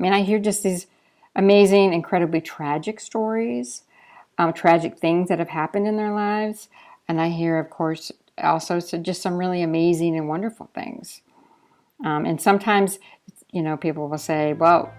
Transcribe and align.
I 0.00 0.02
mean, 0.02 0.12
I 0.14 0.22
hear 0.22 0.38
just 0.38 0.62
these 0.62 0.86
amazing, 1.36 1.92
incredibly 1.92 2.40
tragic 2.40 3.00
stories, 3.00 3.82
um, 4.38 4.54
tragic 4.54 4.98
things 4.98 5.28
that 5.28 5.38
have 5.38 5.50
happened 5.50 5.86
in 5.86 5.98
their 5.98 6.10
lives. 6.10 6.70
And 7.06 7.20
I 7.20 7.28
hear, 7.28 7.58
of 7.58 7.68
course, 7.68 8.10
also 8.42 8.78
so 8.78 8.96
just 8.96 9.20
some 9.20 9.36
really 9.36 9.60
amazing 9.60 10.16
and 10.16 10.26
wonderful 10.26 10.70
things. 10.74 11.20
Um, 12.02 12.24
and 12.24 12.40
sometimes, 12.40 12.98
you 13.52 13.60
know, 13.60 13.76
people 13.76 14.08
will 14.08 14.16
say, 14.16 14.54
well, 14.54 14.90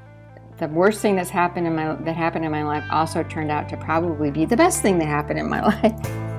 the 0.59 0.67
worst 0.67 1.01
thing 1.01 1.15
that's 1.15 1.31
happened 1.31 1.65
in 1.65 1.75
my 1.75 1.95
that 1.95 2.15
happened 2.15 2.45
in 2.45 2.51
my 2.51 2.63
life 2.63 2.83
also 2.91 3.23
turned 3.23 3.49
out 3.49 3.67
to 3.69 3.77
probably 3.77 4.29
be 4.29 4.45
the 4.45 4.57
best 4.57 4.83
thing 4.83 4.99
that 4.99 5.07
happened 5.07 5.39
in 5.39 5.49
my 5.49 5.61
life. 5.81 6.30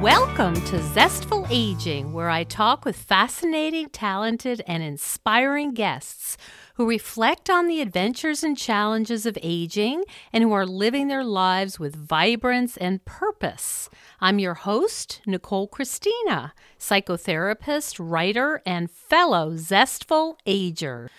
Welcome 0.00 0.54
to 0.54 0.82
Zestful 0.94 1.46
Aging, 1.50 2.14
where 2.14 2.30
I 2.30 2.42
talk 2.42 2.86
with 2.86 2.96
fascinating, 2.96 3.90
talented, 3.90 4.62
and 4.66 4.82
inspiring 4.82 5.74
guests 5.74 6.38
who 6.76 6.88
reflect 6.88 7.50
on 7.50 7.66
the 7.66 7.82
adventures 7.82 8.42
and 8.42 8.56
challenges 8.56 9.26
of 9.26 9.36
aging 9.42 10.04
and 10.32 10.42
who 10.42 10.52
are 10.52 10.64
living 10.64 11.08
their 11.08 11.22
lives 11.22 11.78
with 11.78 11.94
vibrance 11.94 12.78
and 12.78 13.04
purpose. 13.04 13.90
I'm 14.22 14.38
your 14.38 14.54
host, 14.54 15.20
Nicole 15.26 15.68
Christina, 15.68 16.54
psychotherapist, 16.78 17.98
writer, 18.00 18.62
and 18.64 18.90
fellow 18.90 19.58
Zestful 19.58 20.38
Ager. 20.46 21.10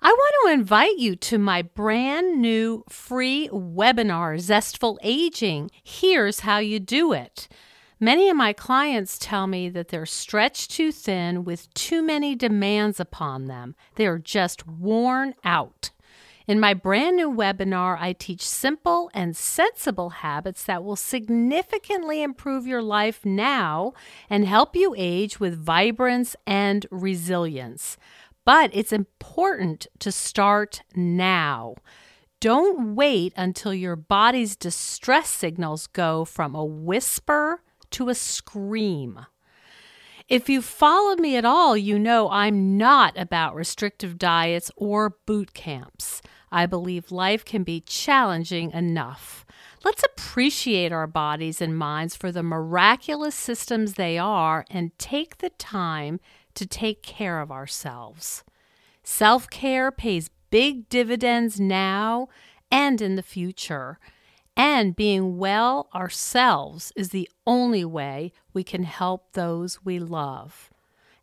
I 0.00 0.08
want 0.08 0.34
to 0.42 0.52
invite 0.54 0.96
you 0.96 1.16
to 1.16 1.36
my 1.36 1.60
brand 1.60 2.40
new 2.40 2.82
free 2.88 3.50
webinar, 3.52 4.40
Zestful 4.40 4.98
Aging. 5.02 5.70
Here's 5.84 6.40
how 6.40 6.58
you 6.58 6.80
do 6.80 7.12
it. 7.12 7.46
Many 7.98 8.28
of 8.28 8.36
my 8.36 8.52
clients 8.52 9.18
tell 9.18 9.46
me 9.46 9.70
that 9.70 9.88
they're 9.88 10.04
stretched 10.04 10.70
too 10.70 10.92
thin 10.92 11.44
with 11.44 11.72
too 11.72 12.02
many 12.02 12.34
demands 12.34 13.00
upon 13.00 13.46
them. 13.46 13.74
They 13.94 14.06
are 14.06 14.18
just 14.18 14.66
worn 14.66 15.34
out. 15.44 15.90
In 16.46 16.60
my 16.60 16.74
brand 16.74 17.16
new 17.16 17.32
webinar, 17.32 17.96
I 17.98 18.12
teach 18.12 18.46
simple 18.46 19.10
and 19.14 19.34
sensible 19.34 20.10
habits 20.10 20.62
that 20.64 20.84
will 20.84 20.94
significantly 20.94 22.22
improve 22.22 22.66
your 22.66 22.82
life 22.82 23.24
now 23.24 23.94
and 24.28 24.44
help 24.44 24.76
you 24.76 24.94
age 24.96 25.40
with 25.40 25.58
vibrance 25.58 26.36
and 26.46 26.86
resilience. 26.90 27.96
But 28.44 28.70
it's 28.74 28.92
important 28.92 29.86
to 30.00 30.12
start 30.12 30.82
now. 30.94 31.76
Don't 32.40 32.94
wait 32.94 33.32
until 33.36 33.72
your 33.72 33.96
body's 33.96 34.54
distress 34.54 35.30
signals 35.30 35.86
go 35.86 36.26
from 36.26 36.54
a 36.54 36.64
whisper 36.64 37.62
to 37.96 38.10
a 38.10 38.14
scream. 38.14 39.24
If 40.28 40.50
you've 40.50 40.66
followed 40.66 41.18
me 41.18 41.34
at 41.36 41.46
all, 41.46 41.78
you 41.78 41.98
know 41.98 42.28
I'm 42.28 42.76
not 42.76 43.16
about 43.16 43.54
restrictive 43.54 44.18
diets 44.18 44.70
or 44.76 45.16
boot 45.24 45.54
camps. 45.54 46.20
I 46.52 46.66
believe 46.66 47.10
life 47.10 47.42
can 47.42 47.62
be 47.62 47.80
challenging 47.80 48.70
enough. 48.72 49.46
Let's 49.82 50.02
appreciate 50.02 50.92
our 50.92 51.06
bodies 51.06 51.62
and 51.62 51.78
minds 51.78 52.14
for 52.14 52.30
the 52.30 52.42
miraculous 52.42 53.34
systems 53.34 53.94
they 53.94 54.18
are 54.18 54.66
and 54.68 54.98
take 54.98 55.38
the 55.38 55.50
time 55.50 56.20
to 56.54 56.66
take 56.66 57.02
care 57.02 57.40
of 57.40 57.50
ourselves. 57.50 58.44
Self 59.04 59.48
care 59.48 59.90
pays 59.90 60.28
big 60.50 60.90
dividends 60.90 61.58
now 61.58 62.28
and 62.70 63.00
in 63.00 63.16
the 63.16 63.22
future. 63.22 63.98
And 64.56 64.96
being 64.96 65.36
well 65.36 65.90
ourselves 65.94 66.90
is 66.96 67.10
the 67.10 67.28
only 67.46 67.84
way 67.84 68.32
we 68.54 68.64
can 68.64 68.84
help 68.84 69.32
those 69.32 69.84
we 69.84 69.98
love. 69.98 70.70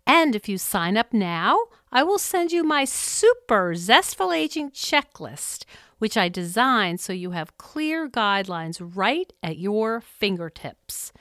And 0.06 0.36
if 0.36 0.50
you 0.50 0.58
sign 0.58 0.98
up 0.98 1.14
now, 1.14 1.58
I 1.92 2.04
will 2.04 2.20
send 2.20 2.52
you 2.52 2.64
my 2.64 2.86
super 2.86 3.74
zestful 3.76 4.32
aging 4.32 4.70
checklist, 4.72 5.66
which 5.98 6.16
I 6.18 6.30
designed 6.30 7.00
so 7.00 7.14
you 7.14 7.32
have 7.32 7.58
clear 7.58 8.08
guidelines 8.10 8.78
right 8.82 9.34
at 9.42 9.58
your 9.58 10.02
fingertips. 10.02 11.12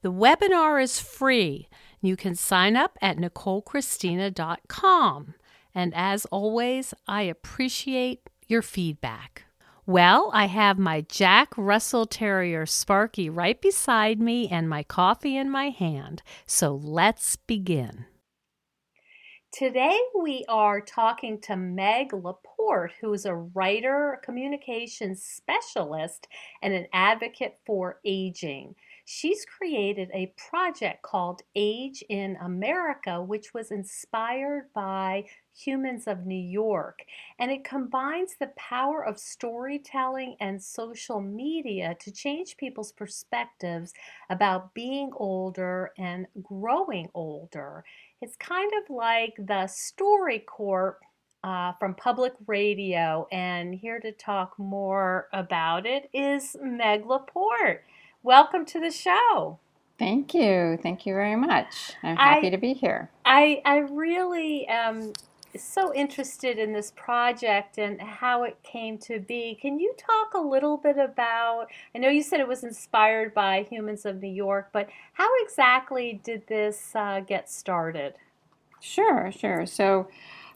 The 0.00 0.10
webinar 0.10 0.82
is 0.82 0.98
free. 0.98 1.68
You 2.00 2.16
can 2.16 2.34
sign 2.34 2.74
up 2.74 2.98
at 3.00 3.18
NicoleChristina.com. 3.18 5.34
And 5.74 5.94
as 5.94 6.26
always, 6.26 6.92
I 7.06 7.22
appreciate 7.22 8.28
your 8.48 8.60
feedback. 8.62 9.41
Well, 9.86 10.30
I 10.32 10.46
have 10.46 10.78
my 10.78 11.00
Jack 11.00 11.52
Russell 11.56 12.06
Terrier 12.06 12.66
Sparky 12.66 13.28
right 13.28 13.60
beside 13.60 14.20
me 14.20 14.48
and 14.48 14.68
my 14.68 14.84
coffee 14.84 15.36
in 15.36 15.50
my 15.50 15.70
hand. 15.70 16.22
So 16.46 16.72
let's 16.72 17.34
begin. 17.34 18.04
Today 19.52 19.98
we 20.18 20.44
are 20.48 20.80
talking 20.80 21.40
to 21.42 21.56
Meg 21.56 22.12
LaPorte, 22.12 22.92
who 23.00 23.12
is 23.12 23.26
a 23.26 23.34
writer, 23.34 24.20
communications 24.24 25.24
specialist, 25.24 26.28
and 26.62 26.72
an 26.72 26.86
advocate 26.92 27.58
for 27.66 27.98
aging 28.04 28.76
she's 29.04 29.44
created 29.44 30.10
a 30.12 30.32
project 30.50 31.02
called 31.02 31.42
Age 31.54 32.04
in 32.08 32.36
America, 32.40 33.20
which 33.20 33.52
was 33.52 33.70
inspired 33.70 34.72
by 34.74 35.24
Humans 35.54 36.06
of 36.06 36.24
New 36.26 36.34
York. 36.34 37.00
And 37.38 37.50
it 37.50 37.64
combines 37.64 38.36
the 38.38 38.52
power 38.56 39.04
of 39.04 39.18
storytelling 39.18 40.36
and 40.40 40.62
social 40.62 41.20
media 41.20 41.96
to 42.00 42.12
change 42.12 42.56
people's 42.56 42.92
perspectives 42.92 43.92
about 44.30 44.74
being 44.74 45.10
older 45.16 45.92
and 45.98 46.26
growing 46.42 47.08
older. 47.14 47.84
It's 48.20 48.36
kind 48.36 48.70
of 48.82 48.94
like 48.94 49.34
the 49.36 49.68
StoryCorps. 49.68 50.96
Uh, 51.44 51.72
from 51.80 51.92
public 51.96 52.32
radio, 52.46 53.26
and 53.32 53.74
here 53.74 53.98
to 53.98 54.12
talk 54.12 54.56
more 54.60 55.26
about 55.32 55.86
it 55.86 56.08
is 56.12 56.54
Meg 56.62 57.04
LaPorte. 57.04 57.82
Welcome 58.24 58.64
to 58.66 58.78
the 58.78 58.92
show. 58.92 59.58
Thank 59.98 60.32
you. 60.32 60.78
Thank 60.80 61.06
you 61.06 61.14
very 61.14 61.34
much. 61.34 61.94
I'm 62.04 62.16
happy 62.16 62.46
I, 62.46 62.50
to 62.50 62.56
be 62.56 62.72
here. 62.72 63.10
I, 63.24 63.60
I 63.64 63.78
really 63.78 64.64
am 64.68 65.12
so 65.56 65.92
interested 65.92 66.56
in 66.56 66.72
this 66.72 66.92
project 66.92 67.78
and 67.78 68.00
how 68.00 68.44
it 68.44 68.62
came 68.62 68.96
to 68.98 69.18
be. 69.18 69.58
Can 69.60 69.80
you 69.80 69.92
talk 69.98 70.34
a 70.34 70.40
little 70.40 70.76
bit 70.76 70.98
about? 70.98 71.66
I 71.96 71.98
know 71.98 72.08
you 72.08 72.22
said 72.22 72.38
it 72.38 72.46
was 72.46 72.62
inspired 72.62 73.34
by 73.34 73.66
Humans 73.68 74.06
of 74.06 74.22
New 74.22 74.32
York, 74.32 74.68
but 74.72 74.88
how 75.14 75.28
exactly 75.42 76.20
did 76.22 76.46
this 76.46 76.92
uh, 76.94 77.20
get 77.20 77.50
started? 77.50 78.14
Sure, 78.80 79.32
sure. 79.32 79.66
So 79.66 80.08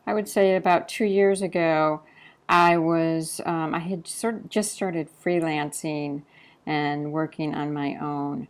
I 0.07 0.15
would 0.15 0.29
say 0.29 0.55
about 0.55 0.89
two 0.89 1.05
years 1.05 1.43
ago, 1.43 2.03
I 2.49 2.79
was 2.79 3.41
um, 3.45 3.75
I 3.75 3.81
had 3.81 4.07
sort 4.07 4.37
of 4.37 4.49
just 4.49 4.71
started 4.71 5.09
freelancing 5.25 6.23
and 6.67 7.13
working 7.13 7.55
on 7.55 7.73
my 7.73 7.97
own. 8.01 8.49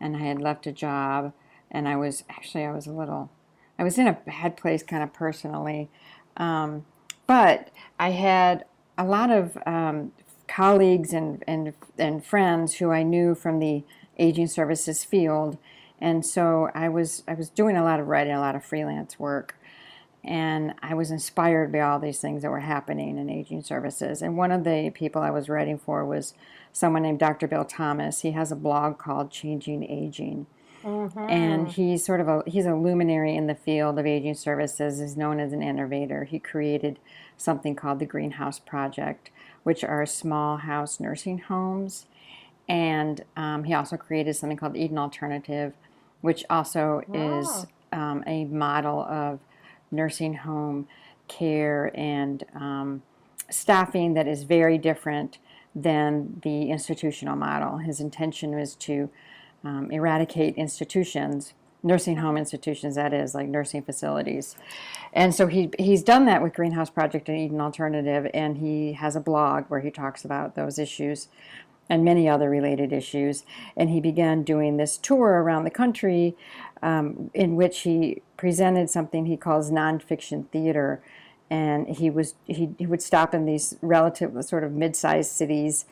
And 0.00 0.16
I 0.16 0.20
had 0.20 0.40
left 0.40 0.66
a 0.66 0.72
job, 0.72 1.32
and 1.70 1.88
I 1.88 1.96
was 1.96 2.24
actually 2.30 2.64
I 2.64 2.72
was 2.72 2.86
a 2.86 2.92
little, 2.92 3.30
I 3.78 3.84
was 3.84 3.98
in 3.98 4.06
a 4.06 4.12
bad 4.12 4.56
place 4.56 4.82
kind 4.82 5.02
of 5.02 5.12
personally, 5.12 5.90
um, 6.36 6.86
but 7.26 7.70
I 7.98 8.10
had 8.10 8.64
a 8.96 9.04
lot 9.04 9.30
of 9.30 9.58
um, 9.66 10.12
colleagues 10.48 11.12
and, 11.12 11.42
and 11.46 11.72
and 11.98 12.24
friends 12.24 12.74
who 12.74 12.90
I 12.90 13.02
knew 13.02 13.34
from 13.34 13.58
the 13.58 13.84
aging 14.18 14.48
services 14.48 15.04
field, 15.04 15.58
and 16.00 16.24
so 16.24 16.70
I 16.74 16.88
was 16.88 17.22
I 17.26 17.34
was 17.34 17.48
doing 17.48 17.76
a 17.76 17.84
lot 17.84 18.00
of 18.00 18.06
writing, 18.06 18.34
a 18.34 18.40
lot 18.40 18.54
of 18.54 18.64
freelance 18.64 19.18
work, 19.18 19.56
and 20.22 20.74
I 20.82 20.94
was 20.94 21.10
inspired 21.10 21.72
by 21.72 21.80
all 21.80 21.98
these 21.98 22.20
things 22.20 22.42
that 22.42 22.50
were 22.50 22.60
happening 22.60 23.16
in 23.16 23.30
aging 23.30 23.62
services. 23.62 24.22
And 24.22 24.36
one 24.36 24.52
of 24.52 24.64
the 24.64 24.90
people 24.94 25.22
I 25.22 25.30
was 25.30 25.48
writing 25.48 25.78
for 25.78 26.04
was 26.04 26.34
someone 26.76 27.00
named 27.00 27.18
Dr. 27.18 27.48
Bill 27.48 27.64
Thomas. 27.64 28.20
He 28.20 28.32
has 28.32 28.52
a 28.52 28.56
blog 28.56 28.98
called 28.98 29.30
Changing 29.30 29.82
Aging. 29.82 30.46
Mm-hmm. 30.84 31.30
And 31.30 31.68
he's 31.68 32.04
sort 32.04 32.20
of 32.20 32.28
a 32.28 32.42
he's 32.46 32.66
a 32.66 32.74
luminary 32.74 33.34
in 33.34 33.46
the 33.46 33.54
field 33.54 33.98
of 33.98 34.04
aging 34.04 34.34
services. 34.34 35.00
Is 35.00 35.16
known 35.16 35.40
as 35.40 35.54
an 35.54 35.62
innovator. 35.62 36.24
He 36.24 36.38
created 36.38 36.98
something 37.38 37.74
called 37.74 37.98
the 37.98 38.04
Greenhouse 38.04 38.58
Project, 38.58 39.30
which 39.62 39.82
are 39.82 40.04
small 40.04 40.58
house 40.58 41.00
nursing 41.00 41.38
homes, 41.38 42.04
and 42.68 43.24
um, 43.36 43.64
he 43.64 43.72
also 43.72 43.96
created 43.96 44.36
something 44.36 44.58
called 44.58 44.76
Eden 44.76 44.98
Alternative, 44.98 45.72
which 46.20 46.44
also 46.50 47.02
wow. 47.08 47.40
is 47.40 47.66
um, 47.90 48.22
a 48.26 48.44
model 48.44 49.00
of 49.00 49.40
nursing 49.90 50.34
home 50.34 50.86
care 51.26 51.90
and 51.94 52.44
um, 52.54 53.02
staffing 53.48 54.12
that 54.12 54.28
is 54.28 54.42
very 54.42 54.76
different 54.76 55.38
than 55.78 56.40
the 56.42 56.70
institutional 56.70 57.36
model. 57.36 57.76
His 57.78 58.00
intention 58.00 58.56
was 58.56 58.74
to 58.76 59.10
um, 59.62 59.90
eradicate 59.90 60.54
institutions, 60.56 61.52
nursing 61.82 62.16
home 62.16 62.38
institutions, 62.38 62.94
that 62.94 63.12
is, 63.12 63.34
like 63.34 63.48
nursing 63.48 63.82
facilities. 63.82 64.56
And 65.12 65.34
so 65.34 65.46
he, 65.48 65.70
he's 65.78 66.02
done 66.02 66.24
that 66.26 66.42
with 66.42 66.54
Greenhouse 66.54 66.88
Project 66.90 67.28
and 67.28 67.38
Eden 67.38 67.60
Alternative, 67.60 68.30
and 68.32 68.56
he 68.56 68.94
has 68.94 69.16
a 69.16 69.20
blog 69.20 69.64
where 69.68 69.80
he 69.80 69.90
talks 69.90 70.24
about 70.24 70.54
those 70.54 70.78
issues. 70.78 71.28
and 71.88 72.04
many 72.04 72.28
other 72.28 72.50
related 72.50 72.92
issues. 72.92 73.44
And 73.76 73.90
he 73.90 74.00
began 74.00 74.42
doing 74.42 74.76
this 74.76 74.98
tour 74.98 75.42
around 75.42 75.64
the 75.64 75.70
country 75.70 76.36
um, 76.82 77.30
in 77.34 77.56
which 77.56 77.80
he 77.80 78.22
presented 78.36 78.90
something 78.90 79.26
he 79.26 79.36
calls 79.36 79.70
nonfiction 79.70 80.48
theater. 80.50 81.02
And 81.48 81.88
he 81.88 82.10
was 82.10 82.34
he, 82.44 82.70
he 82.78 82.86
would 82.86 83.02
stop 83.02 83.34
in 83.34 83.44
these 83.44 83.76
relative 83.80 84.44
sort 84.44 84.64
of 84.64 84.72
mid-sized 84.72 85.30
cities, 85.30 85.84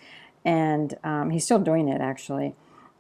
and 0.45 0.99
um, 1.05 1.31
he's 1.31 1.45
still 1.45 1.61
doing 1.61 1.89
it 1.89 2.01
actually. 2.01 2.55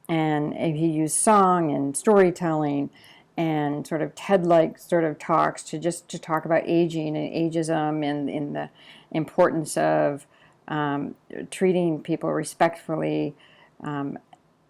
And 0.08 0.54
he 0.54 0.86
used 0.86 1.16
song 1.16 1.72
and 1.72 1.96
storytelling 1.96 2.90
and 3.36 3.86
sort 3.86 4.02
of 4.02 4.14
TED-like 4.14 4.78
sort 4.78 5.04
of 5.04 5.18
talks 5.18 5.62
to 5.64 5.78
just 5.78 6.08
to 6.08 6.18
talk 6.18 6.44
about 6.44 6.62
aging 6.66 7.16
and 7.16 7.32
ageism 7.32 8.04
and 8.04 8.30
in 8.30 8.52
the 8.52 8.70
importance 9.10 9.76
of 9.76 10.26
um, 10.68 11.14
treating 11.50 12.00
people 12.00 12.30
respectfully 12.30 13.34
um, 13.82 14.18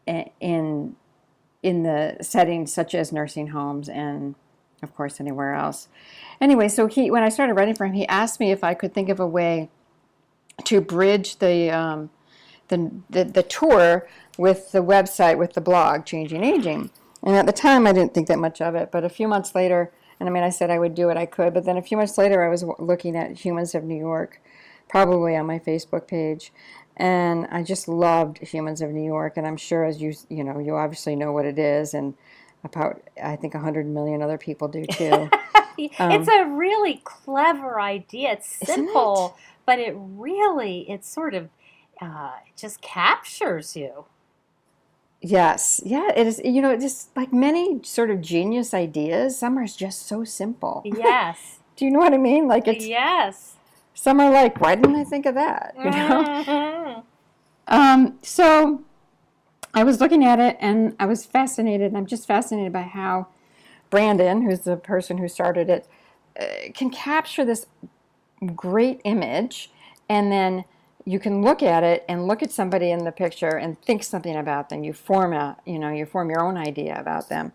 in 0.07 0.97
in 1.63 1.83
the 1.83 2.17
settings 2.21 2.73
such 2.73 2.95
as 2.95 3.13
nursing 3.13 3.49
homes 3.49 3.89
and 3.89 4.35
of 4.85 4.95
course 4.95 5.21
anywhere 5.21 5.55
else. 5.55 5.89
Anyway, 6.41 6.69
so 6.69 6.87
he 6.87 7.11
when 7.11 7.25
I 7.25 7.29
started 7.29 7.55
writing 7.55 7.75
for 7.75 7.87
him, 7.87 7.95
he 7.95 8.07
asked 8.07 8.39
me 8.39 8.53
if 8.53 8.63
I 8.63 8.75
could 8.75 8.95
think 8.95 9.09
of 9.09 9.19
a 9.19 9.27
way 9.27 9.71
to 10.65 10.81
bridge 10.81 11.39
the 11.39 11.71
um, 11.71 12.11
the, 12.69 12.91
the, 13.11 13.25
the 13.25 13.43
tour 13.43 14.09
with 14.39 14.73
the 14.73 14.83
website 14.83 15.39
with 15.39 15.55
the 15.55 15.61
blog 15.61 16.05
Changing 16.05 16.45
Aging. 16.45 16.91
And 17.23 17.37
at 17.37 17.47
the 17.47 17.53
time, 17.53 17.87
I 17.87 17.93
didn't 17.93 18.15
think 18.15 18.29
that 18.29 18.39
much 18.39 18.61
of 18.61 18.75
it. 18.75 18.91
But 18.91 19.05
a 19.05 19.09
few 19.09 19.29
months 19.29 19.55
later, 19.55 19.93
and 20.21 20.29
I 20.29 20.33
mean, 20.33 20.43
I 20.43 20.51
said 20.51 20.71
I 20.71 20.79
would 20.79 20.95
do 20.95 21.07
what 21.07 21.17
I 21.17 21.27
could. 21.27 21.55
But 21.55 21.65
then 21.65 21.77
a 21.77 21.83
few 21.83 21.97
months 21.97 22.19
later, 22.19 22.43
I 22.43 22.49
was 22.49 22.65
looking 22.79 23.17
at 23.17 23.39
Humans 23.39 23.75
of 23.75 23.85
New 23.85 23.99
York, 23.99 24.41
probably 24.89 25.37
on 25.37 25.47
my 25.47 25.59
Facebook 25.59 26.07
page. 26.07 26.53
And 26.97 27.47
I 27.51 27.63
just 27.63 27.89
loved 27.89 28.39
Humans 28.39 28.81
of 28.83 28.91
New 28.91 29.05
York. 29.05 29.37
And 29.37 29.47
I'm 29.47 29.57
sure, 29.57 29.85
as 29.85 30.01
you, 30.01 30.15
you 30.29 30.45
know, 30.45 30.59
you 30.59 30.77
obviously 30.77 31.17
know 31.17 31.33
what 31.33 31.47
it 31.47 31.59
is. 31.59 31.95
And 31.95 32.15
about, 32.65 33.03
I 33.23 33.37
think, 33.37 33.55
100 33.55 33.87
million 33.87 34.23
other 34.23 34.39
people 34.39 34.69
do 34.69 34.85
too. 34.87 35.13
um, 35.99 36.11
it's 36.11 36.29
a 36.29 36.45
really 36.45 37.01
clever 37.05 37.81
idea. 37.81 38.33
It's 38.33 38.49
simple, 38.67 39.37
it? 39.37 39.43
but 39.67 39.79
it 39.79 39.95
really, 39.97 40.91
it 40.91 41.05
sort 41.05 41.35
of 41.35 41.51
uh, 42.01 42.33
just 42.57 42.81
captures 42.81 43.77
you. 43.77 44.07
Yes, 45.21 45.81
yeah, 45.85 46.11
it 46.15 46.27
is. 46.27 46.41
You 46.45 46.61
know, 46.61 46.77
just 46.77 47.17
like 47.17 47.33
many 47.33 47.83
sort 47.83 48.11
of 48.11 48.21
genius 48.21 48.75
ideas, 48.75 49.39
some 49.39 49.59
are 49.59 49.67
just 49.67 50.07
so 50.07 50.23
simple. 50.25 50.83
Yes. 50.85 51.61
Do 51.77 51.87
you 51.87 51.91
know 51.91 51.99
what 51.99 52.13
I 52.13 52.19
mean? 52.19 52.47
Like 52.47 52.69
it's 52.69 52.87
yes. 52.87 53.55
Some 53.95 54.21
are 54.21 54.31
like, 54.31 54.61
why 54.61 54.75
didn't 54.75 54.97
I 54.97 55.05
think 55.05 55.25
of 55.27 55.35
that? 55.35 55.75
You 55.79 55.91
know. 55.91 56.25
Mm-hmm. 56.25 57.01
Um, 57.67 58.19
so 58.21 58.83
I 59.75 59.83
was 59.83 60.01
looking 60.01 60.25
at 60.25 60.39
it 60.39 60.57
and 60.61 60.95
I 61.01 61.07
was 61.07 61.27
fascinated. 61.27 61.95
I'm 61.95 62.07
just 62.07 62.27
fascinated 62.27 62.73
by 62.73 62.83
how 62.83 63.27
Brandon, 63.91 64.43
who's 64.43 64.61
the 64.61 64.77
person 64.77 65.19
who 65.19 65.29
started 65.29 65.69
it, 65.69 65.89
uh, 66.39 66.73
can 66.73 66.91
capture 66.91 67.45
this 67.45 67.67
great 68.55 69.01
image 69.05 69.71
and 70.09 70.31
then 70.31 70.65
you 71.05 71.19
can 71.19 71.43
look 71.43 71.63
at 71.63 71.83
it 71.83 72.05
and 72.09 72.27
look 72.27 72.43
at 72.43 72.51
somebody 72.51 72.91
in 72.91 73.05
the 73.05 73.13
picture 73.13 73.57
and 73.57 73.81
think 73.83 74.05
something 74.05 74.37
about 74.37 74.69
them. 74.69 74.85
You 74.85 74.93
form 74.93 75.33
a, 75.33 75.57
you 75.67 75.79
know, 75.79 75.91
you 75.91 76.07
form 76.07 76.31
your 76.31 76.43
own 76.43 76.57
idea 76.57 76.99
about 76.99 77.29
them 77.29 77.53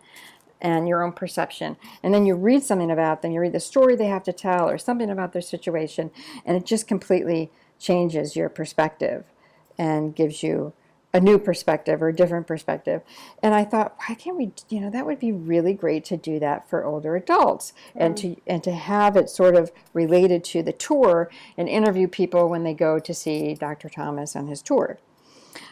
and 0.62 0.88
your 0.88 1.04
own 1.04 1.14
perception. 1.14 1.78
And 2.04 2.14
then 2.14 2.26
you 2.26 2.36
read 2.36 2.64
something 2.64 2.92
about 2.92 3.22
them, 3.22 3.32
you 3.32 3.40
read 3.40 3.54
the 3.54 3.60
story 3.60 3.96
they 3.96 4.08
have 4.08 4.24
to 4.24 4.34
tell 4.34 4.70
or 4.70 4.78
something 4.78 5.10
about 5.10 5.32
their 5.32 5.42
situation, 5.42 6.12
and 6.46 6.58
it 6.58 6.66
just 6.66 6.86
completely 6.86 7.50
changes 7.80 8.36
your 8.36 8.50
perspective 8.50 9.24
and 9.78 10.14
gives 10.14 10.44
you 10.44 10.74
a 11.14 11.20
new 11.20 11.40
perspective 11.40 12.02
or 12.02 12.10
a 12.10 12.16
different 12.16 12.46
perspective. 12.46 13.02
And 13.42 13.56
I 13.56 13.66
thought, 13.66 13.98
why 14.08 14.16
can't 14.16 14.38
we, 14.38 14.52
you 14.70 14.80
know, 14.80 14.90
that 14.92 15.06
would 15.06 15.20
be 15.20 15.32
really 15.32 15.74
great 15.74 16.06
to 16.06 16.18
do 16.18 16.40
that 16.40 16.70
for 16.70 16.86
older 16.86 17.16
adults 17.16 17.74
and 17.96 18.16
to 18.18 18.36
and 18.46 18.64
to 18.64 18.72
have 18.72 19.16
it 19.16 19.30
sort 19.30 19.56
of 19.56 19.72
related 19.94 20.44
to 20.46 20.62
the 20.62 20.74
tour 20.74 21.30
and 21.58 21.68
interview 21.68 22.08
people 22.08 22.48
when 22.48 22.64
they 22.64 22.74
go 22.74 23.00
to 23.00 23.14
see 23.14 23.56
Dr. 23.56 23.90
Thomas 23.90 24.36
on 24.36 24.48
his 24.48 24.62
tour. 24.62 25.00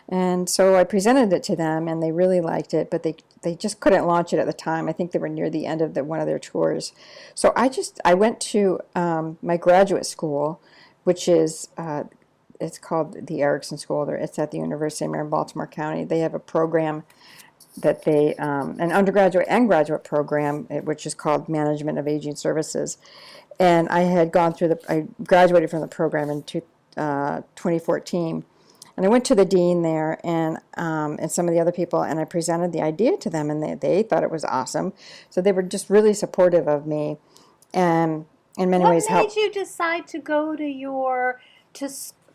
And 0.10 0.50
so 0.50 0.76
I 0.76 0.84
presented 0.84 1.34
it 1.34 1.44
to 1.44 1.56
them 1.56 1.88
and 1.88 2.02
they 2.02 2.12
really 2.12 2.42
liked 2.42 2.74
it, 2.74 2.90
but 2.90 3.04
they 3.04 3.16
they 3.44 3.56
just 3.56 3.80
couldn't 3.80 4.08
launch 4.08 4.34
it 4.34 4.40
at 4.40 4.48
the 4.48 4.54
time. 4.54 4.90
I 4.90 4.94
think 4.94 5.12
they 5.12 5.20
were 5.20 5.30
near 5.30 5.50
the 5.50 5.66
end 5.66 5.82
of 5.82 5.94
the, 5.94 6.04
one 6.04 6.20
of 6.20 6.26
their 6.26 6.40
tours. 6.40 6.94
So 7.36 7.54
I 7.56 7.70
just 7.70 8.00
I 8.04 8.14
went 8.16 8.40
to 8.42 8.80
um, 8.96 9.38
my 9.42 9.58
graduate 9.58 10.06
school, 10.06 10.60
which 11.04 11.28
is 11.28 11.70
uh, 11.78 12.06
it's 12.60 12.78
called 12.78 13.28
the 13.28 13.42
Erickson 13.42 13.78
School. 13.78 14.08
It's 14.10 14.40
at 14.40 14.52
the 14.52 14.58
University 14.58 15.06
of 15.06 15.12
Maryland, 15.12 15.32
Baltimore 15.32 15.68
County. 15.68 16.04
They 16.04 16.20
have 16.20 16.34
a 16.34 16.40
program 16.40 17.04
that 17.78 18.06
they, 18.06 18.36
um, 18.36 18.78
an 18.80 18.92
undergraduate 18.92 19.48
and 19.50 19.68
graduate 19.68 20.04
program, 20.04 20.68
eh, 20.70 20.80
which 20.80 21.06
is 21.06 21.14
called 21.14 21.48
Management 21.48 21.98
of 21.98 22.08
Aging 22.08 22.36
Services. 22.36 22.98
And 23.60 23.88
I 23.90 24.02
had 24.02 24.32
gone 24.32 24.54
through 24.54 24.70
the, 24.70 24.80
I 24.90 25.06
graduated 25.24 25.70
from 25.70 25.82
the 25.82 25.88
program 25.88 26.30
in 26.30 26.44
two, 26.44 26.62
uh, 26.96 27.42
2014. 27.56 28.44
And 28.96 29.06
I 29.06 29.10
went 29.10 29.26
to 29.26 29.36
the 29.36 29.46
dean 29.46 29.84
there 29.84 30.20
and 30.24 30.58
um, 30.76 31.18
and 31.22 31.32
some 31.32 31.48
of 31.48 31.54
the 31.54 31.60
other 31.60 31.72
people, 31.72 32.02
and 32.02 32.20
I 32.20 32.26
presented 32.26 32.74
the 32.74 32.82
idea 32.82 33.16
to 33.18 33.30
them, 33.30 33.52
and 33.52 33.62
they, 33.62 33.76
they 33.76 34.02
thought 34.02 34.24
it 34.24 34.32
was 34.32 34.44
awesome. 34.44 34.92
So 35.30 35.40
they 35.40 35.52
were 35.52 35.62
just 35.62 35.88
really 35.88 36.16
supportive 36.16 36.68
of 36.68 36.88
me, 36.88 37.18
and 37.76 38.26
in 38.58 38.72
many 38.72 38.84
what 38.84 38.94
ways 38.94 39.06
helped. 39.06 39.30
What 39.30 39.36
made 39.36 39.42
you 39.44 39.54
decide 39.54 40.08
to 40.08 40.20
go 40.20 40.56
to 40.56 40.66
your 40.66 41.40
to 41.74 41.90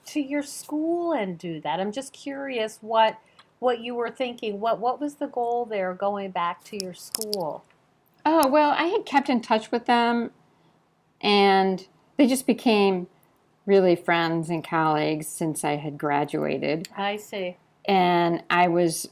to 0.06 0.20
your 0.20 0.42
school 0.42 1.12
and 1.12 1.38
do 1.38 1.60
that? 1.60 1.80
I'm 1.80 1.92
just 1.92 2.12
curious 2.12 2.78
what 2.80 3.18
what 3.58 3.80
you 3.80 3.94
were 3.94 4.10
thinking. 4.10 4.60
What 4.60 4.80
what 4.80 5.00
was 5.00 5.14
the 5.16 5.28
goal 5.28 5.64
there 5.64 5.94
going 5.94 6.30
back 6.30 6.64
to 6.64 6.82
your 6.82 6.94
school? 6.94 7.64
Oh, 8.24 8.46
well, 8.46 8.74
I 8.76 8.84
had 8.84 9.04
kept 9.04 9.28
in 9.28 9.40
touch 9.40 9.70
with 9.70 9.86
them 9.86 10.30
and 11.20 11.86
they 12.16 12.26
just 12.26 12.46
became 12.46 13.08
really 13.66 13.96
friends 13.96 14.50
and 14.50 14.64
colleagues 14.64 15.26
since 15.26 15.64
I 15.64 15.76
had 15.76 15.98
graduated. 15.98 16.88
I 16.96 17.16
see. 17.16 17.56
And 17.84 18.42
I 18.50 18.68
was 18.68 19.08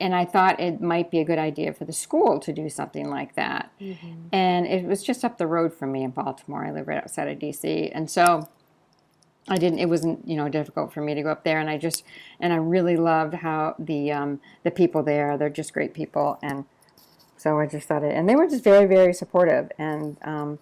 and 0.00 0.14
I 0.14 0.24
thought 0.24 0.58
it 0.58 0.80
might 0.80 1.10
be 1.10 1.20
a 1.20 1.24
good 1.24 1.38
idea 1.38 1.72
for 1.72 1.84
the 1.84 1.92
school 1.92 2.40
to 2.40 2.52
do 2.52 2.68
something 2.68 3.08
like 3.08 3.36
that. 3.36 3.70
Mm-hmm. 3.80 4.28
And 4.32 4.66
it 4.66 4.84
was 4.84 5.02
just 5.02 5.24
up 5.24 5.38
the 5.38 5.46
road 5.46 5.72
from 5.72 5.92
me 5.92 6.02
in 6.02 6.10
Baltimore. 6.10 6.64
I 6.64 6.72
live 6.72 6.88
right 6.88 6.98
outside 6.98 7.28
of 7.28 7.38
DC. 7.38 7.90
And 7.94 8.10
so 8.10 8.48
I 9.48 9.56
didn't. 9.56 9.78
It 9.78 9.88
wasn't 9.88 10.26
you 10.26 10.36
know 10.36 10.48
difficult 10.48 10.92
for 10.92 11.00
me 11.00 11.14
to 11.14 11.22
go 11.22 11.30
up 11.30 11.44
there, 11.44 11.60
and 11.60 11.68
I 11.68 11.76
just 11.76 12.04
and 12.40 12.52
I 12.52 12.56
really 12.56 12.96
loved 12.96 13.34
how 13.34 13.74
the 13.78 14.12
um, 14.12 14.40
the 14.62 14.70
people 14.70 15.02
there. 15.02 15.36
They're 15.36 15.50
just 15.50 15.72
great 15.72 15.92
people, 15.92 16.38
and 16.42 16.64
so 17.36 17.58
I 17.60 17.66
just 17.66 17.86
thought 17.88 18.02
it. 18.02 18.14
And 18.14 18.28
they 18.28 18.36
were 18.36 18.48
just 18.48 18.64
very 18.64 18.86
very 18.86 19.12
supportive, 19.12 19.70
and 19.78 20.16
um, 20.22 20.58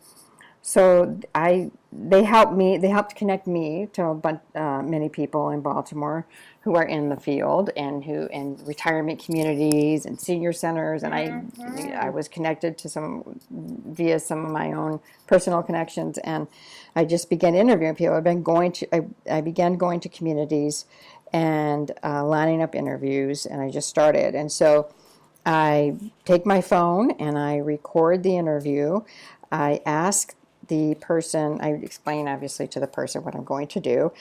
so 0.63 1.21
I 1.35 1.71
they 1.93 2.25
helped 2.25 2.55
me. 2.55 2.79
They 2.79 2.89
helped 2.89 3.15
connect 3.15 3.47
me 3.47 3.89
to 3.93 4.07
a 4.07 4.15
bunch, 4.15 4.41
uh, 4.55 4.83
many 4.83 5.09
people 5.09 5.51
in 5.51 5.61
Baltimore 5.61 6.27
who 6.63 6.77
are 6.77 6.85
in 6.85 7.09
the 7.09 7.17
field 7.17 7.71
and 7.77 8.05
who 8.05 8.27
in 8.27 8.57
retirement 8.65 9.23
communities 9.25 10.07
and 10.07 10.21
senior 10.21 10.53
centers. 10.53 11.03
And 11.03 11.13
mm-hmm. 11.13 11.95
I 11.99 12.07
I 12.07 12.11
was 12.11 12.29
connected 12.29 12.79
to 12.79 12.89
some 12.89 13.41
via 13.51 14.19
some 14.19 14.45
of 14.45 14.51
my 14.51 14.73
own 14.73 15.01
personal 15.27 15.63
connections, 15.63 16.19
and 16.19 16.47
I 16.95 17.05
just 17.05 17.29
began 17.29 17.55
interviewing 17.55 17.95
people. 17.95 18.15
I've 18.15 18.25
been 18.25 18.43
going 18.43 18.73
to 18.73 18.95
I, 18.95 19.07
I 19.31 19.41
began 19.41 19.77
going 19.77 20.01
to 20.01 20.09
communities 20.09 20.87
and 21.33 21.91
uh, 22.05 22.25
lining 22.25 22.63
up 22.63 22.75
interviews, 22.75 23.47
and 23.47 23.61
I 23.61 23.71
just 23.71 23.89
started. 23.89 24.35
And 24.35 24.53
so 24.53 24.93
I 25.45 25.97
take 26.25 26.47
my 26.47 26.61
phone 26.61 27.13
and 27.13 27.39
I 27.39 27.57
record 27.57 28.23
the 28.23 28.37
interview. 28.37 29.01
I 29.51 29.81
ask 29.85 30.35
the 30.69 30.95
person, 30.97 31.61
I 31.61 31.71
explain 31.71 32.29
obviously 32.29 32.69
to 32.69 32.81
the 32.81 32.87
person 32.87 33.25
what 33.25 33.35
I'm 33.35 33.45
going 33.45 33.67
to 33.69 33.81
do, 33.81 34.13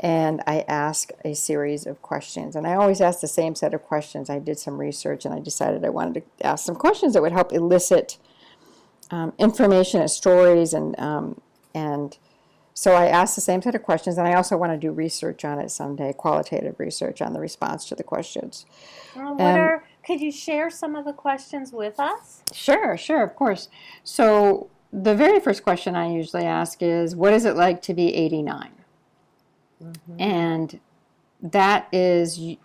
and 0.00 0.42
I 0.46 0.64
ask 0.66 1.10
a 1.24 1.34
series 1.34 1.86
of 1.86 2.00
questions. 2.02 2.56
And 2.56 2.66
I 2.66 2.74
always 2.74 3.00
ask 3.00 3.20
the 3.20 3.28
same 3.28 3.54
set 3.54 3.74
of 3.74 3.82
questions. 3.82 4.30
I 4.30 4.38
did 4.38 4.58
some 4.58 4.78
research 4.78 5.24
and 5.24 5.34
I 5.34 5.40
decided 5.40 5.84
I 5.84 5.90
wanted 5.90 6.24
to 6.38 6.46
ask 6.46 6.64
some 6.64 6.74
questions 6.74 7.12
that 7.12 7.22
would 7.22 7.32
help 7.32 7.52
elicit 7.52 8.18
um, 9.10 9.32
information 9.38 10.00
and 10.00 10.10
stories 10.10 10.72
and 10.72 10.98
um, 10.98 11.40
and 11.74 12.16
so 12.72 12.94
I 12.94 13.08
asked 13.08 13.34
the 13.34 13.42
same 13.42 13.60
set 13.60 13.74
of 13.74 13.82
questions, 13.82 14.16
and 14.16 14.26
I 14.26 14.32
also 14.32 14.56
want 14.56 14.72
to 14.72 14.78
do 14.78 14.90
research 14.90 15.44
on 15.44 15.58
it 15.58 15.70
someday, 15.70 16.14
qualitative 16.14 16.76
research 16.78 17.20
on 17.20 17.34
the 17.34 17.40
response 17.40 17.84
to 17.86 17.94
the 17.94 18.02
questions. 18.02 18.64
What 19.12 19.40
are, 19.40 19.84
could 20.02 20.20
you 20.20 20.32
share 20.32 20.70
some 20.70 20.96
of 20.96 21.04
the 21.04 21.12
questions 21.12 21.72
with 21.72 22.00
us? 22.00 22.42
Sure, 22.52 22.96
sure, 22.96 23.22
of 23.22 23.34
course. 23.36 23.68
So 24.02 24.70
the 24.92 25.14
very 25.14 25.40
first 25.40 25.62
question 25.62 25.94
I 25.94 26.10
usually 26.10 26.44
ask 26.44 26.80
is, 26.80 27.14
"What 27.14 27.34
is 27.34 27.44
it 27.44 27.54
like 27.54 27.82
to 27.82 27.92
be 27.92 28.14
89?" 28.14 28.70
Mm-hmm. 29.82 30.20
And 30.20 30.80
that 31.42 31.88
is 31.92 32.56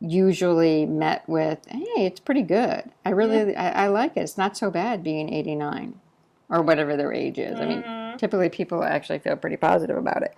usually 0.00 0.86
met 0.86 1.28
with, 1.28 1.66
"Hey, 1.68 2.06
it's 2.06 2.20
pretty 2.20 2.42
good. 2.42 2.90
I 3.04 3.10
really, 3.10 3.52
yeah. 3.52 3.72
I, 3.76 3.84
I, 3.84 3.88
like 3.88 4.16
it. 4.16 4.20
It's 4.20 4.38
not 4.38 4.56
so 4.56 4.70
bad 4.70 5.02
being 5.02 5.32
89, 5.32 6.00
or 6.48 6.62
whatever 6.62 6.96
their 6.96 7.12
age 7.12 7.38
is." 7.38 7.54
Mm-hmm. 7.54 7.62
I 7.62 7.66
mean, 7.66 7.82
mm-hmm. 7.82 8.16
typically 8.16 8.48
people 8.48 8.82
actually 8.82 9.18
feel 9.18 9.36
pretty 9.36 9.56
positive 9.56 9.96
about 9.96 10.22
it. 10.22 10.36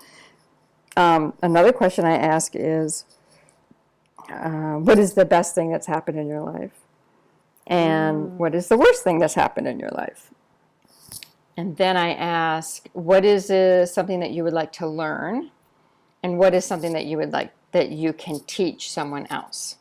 Um, 0.97 1.35
another 1.43 1.73
question 1.73 2.05
I 2.05 2.17
ask 2.17 2.53
is, 2.55 3.05
uh, 4.29 4.75
what 4.75 4.99
is 4.99 5.15
the 5.15 5.25
best 5.25 5.55
thing 5.55 5.71
that's 5.71 5.87
happened 5.87 6.19
in 6.19 6.27
your 6.27 6.41
life? 6.41 6.73
And 7.69 8.39
what 8.39 8.55
is 8.55 8.69
the 8.69 8.79
worst 8.79 9.05
thing 9.05 9.19
that's 9.19 9.35
happened 9.35 9.69
in 9.69 9.79
your 9.79 9.91
life? 9.91 10.31
And 11.57 11.77
then 11.77 11.97
I 11.97 12.15
ask, 12.15 12.89
what 12.93 13.25
is 13.25 13.51
uh, 13.51 13.85
something 13.85 14.21
that 14.21 14.31
you 14.31 14.45
would 14.45 14.53
like 14.53 14.73
to 14.75 14.87
learn? 14.87 15.51
And 16.23 16.39
what 16.39 16.55
is 16.55 16.65
something 16.65 16.93
that 16.93 17.07
you 17.07 17.17
would 17.19 17.33
like 17.33 17.53
that 17.73 17.91
you 17.91 18.13
can 18.13 18.41
teach 18.41 18.91
someone 18.91 19.27
else? 19.31 19.77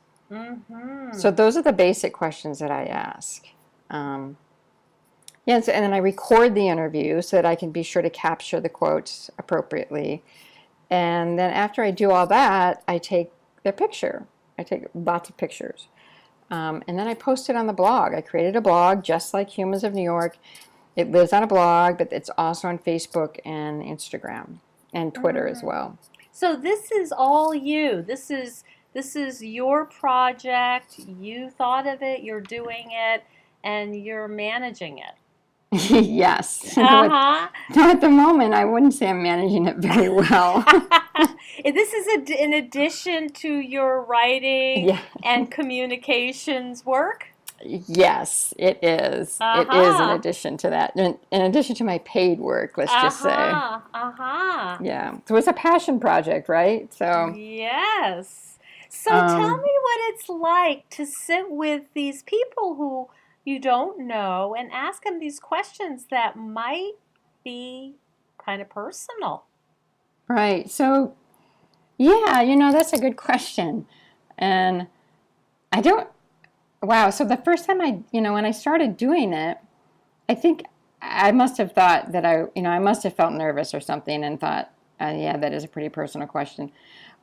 So 1.13 1.31
those 1.31 1.55
are 1.55 1.61
the 1.61 1.73
basic 1.73 2.13
questions 2.13 2.59
that 2.59 2.71
I 2.71 2.85
ask. 2.85 3.45
Um, 3.89 4.37
yes, 5.45 5.69
and 5.69 5.83
then 5.83 5.93
I 5.93 5.97
record 5.97 6.53
the 6.53 6.67
interview 6.67 7.21
so 7.21 7.37
that 7.37 7.45
I 7.45 7.55
can 7.55 7.71
be 7.71 7.83
sure 7.83 8.01
to 8.01 8.09
capture 8.09 8.59
the 8.59 8.69
quotes 8.69 9.31
appropriately. 9.37 10.23
And 10.89 11.39
then 11.39 11.51
after 11.51 11.81
I 11.81 11.91
do 11.91 12.11
all 12.11 12.27
that, 12.27 12.83
I 12.87 12.97
take 12.97 13.31
their 13.63 13.71
picture. 13.71 14.25
I 14.57 14.63
take 14.63 14.85
lots 14.93 15.29
of 15.29 15.37
pictures. 15.37 15.87
Um, 16.49 16.83
and 16.87 16.97
then 16.97 17.07
I 17.07 17.13
post 17.13 17.49
it 17.49 17.55
on 17.55 17.67
the 17.67 17.73
blog. 17.73 18.13
I 18.13 18.21
created 18.21 18.55
a 18.55 18.61
blog 18.61 19.03
just 19.03 19.33
like 19.33 19.57
Humans 19.57 19.83
of 19.83 19.93
New 19.93 20.03
York. 20.03 20.37
It 20.95 21.11
lives 21.11 21.31
on 21.31 21.43
a 21.43 21.47
blog, 21.47 21.97
but 21.97 22.11
it's 22.11 22.29
also 22.37 22.67
on 22.67 22.79
Facebook 22.79 23.39
and 23.45 23.81
Instagram 23.81 24.57
and 24.93 25.13
Twitter 25.13 25.47
as 25.47 25.61
well. 25.61 25.97
So 26.37 26.55
this 26.55 26.91
is 26.91 27.11
all 27.11 27.55
you. 27.55 28.03
This 28.03 28.29
is 28.29 28.63
this 28.93 29.15
is 29.15 29.43
your 29.43 29.85
project. 29.85 30.99
You 31.19 31.49
thought 31.49 31.87
of 31.87 32.03
it, 32.03 32.21
you're 32.21 32.41
doing 32.41 32.89
it, 32.91 33.23
and 33.63 33.95
you're 33.95 34.27
managing 34.27 34.99
it. 34.99 35.15
yes. 35.71 36.77
Uh-huh. 36.77 37.47
At 37.75 38.01
the 38.01 38.09
moment, 38.09 38.53
I 38.53 38.65
wouldn't 38.65 38.93
say 38.93 39.07
I'm 39.09 39.23
managing 39.23 39.65
it 39.65 39.77
very 39.77 40.09
well. 40.09 40.63
this 41.65 41.93
is 41.93 42.07
a, 42.07 42.43
in 42.43 42.53
addition 42.53 43.29
to 43.29 43.57
your 43.57 44.03
writing 44.03 44.89
Yeah. 44.89 45.01
and 45.23 45.49
communications 45.49 46.85
work. 46.85 47.29
Yes, 47.63 48.53
it 48.57 48.83
is. 48.83 49.39
It 49.53 49.73
is 49.73 49.99
in 49.99 50.09
Uh-huh. 50.09 50.17
addition 50.17 50.57
to 50.57 50.69
that. 50.69 50.95
In, 50.95 51.17
in 51.31 51.41
addition 51.41 51.75
to 51.77 51.83
my 51.83 51.99
paid 51.99 52.39
work, 52.39 52.77
let's 52.77 52.91
just 53.01 53.21
say. 53.21 53.33
Uh-huh. 53.33 53.79
Uh-huh. 53.93 54.77
Yeah. 54.83 55.17
So 55.27 55.35
it's 55.35 55.47
a 55.47 55.53
passion 55.53 55.99
project, 55.99 56.49
right? 56.49 56.93
So 56.93 57.35
Yes. 57.35 58.59
So 58.89 59.11
tell 59.11 59.17
Um, 59.17 59.61
me 59.63 59.71
what 59.83 60.13
it's 60.13 60.29
like 60.29 60.89
to 60.91 61.05
sit 61.05 61.49
with 61.49 61.83
these 61.93 62.23
people 62.23 62.75
who 62.75 63.07
you 63.45 63.59
don't 63.59 64.07
know 64.07 64.55
and 64.57 64.71
ask 64.71 65.03
them 65.03 65.19
these 65.19 65.39
questions 65.39 66.05
that 66.11 66.35
might 66.35 66.93
be 67.43 67.95
kind 68.43 68.61
of 68.61 68.69
personal. 68.69 69.45
Right. 70.27 70.69
So, 70.69 71.15
yeah, 71.97 72.41
you 72.41 72.55
know, 72.55 72.71
that's 72.71 72.93
a 72.93 72.99
good 72.99 73.15
question. 73.17 73.85
And 74.37 74.87
I 75.71 75.81
don't, 75.81 76.09
wow. 76.81 77.09
So 77.09 77.25
the 77.25 77.37
first 77.37 77.65
time 77.65 77.81
I, 77.81 77.99
you 78.11 78.21
know, 78.21 78.33
when 78.33 78.45
I 78.45 78.51
started 78.51 78.97
doing 78.97 79.33
it, 79.33 79.57
I 80.29 80.35
think 80.35 80.63
I 81.01 81.31
must 81.31 81.57
have 81.57 81.71
thought 81.71 82.11
that 82.11 82.25
I, 82.25 82.45
you 82.55 82.61
know, 82.61 82.69
I 82.69 82.79
must 82.79 83.03
have 83.03 83.15
felt 83.15 83.33
nervous 83.33 83.73
or 83.73 83.79
something 83.79 84.23
and 84.23 84.39
thought, 84.39 84.71
uh, 84.99 85.13
yeah, 85.15 85.37
that 85.37 85.53
is 85.53 85.63
a 85.63 85.67
pretty 85.67 85.89
personal 85.89 86.27
question. 86.27 86.71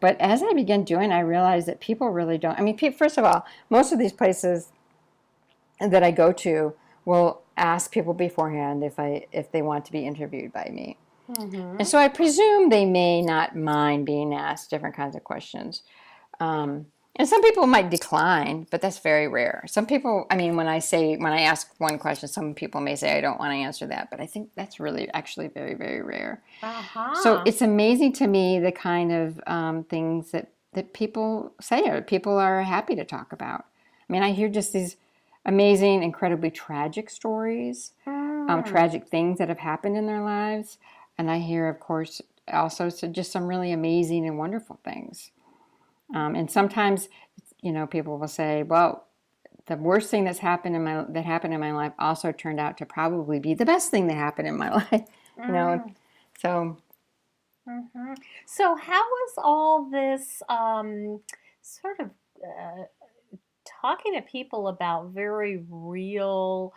But 0.00 0.20
as 0.20 0.42
I 0.42 0.52
began 0.52 0.84
doing, 0.84 1.12
I 1.12 1.20
realized 1.20 1.66
that 1.68 1.80
people 1.80 2.10
really 2.10 2.38
don't. 2.38 2.58
I 2.58 2.62
mean, 2.62 2.76
first 2.92 3.18
of 3.18 3.24
all, 3.24 3.46
most 3.70 3.92
of 3.92 3.98
these 3.98 4.12
places 4.12 4.70
that 5.80 6.02
I 6.02 6.10
go 6.10 6.32
to 6.32 6.74
will 7.04 7.42
ask 7.56 7.90
people 7.90 8.14
beforehand 8.14 8.82
if 8.82 8.98
I 8.98 9.26
if 9.32 9.52
they 9.52 9.62
want 9.62 9.84
to 9.86 9.92
be 9.92 10.06
interviewed 10.06 10.52
by 10.52 10.70
me. 10.72 10.98
And 11.78 11.88
so 11.88 11.98
I 11.98 12.08
presume 12.08 12.68
they 12.68 12.84
may 12.84 13.22
not 13.22 13.56
mind 13.56 14.06
being 14.06 14.34
asked 14.34 14.70
different 14.70 14.94
kinds 14.94 15.16
of 15.16 15.24
questions. 15.24 15.82
Um, 16.40 16.86
and 17.16 17.28
some 17.28 17.42
people 17.42 17.66
might 17.66 17.90
decline, 17.90 18.66
but 18.70 18.80
that's 18.80 18.98
very 18.98 19.28
rare. 19.28 19.62
Some 19.68 19.86
people, 19.86 20.26
I 20.30 20.36
mean, 20.36 20.56
when 20.56 20.66
I 20.66 20.80
say, 20.80 21.16
when 21.16 21.32
I 21.32 21.42
ask 21.42 21.72
one 21.78 21.98
question, 21.98 22.28
some 22.28 22.54
people 22.54 22.80
may 22.80 22.96
say, 22.96 23.16
I 23.16 23.20
don't 23.20 23.38
want 23.38 23.52
to 23.52 23.56
answer 23.56 23.86
that, 23.86 24.10
but 24.10 24.20
I 24.20 24.26
think 24.26 24.50
that's 24.56 24.80
really 24.80 25.08
actually 25.14 25.46
very, 25.48 25.74
very 25.74 26.02
rare. 26.02 26.42
Uh-huh. 26.62 27.14
So 27.22 27.42
it's 27.46 27.62
amazing 27.62 28.14
to 28.14 28.26
me 28.26 28.58
the 28.58 28.72
kind 28.72 29.12
of 29.12 29.40
um, 29.46 29.84
things 29.84 30.32
that, 30.32 30.48
that 30.72 30.92
people 30.92 31.52
say 31.60 31.88
or 31.88 32.02
people 32.02 32.36
are 32.36 32.62
happy 32.62 32.96
to 32.96 33.04
talk 33.04 33.32
about. 33.32 33.66
I 34.08 34.12
mean, 34.12 34.24
I 34.24 34.32
hear 34.32 34.48
just 34.48 34.72
these 34.72 34.96
amazing, 35.46 36.02
incredibly 36.02 36.50
tragic 36.50 37.10
stories, 37.10 37.92
um, 38.06 38.62
tragic 38.64 39.06
things 39.06 39.38
that 39.38 39.48
have 39.48 39.58
happened 39.58 39.96
in 39.96 40.06
their 40.06 40.22
lives. 40.22 40.78
And 41.16 41.30
I 41.30 41.38
hear, 41.38 41.68
of 41.68 41.78
course, 41.78 42.20
also 42.52 42.88
so 42.88 43.06
just 43.06 43.30
some 43.30 43.46
really 43.46 43.70
amazing 43.72 44.26
and 44.26 44.36
wonderful 44.36 44.80
things. 44.84 45.30
Um, 46.14 46.36
and 46.36 46.50
sometimes, 46.50 47.10
you 47.62 47.72
know, 47.72 47.86
people 47.86 48.18
will 48.18 48.28
say, 48.28 48.64
well, 48.64 49.08
the 49.66 49.76
worst 49.76 50.10
thing 50.10 50.24
that's 50.24 50.40
happened 50.40 50.76
in 50.76 50.84
my 50.84 51.04
that 51.10 51.24
happened 51.26 51.54
in 51.54 51.60
my 51.60 51.72
life 51.72 51.92
also 51.98 52.32
turned 52.32 52.60
out 52.60 52.78
to 52.78 52.86
probably 52.86 53.40
be 53.40 53.54
the 53.54 53.66
best 53.66 53.90
thing 53.90 54.08
that 54.08 54.14
happened 54.16 54.48
in 54.48 54.58
my 54.58 54.70
life. 54.92 55.04
You 55.48 55.54
know, 55.54 55.92
so 56.40 56.78
Mhm. 57.68 58.16
So, 58.46 58.76
how 58.76 59.02
was 59.02 59.32
all 59.38 59.90
this 59.90 60.42
um, 60.48 61.20
sort 61.62 61.98
of 62.00 62.10
uh, 62.44 62.84
talking 63.64 64.14
to 64.14 64.22
people 64.22 64.68
about 64.68 65.10
very 65.10 65.64
real, 65.70 66.74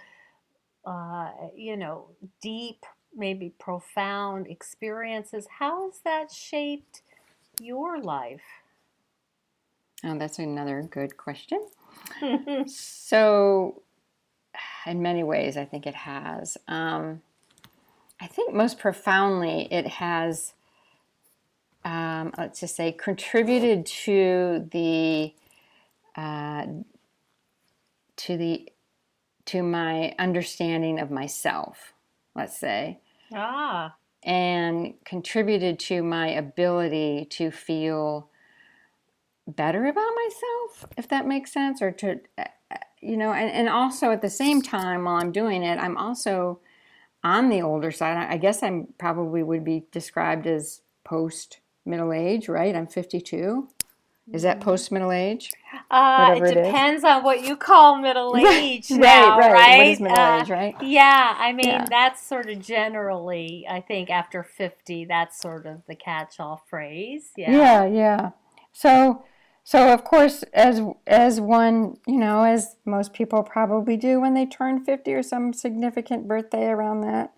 uh, 0.85 1.31
you 1.55 1.77
know, 1.77 2.09
deep, 2.41 2.85
maybe 3.15 3.53
profound 3.59 4.47
experiences? 4.47 5.47
How 5.59 5.85
has 5.85 5.99
that 6.05 6.31
shaped 6.31 7.01
your 7.61 8.01
life? 8.01 8.56
Oh, 10.03 10.17
that's 10.17 10.39
another 10.39 10.81
good 10.81 11.17
question. 11.17 11.65
So, 12.67 13.81
in 14.85 15.01
many 15.01 15.23
ways, 15.23 15.57
I 15.57 15.65
think 15.65 15.85
it 15.85 15.95
has. 15.95 16.57
Um, 16.67 17.21
I 18.19 18.27
think 18.27 18.53
most 18.53 18.79
profoundly, 18.79 19.67
it 19.71 19.87
has, 19.87 20.53
um, 21.85 22.33
let's 22.37 22.59
just 22.59 22.75
say, 22.75 22.91
contributed 22.91 23.85
to 23.85 24.67
the 24.71 25.33
uh, 26.15 26.65
to 28.17 28.37
the 28.37 28.69
to 29.45 29.63
my 29.63 30.13
understanding 30.17 30.99
of 30.99 31.11
myself. 31.11 31.93
Let's 32.35 32.57
say, 32.57 32.99
ah, 33.33 33.95
and 34.23 34.93
contributed 35.05 35.79
to 35.79 36.03
my 36.03 36.29
ability 36.29 37.27
to 37.31 37.51
feel 37.51 38.29
better 39.47 39.85
about 39.87 40.11
myself, 40.25 40.85
if 40.97 41.07
that 41.09 41.25
makes 41.25 41.51
sense, 41.53 41.81
or 41.81 41.91
to, 41.91 42.19
uh, 42.37 42.45
you 43.01 43.17
know, 43.17 43.31
and, 43.33 43.49
and 43.49 43.69
also 43.69 44.11
at 44.11 44.21
the 44.21 44.29
same 44.29 44.61
time 44.61 45.05
while 45.05 45.15
I'm 45.15 45.31
doing 45.31 45.63
it, 45.63 45.79
I'm 45.79 45.97
also 45.97 46.59
on 47.23 47.49
the 47.49 47.61
older 47.61 47.91
side. 47.91 48.17
I 48.17 48.37
guess 48.37 48.61
I'm 48.63 48.87
probably 48.97 49.43
would 49.43 49.63
be 49.63 49.85
described 49.91 50.47
as 50.47 50.81
post 51.03 51.59
middle 51.85 52.11
age, 52.11 52.49
right? 52.49 52.75
I'm 52.75 52.87
52. 52.87 53.69
Is 54.33 54.41
that 54.41 54.59
post 54.59 54.91
middle 54.91 55.11
age? 55.13 55.51
uh, 55.89 56.33
it 56.35 56.41
Whatever 56.41 56.45
it 56.47 56.55
depends 56.65 57.05
on 57.05 57.23
what 57.23 57.43
you 57.45 57.55
call 57.55 57.95
middle 57.97 58.35
age 58.37 58.91
right, 58.91 58.99
now, 58.99 59.39
right. 59.39 59.51
right? 59.53 59.77
What 59.77 59.87
is 59.87 60.01
middle 60.01 60.17
Uh, 60.17 60.41
age, 60.41 60.49
right? 60.49 60.75
Yeah, 60.81 61.35
I 61.37 61.53
mean, 61.53 61.65
Yeah. 61.67 61.85
that's 61.89 62.21
sort 62.21 62.49
of 62.49 62.59
generally, 62.59 63.65
I 63.69 63.79
think 63.79 64.09
after 64.09 64.43
50, 64.43 65.05
that's 65.05 65.39
sort 65.39 65.65
of 65.65 65.85
the 65.87 65.95
catch 65.95 66.41
all 66.41 66.61
phrase. 66.69 67.31
Yeah. 67.37 67.51
Yeah, 67.51 67.85
yeah. 67.85 68.29
So, 68.73 69.23
so 69.67 69.93
of 69.93 70.05
course, 70.05 70.43
as 70.53 70.79
as 71.05 71.41
one, 71.41 71.97
you 72.07 72.15
know, 72.15 72.45
as 72.45 72.77
most 72.85 73.11
people 73.11 73.43
probably 73.43 73.97
do 73.97 74.21
when 74.21 74.33
they 74.33 74.45
turn 74.45 74.81
fifty 74.81 75.13
or 75.13 75.21
some 75.21 75.51
significant 75.51 76.25
birthday 76.25 76.67
around 76.67 77.01
that, 77.01 77.33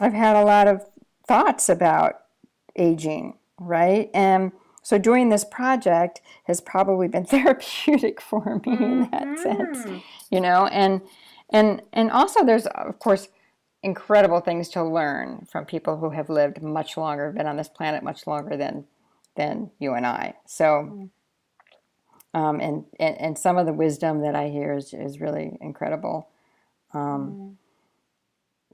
I've 0.00 0.14
had 0.14 0.34
a 0.34 0.44
lot 0.44 0.66
of 0.66 0.84
thoughts 1.28 1.68
about 1.68 2.22
aging, 2.74 3.38
right? 3.60 4.10
And 4.12 4.50
so 4.82 4.98
doing 4.98 5.28
this 5.28 5.44
project 5.44 6.20
has 6.46 6.60
probably 6.60 7.06
been 7.06 7.24
therapeutic 7.36 8.20
for 8.20 8.60
me 8.66 8.72
in 8.72 9.06
mm-hmm. 9.06 9.10
that 9.12 9.38
sense, 9.38 10.02
you 10.32 10.40
know, 10.40 10.66
and 10.66 11.02
and 11.50 11.82
and 11.92 12.10
also 12.10 12.44
there's 12.44 12.66
of 12.66 12.98
course 12.98 13.28
incredible 13.84 14.40
things 14.40 14.70
to 14.70 14.82
learn 14.82 15.46
from 15.48 15.66
people 15.66 15.98
who 15.98 16.10
have 16.10 16.28
lived 16.28 16.60
much 16.60 16.96
longer, 16.96 17.30
been 17.30 17.46
on 17.46 17.58
this 17.58 17.68
planet 17.68 18.02
much 18.02 18.26
longer 18.26 18.56
than 18.56 18.86
than 19.36 19.70
you 19.78 19.94
and 19.94 20.04
I. 20.04 20.34
So, 20.46 20.64
mm. 20.64 21.10
Um, 22.34 22.60
and, 22.60 22.84
and 22.98 23.16
and 23.20 23.38
some 23.38 23.56
of 23.56 23.66
the 23.66 23.72
wisdom 23.72 24.20
that 24.22 24.34
I 24.34 24.48
hear 24.48 24.74
is 24.74 24.92
is 24.92 25.20
really 25.20 25.56
incredible. 25.60 26.28
Um, 26.92 27.58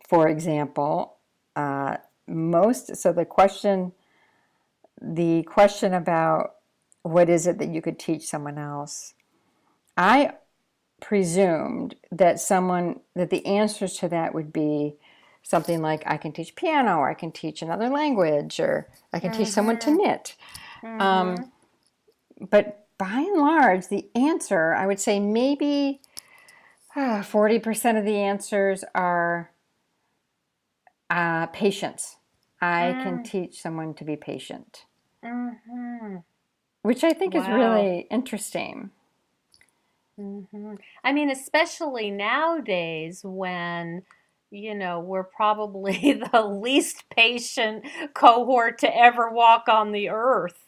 For 0.08 0.28
example, 0.28 1.16
uh, 1.54 1.98
most 2.26 2.96
so 2.96 3.12
the 3.12 3.24
question, 3.24 3.92
the 5.00 5.42
question 5.44 5.94
about 5.94 6.56
what 7.02 7.28
is 7.28 7.46
it 7.46 7.58
that 7.58 7.68
you 7.68 7.80
could 7.80 7.98
teach 7.98 8.26
someone 8.26 8.58
else, 8.58 9.14
I 9.96 10.32
presumed 11.00 11.94
that 12.10 12.40
someone 12.40 13.00
that 13.14 13.30
the 13.30 13.44
answers 13.46 13.96
to 13.98 14.08
that 14.08 14.34
would 14.34 14.52
be 14.52 14.96
something 15.42 15.80
like 15.80 16.02
I 16.06 16.18
can 16.18 16.32
teach 16.32 16.54
piano 16.54 16.98
or 16.98 17.08
I 17.08 17.14
can 17.14 17.32
teach 17.32 17.62
another 17.62 17.88
language 17.88 18.60
or 18.60 18.88
I 19.12 19.20
can 19.20 19.32
teach 19.32 19.48
someone 19.48 19.78
to 19.78 19.90
knit. 19.90 20.36
Um, 21.00 21.52
but 22.50 22.86
by 23.00 23.24
and 23.26 23.40
large, 23.40 23.88
the 23.88 24.10
answer, 24.14 24.74
I 24.74 24.86
would 24.86 25.00
say 25.00 25.18
maybe 25.18 26.02
uh, 26.94 27.22
40% 27.22 27.98
of 27.98 28.04
the 28.04 28.18
answers 28.18 28.84
are 28.94 29.50
uh, 31.08 31.46
patience. 31.46 32.18
I 32.60 32.94
mm. 32.94 33.02
can 33.02 33.22
teach 33.22 33.62
someone 33.62 33.94
to 33.94 34.04
be 34.04 34.16
patient, 34.16 34.84
mm-hmm. 35.24 36.16
which 36.82 37.02
I 37.02 37.14
think 37.14 37.32
wow. 37.32 37.40
is 37.40 37.48
really 37.48 38.06
interesting. 38.10 38.90
Mm-hmm. 40.20 40.74
I 41.02 41.12
mean, 41.14 41.30
especially 41.30 42.10
nowadays 42.10 43.22
when 43.24 44.02
you 44.50 44.74
know, 44.74 44.98
we're 45.00 45.24
probably 45.24 46.20
the 46.32 46.42
least 46.42 47.08
patient 47.08 47.86
cohort 48.14 48.78
to 48.78 48.94
ever 48.94 49.30
walk 49.30 49.68
on 49.68 49.92
the 49.92 50.10
earth. 50.10 50.66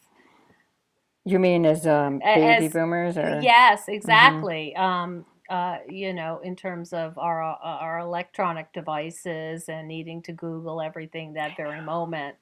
You 1.25 1.39
mean 1.39 1.65
as 1.65 1.87
um, 1.87 2.19
baby 2.19 2.67
as, 2.67 2.73
boomers, 2.73 3.17
or 3.17 3.41
yes, 3.43 3.83
mm-hmm. 3.83 3.93
exactly. 3.93 4.75
Mm-hmm. 4.77 4.85
Um, 4.85 5.27
uh, 5.49 5.79
you 5.89 6.13
know, 6.13 6.41
in 6.43 6.57
terms 6.57 6.93
of 6.93 7.17
our 7.19 7.43
uh, 7.43 7.57
our 7.63 7.99
electronic 8.01 8.73
devices 8.73 9.69
and 9.69 9.87
needing 9.87 10.23
to 10.23 10.33
Google 10.33 10.81
everything 10.81 11.35
that 11.35 11.57
very 11.57 11.81
moment. 11.81 12.37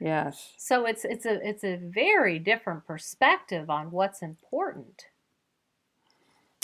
Yes. 0.00 0.52
So 0.56 0.86
it's 0.86 1.04
it's 1.04 1.26
a 1.26 1.46
it's 1.46 1.64
a 1.64 1.76
very 1.76 2.38
different 2.38 2.86
perspective 2.86 3.68
on 3.68 3.90
what's 3.90 4.22
important. 4.22 5.06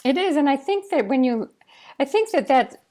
It 0.04 0.16
is, 0.16 0.36
and 0.36 0.48
I 0.48 0.56
think 0.56 0.90
that 0.90 1.06
when 1.08 1.24
you, 1.24 1.50
I 1.98 2.04
think 2.04 2.30
that 2.30 2.46
that 2.48 2.82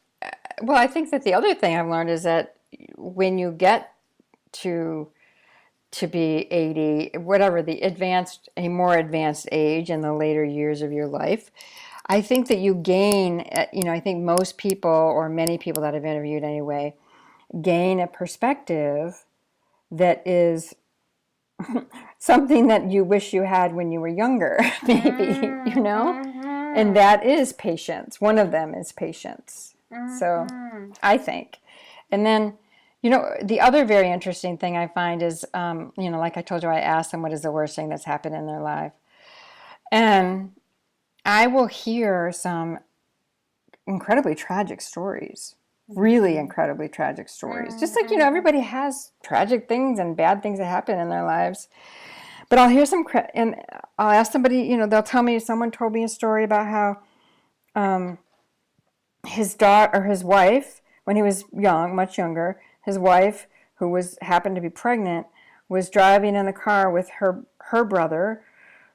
well, 0.61 0.77
I 0.77 0.87
think 0.87 1.11
that 1.11 1.23
the 1.23 1.33
other 1.33 1.53
thing 1.53 1.77
I've 1.77 1.87
learned 1.87 2.09
is 2.09 2.23
that 2.23 2.55
when 2.95 3.37
you 3.37 3.51
get 3.51 3.93
to 4.63 5.09
to 5.95 6.07
be 6.07 6.47
80, 6.51 7.19
whatever 7.19 7.61
the 7.61 7.79
advanced, 7.79 8.49
a 8.57 8.67
more 8.67 8.97
advanced 8.97 9.47
age 9.51 9.89
in 9.89 10.01
the 10.01 10.13
later 10.13 10.43
years 10.43 10.81
of 10.81 10.91
your 10.91 11.07
life, 11.07 11.51
I 12.07 12.21
think 12.21 12.49
that 12.49 12.59
you 12.59 12.75
gain, 12.75 13.41
uh, 13.51 13.65
you 13.71 13.83
know, 13.83 13.93
I 13.93 14.01
think 14.01 14.23
most 14.23 14.57
people 14.57 14.91
or 14.91 15.29
many 15.29 15.57
people 15.57 15.81
that 15.83 15.95
I've 15.95 16.05
interviewed 16.05 16.43
anyway, 16.43 16.95
gain 17.61 18.01
a 18.01 18.07
perspective 18.07 19.23
that 19.89 20.21
is 20.27 20.75
something 22.19 22.67
that 22.67 22.91
you 22.91 23.05
wish 23.05 23.31
you 23.31 23.43
had 23.43 23.73
when 23.73 23.89
you 23.89 24.01
were 24.01 24.09
younger, 24.09 24.59
maybe, 24.87 25.47
you 25.69 25.81
know? 25.81 26.21
Mm-hmm. 26.21 26.45
And 26.75 26.93
that 26.97 27.25
is 27.25 27.53
patience. 27.53 28.19
One 28.19 28.37
of 28.37 28.51
them 28.51 28.73
is 28.73 28.91
patience. 28.91 29.75
Mm-hmm. 29.93 30.17
So 30.17 30.93
I 31.01 31.17
think. 31.17 31.59
And 32.11 32.25
then, 32.25 32.57
you 33.05 33.11
know, 33.11 33.35
the 33.43 33.61
other 33.61 33.85
very 33.85 34.09
interesting 34.09 34.57
thing 34.57 34.75
I 34.75 34.87
find 34.87 35.21
is, 35.21 35.45
um, 35.53 35.93
you 35.95 36.09
know, 36.09 36.17
like 36.17 36.37
I 36.37 36.41
told 36.41 36.63
you, 36.63 36.69
I 36.69 36.79
asked 36.79 37.11
them 37.11 37.21
what 37.21 37.33
is 37.33 37.43
the 37.43 37.51
worst 37.51 37.75
thing 37.75 37.87
that's 37.87 38.05
happened 38.05 38.33
in 38.33 38.47
their 38.47 38.59
life. 38.59 38.93
And 39.91 40.53
I 41.23 41.45
will 41.45 41.67
hear 41.67 42.31
some 42.31 42.79
incredibly 43.85 44.33
tragic 44.33 44.81
stories 44.81 45.53
really 45.87 46.31
mm-hmm. 46.31 46.39
incredibly 46.39 46.89
tragic 46.89 47.29
stories. 47.29 47.79
Just 47.79 47.95
like, 47.95 48.09
you 48.09 48.17
know, 48.17 48.23
mm-hmm. 48.23 48.29
everybody 48.29 48.61
has 48.61 49.11
tragic 49.23 49.69
things 49.69 49.99
and 49.99 50.17
bad 50.17 50.41
things 50.41 50.57
that 50.57 50.65
happen 50.65 50.97
in 50.97 51.09
their 51.09 51.23
lives. 51.23 51.67
But 52.49 52.57
I'll 52.57 52.69
hear 52.69 52.87
some, 52.87 53.05
and 53.35 53.53
I'll 53.99 54.09
ask 54.09 54.31
somebody, 54.31 54.61
you 54.61 54.77
know, 54.77 54.87
they'll 54.87 55.03
tell 55.03 55.21
me, 55.21 55.37
someone 55.37 55.69
told 55.69 55.93
me 55.93 56.03
a 56.03 56.09
story 56.09 56.43
about 56.43 56.65
how 56.65 56.97
um, 57.75 58.17
his 59.27 59.53
daughter 59.53 59.99
or 59.99 60.03
his 60.05 60.23
wife, 60.23 60.81
when 61.03 61.15
he 61.15 61.21
was 61.21 61.43
young, 61.53 61.95
much 61.95 62.17
younger, 62.17 62.59
his 62.85 62.99
wife, 62.99 63.47
who 63.75 63.89
was 63.89 64.17
happened 64.21 64.55
to 64.55 64.61
be 64.61 64.69
pregnant, 64.69 65.27
was 65.67 65.89
driving 65.89 66.35
in 66.35 66.45
the 66.45 66.53
car 66.53 66.89
with 66.89 67.09
her 67.19 67.43
her 67.69 67.83
brother, 67.83 68.43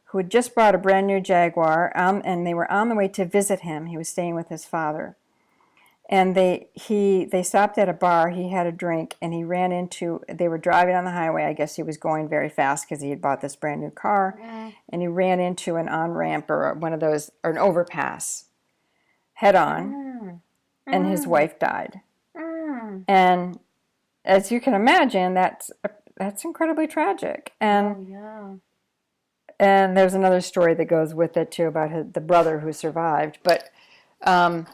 who 0.07 0.19
had 0.19 0.31
just 0.31 0.55
bought 0.55 0.75
a 0.75 0.79
brand 0.79 1.07
new 1.07 1.21
Jaguar, 1.21 1.93
um, 1.97 2.23
and 2.25 2.47
they 2.47 2.55
were 2.55 2.71
on 2.71 2.89
the 2.89 2.95
way 2.95 3.09
to 3.09 3.25
visit 3.25 3.61
him. 3.61 3.87
He 3.87 3.97
was 3.97 4.09
staying 4.09 4.37
with 4.37 4.49
his 4.49 4.65
father, 4.65 5.17
and 6.09 6.35
they 6.35 6.69
he 6.73 7.25
they 7.25 7.43
stopped 7.43 7.79
at 7.79 7.89
a 7.89 7.93
bar. 7.93 8.31
He 8.31 8.51
had 8.51 8.67
a 8.67 8.73
drink, 8.73 9.17
and 9.21 9.35
he 9.35 9.43
ran 9.43 9.73
into. 9.73 10.23
They 10.29 10.49
were 10.49 10.59
driving 10.59 10.95
on 10.95 11.05
the 11.05 11.11
highway. 11.11 11.45
I 11.45 11.53
guess 11.53 11.77
he 11.77 11.83
was 11.83 11.97
going 11.97 12.29
very 12.29 12.49
fast 12.49 12.89
because 12.89 13.03
he 13.03 13.11
had 13.11 13.21
bought 13.21 13.41
this 13.41 13.57
brand 13.57 13.81
new 13.81 13.91
car, 13.91 14.39
mm. 14.41 14.73
and 14.89 15.03
he 15.03 15.09
ran 15.09 15.41
into 15.41 15.77
an 15.77 15.89
on 15.89 16.13
ramp 16.13 16.49
or 16.49 16.73
one 16.75 16.93
of 16.93 17.01
those 17.01 17.31
or 17.43 17.51
an 17.51 17.59
overpass, 17.59 18.45
head 19.35 19.57
on. 19.57 19.93
Mm 19.93 20.41
and 20.93 21.07
his 21.07 21.25
mm. 21.25 21.29
wife 21.29 21.59
died. 21.59 22.01
Mm. 22.37 23.05
And 23.09 23.59
as 24.25 24.51
you 24.51 24.61
can 24.61 24.75
imagine, 24.75 25.35
that's 25.35 25.71
that's 26.17 26.45
incredibly 26.45 26.87
tragic. 26.87 27.53
And 27.61 27.87
oh, 27.87 28.07
yeah. 28.09 28.55
and 29.59 29.97
there's 29.97 30.15
another 30.15 30.41
story 30.41 30.75
that 30.75 30.87
goes 30.87 31.15
with 31.15 31.37
it 31.37 31.51
too 31.51 31.65
about 31.65 31.91
his, 31.91 32.07
the 32.13 32.21
brother 32.21 32.61
who 32.61 32.73
survived. 32.73 33.39
But 33.43 33.71
um, 34.23 34.67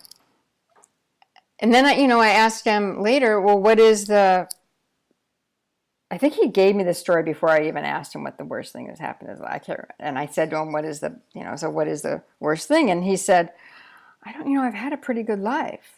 and 1.61 1.73
then 1.73 1.87
I, 1.87 1.95
you 1.95 2.09
know, 2.09 2.21
I 2.21 2.31
asked 2.31 2.65
him 2.65 3.01
later, 3.01 3.41
well, 3.41 3.61
what 3.61 3.79
is 3.79 4.07
the 4.07 4.49
I 6.11 6.19
think 6.19 6.35
he 6.35 6.49
gave 6.49 6.77
me 6.77 6.85
the 6.85 6.95
story 6.95 7.23
before 7.23 7.51
I 7.51 7.67
even 7.67 7.85
asked 7.85 8.15
him 8.15 8.23
what 8.23 8.39
the 8.39 8.45
worst 8.45 8.73
thing 8.73 8.87
that's 8.87 9.01
happened 9.01 9.31
is. 9.31 9.41
I 9.41 9.59
can't, 9.59 9.81
and 9.99 10.19
I 10.19 10.27
said 10.27 10.51
to 10.51 10.59
him, 10.59 10.73
"What 10.73 10.85
is 10.85 11.01
the, 11.01 11.19
you 11.35 11.43
know, 11.43 11.57
so 11.57 11.69
what 11.69 11.89
is 11.89 12.03
the 12.03 12.23
worst 12.39 12.69
thing?" 12.69 12.91
And 12.91 13.03
he 13.03 13.17
said, 13.17 13.53
"I 14.23 14.33
don't, 14.33 14.49
you 14.49 14.57
know, 14.57 14.63
I've 14.63 14.75
had 14.75 14.93
a 14.93 14.97
pretty 14.97 15.25
good 15.25 15.41
life." 15.41 15.97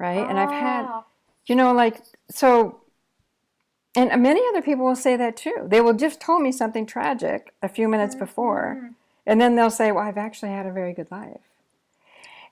right? 0.00 0.18
Oh. 0.18 0.28
And 0.28 0.40
I've 0.40 0.50
had, 0.50 0.84
ah. 0.88 1.04
You 1.46 1.54
know, 1.54 1.72
like, 1.72 2.02
so, 2.30 2.80
and 3.96 4.22
many 4.22 4.40
other 4.50 4.62
people 4.62 4.84
will 4.84 4.96
say 4.96 5.16
that 5.16 5.36
too. 5.36 5.66
They 5.66 5.80
will 5.80 5.94
just 5.94 6.20
tell 6.20 6.38
me 6.38 6.52
something 6.52 6.86
tragic 6.86 7.52
a 7.62 7.68
few 7.68 7.88
minutes 7.88 8.14
mm-hmm. 8.14 8.24
before, 8.24 8.90
and 9.26 9.40
then 9.40 9.56
they'll 9.56 9.70
say, 9.70 9.92
well, 9.92 10.04
I've 10.04 10.18
actually 10.18 10.52
had 10.52 10.66
a 10.66 10.72
very 10.72 10.92
good 10.92 11.10
life. 11.10 11.40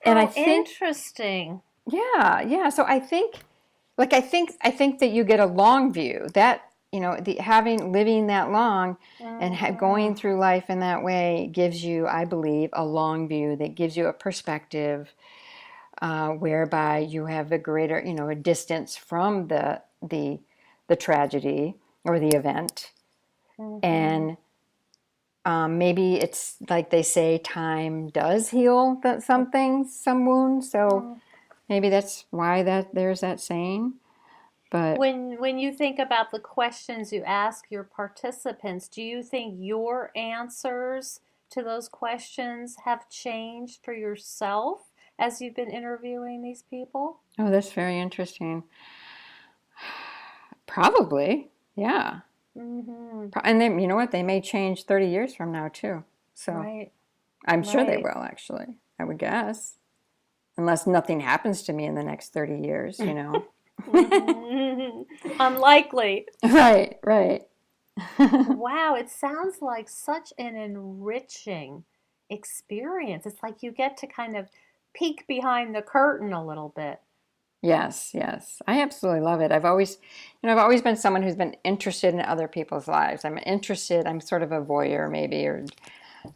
And 0.04 0.18
oh, 0.18 0.22
I 0.22 0.26
think, 0.26 0.48
interesting. 0.48 1.62
Yeah, 1.90 2.40
yeah. 2.40 2.68
So 2.68 2.84
I 2.84 3.00
think, 3.00 3.36
like, 3.96 4.12
I 4.12 4.20
think, 4.20 4.52
I 4.62 4.70
think 4.70 5.00
that 5.00 5.10
you 5.10 5.24
get 5.24 5.40
a 5.40 5.46
long 5.46 5.92
view 5.92 6.26
that 6.34 6.62
you 6.92 7.00
know 7.00 7.16
the 7.20 7.34
having 7.36 7.92
living 7.92 8.28
that 8.28 8.50
long 8.50 8.96
mm-hmm. 9.20 9.42
and 9.42 9.54
ha- 9.54 9.70
going 9.70 10.08
mm-hmm. 10.08 10.14
through 10.14 10.38
life 10.38 10.70
in 10.70 10.80
that 10.80 11.02
way 11.02 11.50
gives 11.52 11.84
you 11.84 12.06
i 12.06 12.24
believe 12.24 12.70
a 12.72 12.84
long 12.84 13.28
view 13.28 13.56
that 13.56 13.74
gives 13.74 13.96
you 13.96 14.06
a 14.06 14.12
perspective 14.12 15.12
uh, 16.00 16.30
whereby 16.30 16.98
you 16.98 17.26
have 17.26 17.52
a 17.52 17.58
greater, 17.58 18.02
you 18.04 18.14
know, 18.14 18.28
a 18.28 18.34
distance 18.34 18.96
from 18.96 19.48
the 19.48 19.82
the 20.02 20.38
the 20.88 20.96
tragedy 20.96 21.76
or 22.04 22.18
the 22.18 22.28
event, 22.28 22.92
mm-hmm. 23.58 23.84
and 23.84 24.36
um, 25.44 25.78
maybe 25.78 26.16
it's 26.16 26.56
like 26.68 26.90
they 26.90 27.02
say, 27.02 27.38
time 27.38 28.08
does 28.08 28.50
heal 28.50 29.00
that 29.02 29.22
some 29.22 29.50
things, 29.50 29.98
some 29.98 30.26
wounds. 30.26 30.70
So 30.70 30.78
mm-hmm. 30.78 31.12
maybe 31.68 31.88
that's 31.88 32.26
why 32.30 32.62
that 32.62 32.94
there's 32.94 33.20
that 33.20 33.40
saying. 33.40 33.94
But 34.70 34.98
when 34.98 35.40
when 35.40 35.58
you 35.58 35.72
think 35.72 35.98
about 35.98 36.30
the 36.30 36.38
questions 36.38 37.12
you 37.12 37.22
ask 37.24 37.64
your 37.70 37.84
participants, 37.84 38.88
do 38.88 39.02
you 39.02 39.22
think 39.22 39.54
your 39.58 40.10
answers 40.14 41.20
to 41.50 41.62
those 41.62 41.88
questions 41.88 42.76
have 42.84 43.08
changed 43.08 43.80
for 43.82 43.94
yourself? 43.94 44.87
As 45.18 45.40
you've 45.40 45.56
been 45.56 45.70
interviewing 45.70 46.42
these 46.42 46.62
people? 46.62 47.20
Oh, 47.38 47.50
that's 47.50 47.72
very 47.72 47.98
interesting. 47.98 48.64
Probably, 50.66 51.48
yeah. 51.74 52.20
Mm-hmm. 52.56 53.28
And 53.44 53.60
then 53.60 53.78
you 53.78 53.86
know 53.86 53.96
what? 53.96 54.10
They 54.10 54.22
may 54.22 54.40
change 54.40 54.84
thirty 54.84 55.06
years 55.06 55.34
from 55.34 55.52
now 55.52 55.68
too. 55.68 56.04
So 56.34 56.52
right. 56.52 56.90
I'm 57.46 57.62
sure 57.62 57.84
they 57.84 57.98
will. 57.98 58.22
Actually, 58.22 58.66
I 58.98 59.04
would 59.04 59.18
guess, 59.18 59.76
unless 60.56 60.86
nothing 60.86 61.20
happens 61.20 61.62
to 61.64 61.72
me 61.72 61.84
in 61.84 61.94
the 61.94 62.02
next 62.02 62.32
thirty 62.32 62.58
years. 62.60 62.98
You 62.98 63.14
know. 63.14 63.46
Unlikely. 65.40 66.26
Right. 66.42 66.98
Right. 67.04 67.42
wow, 68.18 68.94
it 68.96 69.10
sounds 69.10 69.56
like 69.60 69.88
such 69.88 70.32
an 70.38 70.56
enriching 70.56 71.84
experience. 72.30 73.26
It's 73.26 73.42
like 73.42 73.62
you 73.62 73.72
get 73.72 73.96
to 73.98 74.06
kind 74.06 74.36
of 74.36 74.48
peek 74.98 75.26
behind 75.26 75.74
the 75.74 75.82
curtain 75.82 76.32
a 76.32 76.44
little 76.44 76.72
bit. 76.74 77.00
Yes, 77.60 78.10
yes. 78.14 78.62
I 78.66 78.82
absolutely 78.82 79.20
love 79.20 79.40
it. 79.40 79.50
I've 79.50 79.64
always, 79.64 79.98
you 80.42 80.46
know, 80.46 80.52
I've 80.52 80.62
always 80.62 80.82
been 80.82 80.96
someone 80.96 81.22
who's 81.22 81.34
been 81.34 81.56
interested 81.64 82.14
in 82.14 82.20
other 82.20 82.46
people's 82.46 82.86
lives. 82.86 83.24
I'm 83.24 83.38
interested, 83.44 84.06
I'm 84.06 84.20
sort 84.20 84.42
of 84.42 84.52
a 84.52 84.60
voyeur 84.60 85.10
maybe, 85.10 85.46
or, 85.46 85.64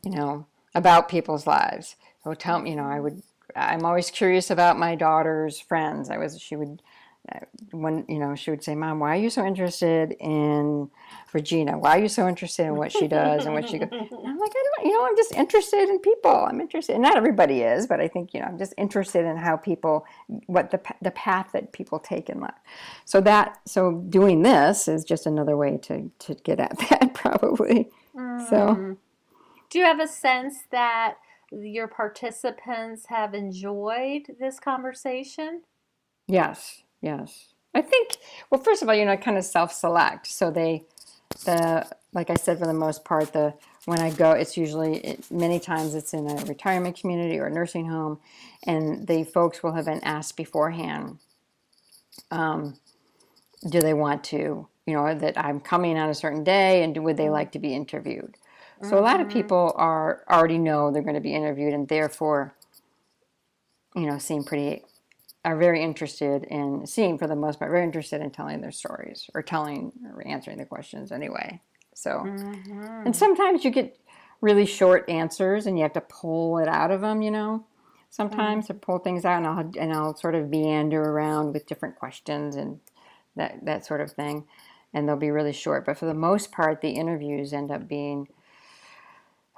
you 0.05 0.11
know, 0.11 0.47
about 0.75 1.09
people's 1.09 1.47
lives. 1.47 1.97
So 2.25 2.35
tell 2.35 2.61
me, 2.61 2.71
you 2.71 2.77
know, 2.77 2.87
I 2.87 2.99
would, 2.99 3.23
I'm 3.55 3.85
always 3.85 4.11
curious 4.11 4.51
about 4.51 4.79
my 4.79 4.95
daughter's 4.97 5.61
friends. 5.61 6.11
I 6.11 6.19
was, 6.19 6.41
she 6.41 6.57
would, 6.57 6.83
when, 7.71 8.05
you 8.09 8.19
know, 8.19 8.35
she 8.35 8.51
would 8.51 8.65
say, 8.65 8.75
Mom, 8.75 8.99
why 8.99 9.17
are 9.17 9.21
you 9.21 9.31
so 9.31 9.45
interested 9.45 10.17
in 10.19 10.91
Regina, 11.33 11.79
why 11.79 11.99
are 11.99 12.03
you 12.03 12.09
so 12.09 12.29
interested 12.29 12.67
in 12.67 12.77
what 12.77 12.93
she 12.93 13.09
does 13.09 13.47
and 13.47 13.55
what 13.55 13.69
she 13.69 13.79
goes? 13.79 13.89
I'm 13.93 14.39
like, 14.39 14.53
I 14.55 14.65
don't, 14.77 14.87
you 14.87 14.93
know, 14.93 15.07
I'm 15.07 15.17
just 15.17 15.35
interested 15.35 15.89
in 15.89 15.99
people. 16.01 16.31
I'm 16.31 16.61
interested. 16.61 16.99
Not 16.99 17.17
everybody 17.17 17.63
is, 17.63 17.87
but 17.87 18.01
I 18.01 18.09
think, 18.09 18.35
you 18.35 18.41
know, 18.41 18.47
I'm 18.47 18.59
just 18.59 18.75
interested 18.77 19.25
in 19.25 19.37
how 19.37 19.57
people, 19.57 20.05
what 20.47 20.71
the, 20.71 20.81
the 21.01 21.11
path 21.13 21.51
that 21.53 21.73
people 21.73 21.99
take 21.99 22.29
in 22.29 22.41
life. 22.41 22.53
So 23.05 23.21
that, 23.23 23.61
so 23.67 23.93
doing 24.09 24.43
this 24.43 24.89
is 24.89 25.05
just 25.05 25.27
another 25.27 25.57
way 25.57 25.79
to, 25.85 26.11
to 26.19 26.35
get 26.35 26.61
at 26.61 26.77
that 26.91 27.15
probably. 27.15 27.89
Mm. 28.15 28.49
So, 28.51 28.97
Do 29.71 29.79
you 29.79 29.85
have 29.85 30.01
a 30.01 30.09
sense 30.09 30.65
that 30.71 31.15
your 31.51 31.89
participants 31.89 33.07
have 33.09 33.33
enjoyed 33.33 34.23
this 34.39 34.61
conversation? 34.61 35.63
Yes, 36.29 36.83
yes. 37.03 37.49
I 37.75 37.83
think, 37.83 38.17
well, 38.51 38.61
first 38.63 38.83
of 38.83 38.89
all, 38.89 38.95
you 38.95 39.05
know, 39.05 39.13
I 39.13 39.17
kind 39.17 39.39
of 39.39 39.45
self 39.45 39.73
select. 39.73 40.27
So 40.27 40.51
they, 40.51 40.85
the, 41.45 41.87
like 42.13 42.31
I 42.31 42.35
said, 42.35 42.59
for 42.59 42.67
the 42.67 42.75
most 42.75 43.05
part, 43.05 43.33
the, 43.33 43.55
when 43.87 43.99
I 43.99 44.11
go, 44.11 44.33
it's 44.33 44.57
usually, 44.57 44.99
it, 44.99 45.31
many 45.31 45.59
times 45.59 45.95
it's 45.95 46.15
in 46.15 46.31
a 46.31 46.45
retirement 46.45 46.99
community 46.99 47.39
or 47.39 47.47
a 47.47 47.51
nursing 47.51 47.89
home, 47.89 48.21
and 48.67 49.07
the 49.07 49.25
folks 49.25 49.63
will 49.63 49.73
have 49.73 49.87
been 49.87 50.05
asked 50.05 50.37
beforehand, 50.37 51.19
um, 52.31 52.79
do 53.69 53.81
they 53.81 53.95
want 53.95 54.23
to, 54.25 54.69
you 54.87 54.95
know, 54.95 55.15
that 55.15 55.39
I'm 55.39 55.61
coming 55.61 55.99
on 55.99 56.11
a 56.11 56.15
certain 56.15 56.45
day, 56.45 56.83
and 56.83 56.97
would 57.03 57.17
they 57.17 57.31
like 57.31 57.53
to 57.53 57.59
be 57.59 57.75
interviewed? 57.75 58.37
So 58.89 58.99
a 58.99 59.01
lot 59.01 59.21
of 59.21 59.29
people 59.29 59.73
are 59.77 60.25
already 60.29 60.59
know 60.59 60.91
they're 60.91 61.03
going 61.03 61.15
to 61.15 61.21
be 61.21 61.35
interviewed, 61.35 61.73
and 61.73 61.87
therefore, 61.87 62.53
you 63.95 64.07
know, 64.07 64.19
seem 64.19 64.43
pretty 64.43 64.83
are 65.45 65.57
very 65.57 65.83
interested 65.83 66.45
in 66.45 66.87
seeing 66.87 67.19
for 67.19 67.27
the 67.27 67.37
most 67.37 67.59
part 67.59 67.71
very 67.71 67.85
interested 67.85 68.21
in 68.21 68.31
telling 68.31 68.61
their 68.61 68.73
stories 68.73 69.29
or 69.35 69.43
telling 69.43 69.93
or 70.15 70.27
answering 70.27 70.59
the 70.59 70.65
questions 70.65 71.11
anyway 71.11 71.61
so 71.95 72.23
mm-hmm. 72.25 73.07
and 73.07 73.15
sometimes 73.15 73.65
you 73.65 73.71
get 73.71 73.99
really 74.41 74.67
short 74.67 75.09
answers 75.09 75.67
and 75.67 75.77
you 75.77 75.83
have 75.83 75.93
to 75.93 76.01
pull 76.01 76.59
it 76.59 76.69
out 76.69 76.91
of 76.91 77.01
them 77.01 77.23
you 77.23 77.31
know 77.31 77.65
sometimes 78.11 78.65
mm-hmm. 78.67 78.75
to 78.75 78.79
pull 78.79 78.99
things 78.99 79.25
out 79.25 79.39
and 79.39 79.47
I'll 79.47 79.83
and 79.83 79.93
I'll 79.93 80.15
sort 80.15 80.35
of 80.35 80.51
meander 80.51 81.03
around 81.03 81.55
with 81.55 81.67
different 81.67 81.97
questions 81.97 82.57
and 82.57 82.79
that 83.37 83.65
that 83.65 83.87
sort 83.87 84.01
of 84.01 84.13
thing 84.13 84.45
and 84.95 85.09
they'll 85.09 85.17
be 85.17 85.31
really 85.31 85.53
short 85.53 85.87
but 85.87 85.99
for 85.99 86.07
the 86.07 86.15
most 86.15 86.53
part 86.53 86.83
the 86.83 86.91
interviews 86.91 87.53
end 87.53 87.71
up 87.71 87.89
being 87.89 88.29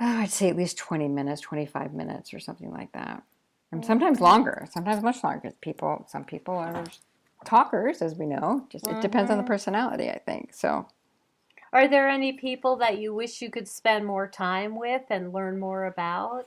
oh, 0.01 0.07
I'd 0.21 0.31
say 0.31 0.49
at 0.49 0.57
least 0.57 0.79
20 0.79 1.09
minutes 1.09 1.41
25 1.43 1.93
minutes 1.93 2.33
or 2.33 2.39
something 2.39 2.71
like 2.71 2.93
that 2.93 3.25
and 3.75 3.85
sometimes 3.85 4.21
longer, 4.21 4.67
sometimes 4.71 5.03
much 5.03 5.23
longer. 5.25 5.53
People, 5.61 6.07
some 6.09 6.25
people 6.25 6.55
are 6.55 6.85
talkers, 7.45 8.01
as 8.03 8.15
we 8.15 8.27
know. 8.27 8.67
Just 8.71 8.85
mm-hmm. 8.85 8.99
it 8.99 9.03
depends 9.03 9.31
on 9.31 9.37
the 9.37 9.43
mm-hmm. 9.43 9.53
personality, 9.53 10.09
I 10.09 10.19
think. 10.19 10.55
So, 10.55 10.87
are 11.73 11.89
there 11.89 12.09
any 12.09 12.35
people 12.35 12.77
that 12.77 12.99
you 12.99 13.13
wish 13.13 13.43
you 13.43 13.51
could 13.51 13.69
spend 13.69 14.07
more 14.07 14.29
time 14.29 14.79
with 14.79 15.03
and 15.11 15.33
learn 15.33 15.59
more 15.59 15.85
about? 15.87 16.47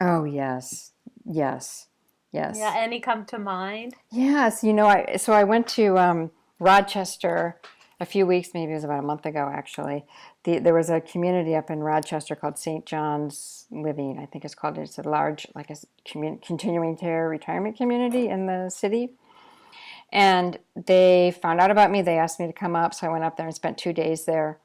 Oh 0.00 0.24
yes, 0.24 0.92
yes, 1.24 1.86
yes. 2.32 2.56
Yeah, 2.58 2.74
any 2.76 3.00
come 3.00 3.24
to 3.26 3.38
mind? 3.38 3.94
Yes, 4.10 4.64
you 4.64 4.72
know, 4.72 4.86
I 4.86 5.16
so 5.16 5.32
I 5.32 5.44
went 5.44 5.68
to 5.68 5.96
um, 5.96 6.30
Rochester 6.58 7.60
a 8.00 8.06
few 8.06 8.26
weeks, 8.26 8.50
maybe 8.54 8.72
it 8.72 8.76
was 8.76 8.84
about 8.84 9.04
a 9.04 9.06
month 9.06 9.26
ago 9.26 9.50
actually. 9.52 10.04
The, 10.48 10.60
there 10.60 10.72
was 10.72 10.88
a 10.88 10.98
community 10.98 11.54
up 11.54 11.68
in 11.68 11.80
Rochester 11.80 12.34
called 12.34 12.56
St. 12.56 12.86
John's 12.86 13.66
Living, 13.70 14.18
I 14.18 14.24
think 14.24 14.46
it's 14.46 14.54
called. 14.54 14.78
It's 14.78 14.96
a 14.96 15.02
large, 15.02 15.46
like 15.54 15.68
a 15.68 15.76
commun- 16.10 16.38
continuing 16.38 16.96
care 16.96 17.28
retirement 17.28 17.76
community 17.76 18.30
in 18.30 18.46
the 18.46 18.70
city. 18.70 19.10
And 20.10 20.58
they 20.74 21.36
found 21.42 21.60
out 21.60 21.70
about 21.70 21.90
me. 21.90 22.00
They 22.00 22.16
asked 22.16 22.40
me 22.40 22.46
to 22.46 22.54
come 22.54 22.74
up, 22.74 22.94
so 22.94 23.06
I 23.06 23.10
went 23.10 23.24
up 23.24 23.36
there 23.36 23.44
and 23.44 23.54
spent 23.54 23.76
two 23.76 23.92
days 23.92 24.24
there. 24.24 24.58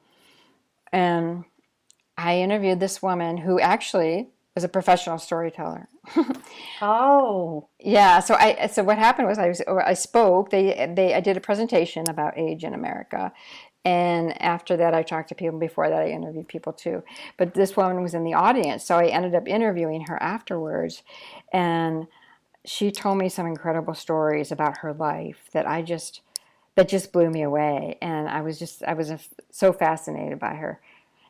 And 0.90 1.44
I 2.16 2.38
interviewed 2.38 2.80
this 2.80 3.02
woman 3.02 3.36
who 3.36 3.60
actually 3.60 4.30
was 4.54 4.64
a 4.64 4.70
professional 4.70 5.18
storyteller. 5.18 5.88
oh, 6.80 7.68
yeah. 7.78 8.20
So 8.20 8.36
I 8.36 8.68
so 8.68 8.84
what 8.84 8.96
happened 8.96 9.28
was 9.28 9.38
I 9.38 9.48
was 9.48 9.60
I 9.66 9.92
spoke. 9.92 10.48
They 10.48 10.90
they 10.96 11.12
I 11.12 11.20
did 11.20 11.36
a 11.36 11.40
presentation 11.40 12.08
about 12.08 12.38
age 12.38 12.64
in 12.64 12.72
America, 12.72 13.32
and 13.84 14.40
after 14.42 14.76
that 14.76 14.94
I 14.94 15.02
talked 15.02 15.28
to 15.30 15.34
people. 15.34 15.58
Before 15.58 15.88
that 15.88 16.02
I 16.02 16.08
interviewed 16.08 16.48
people 16.48 16.72
too. 16.72 17.02
But 17.36 17.54
this 17.54 17.76
woman 17.76 18.02
was 18.02 18.14
in 18.14 18.24
the 18.24 18.34
audience, 18.34 18.84
so 18.84 18.96
I 18.96 19.06
ended 19.06 19.34
up 19.34 19.48
interviewing 19.48 20.06
her 20.06 20.22
afterwards, 20.22 21.02
and 21.52 22.06
she 22.64 22.90
told 22.90 23.18
me 23.18 23.28
some 23.28 23.46
incredible 23.46 23.94
stories 23.94 24.50
about 24.50 24.78
her 24.78 24.92
life 24.92 25.48
that 25.52 25.66
I 25.66 25.82
just 25.82 26.20
that 26.76 26.88
just 26.88 27.12
blew 27.12 27.30
me 27.30 27.42
away, 27.42 27.98
and 28.02 28.28
I 28.28 28.42
was 28.42 28.58
just 28.58 28.82
I 28.84 28.94
was 28.94 29.12
so 29.50 29.72
fascinated 29.72 30.38
by 30.38 30.54
her 30.54 30.80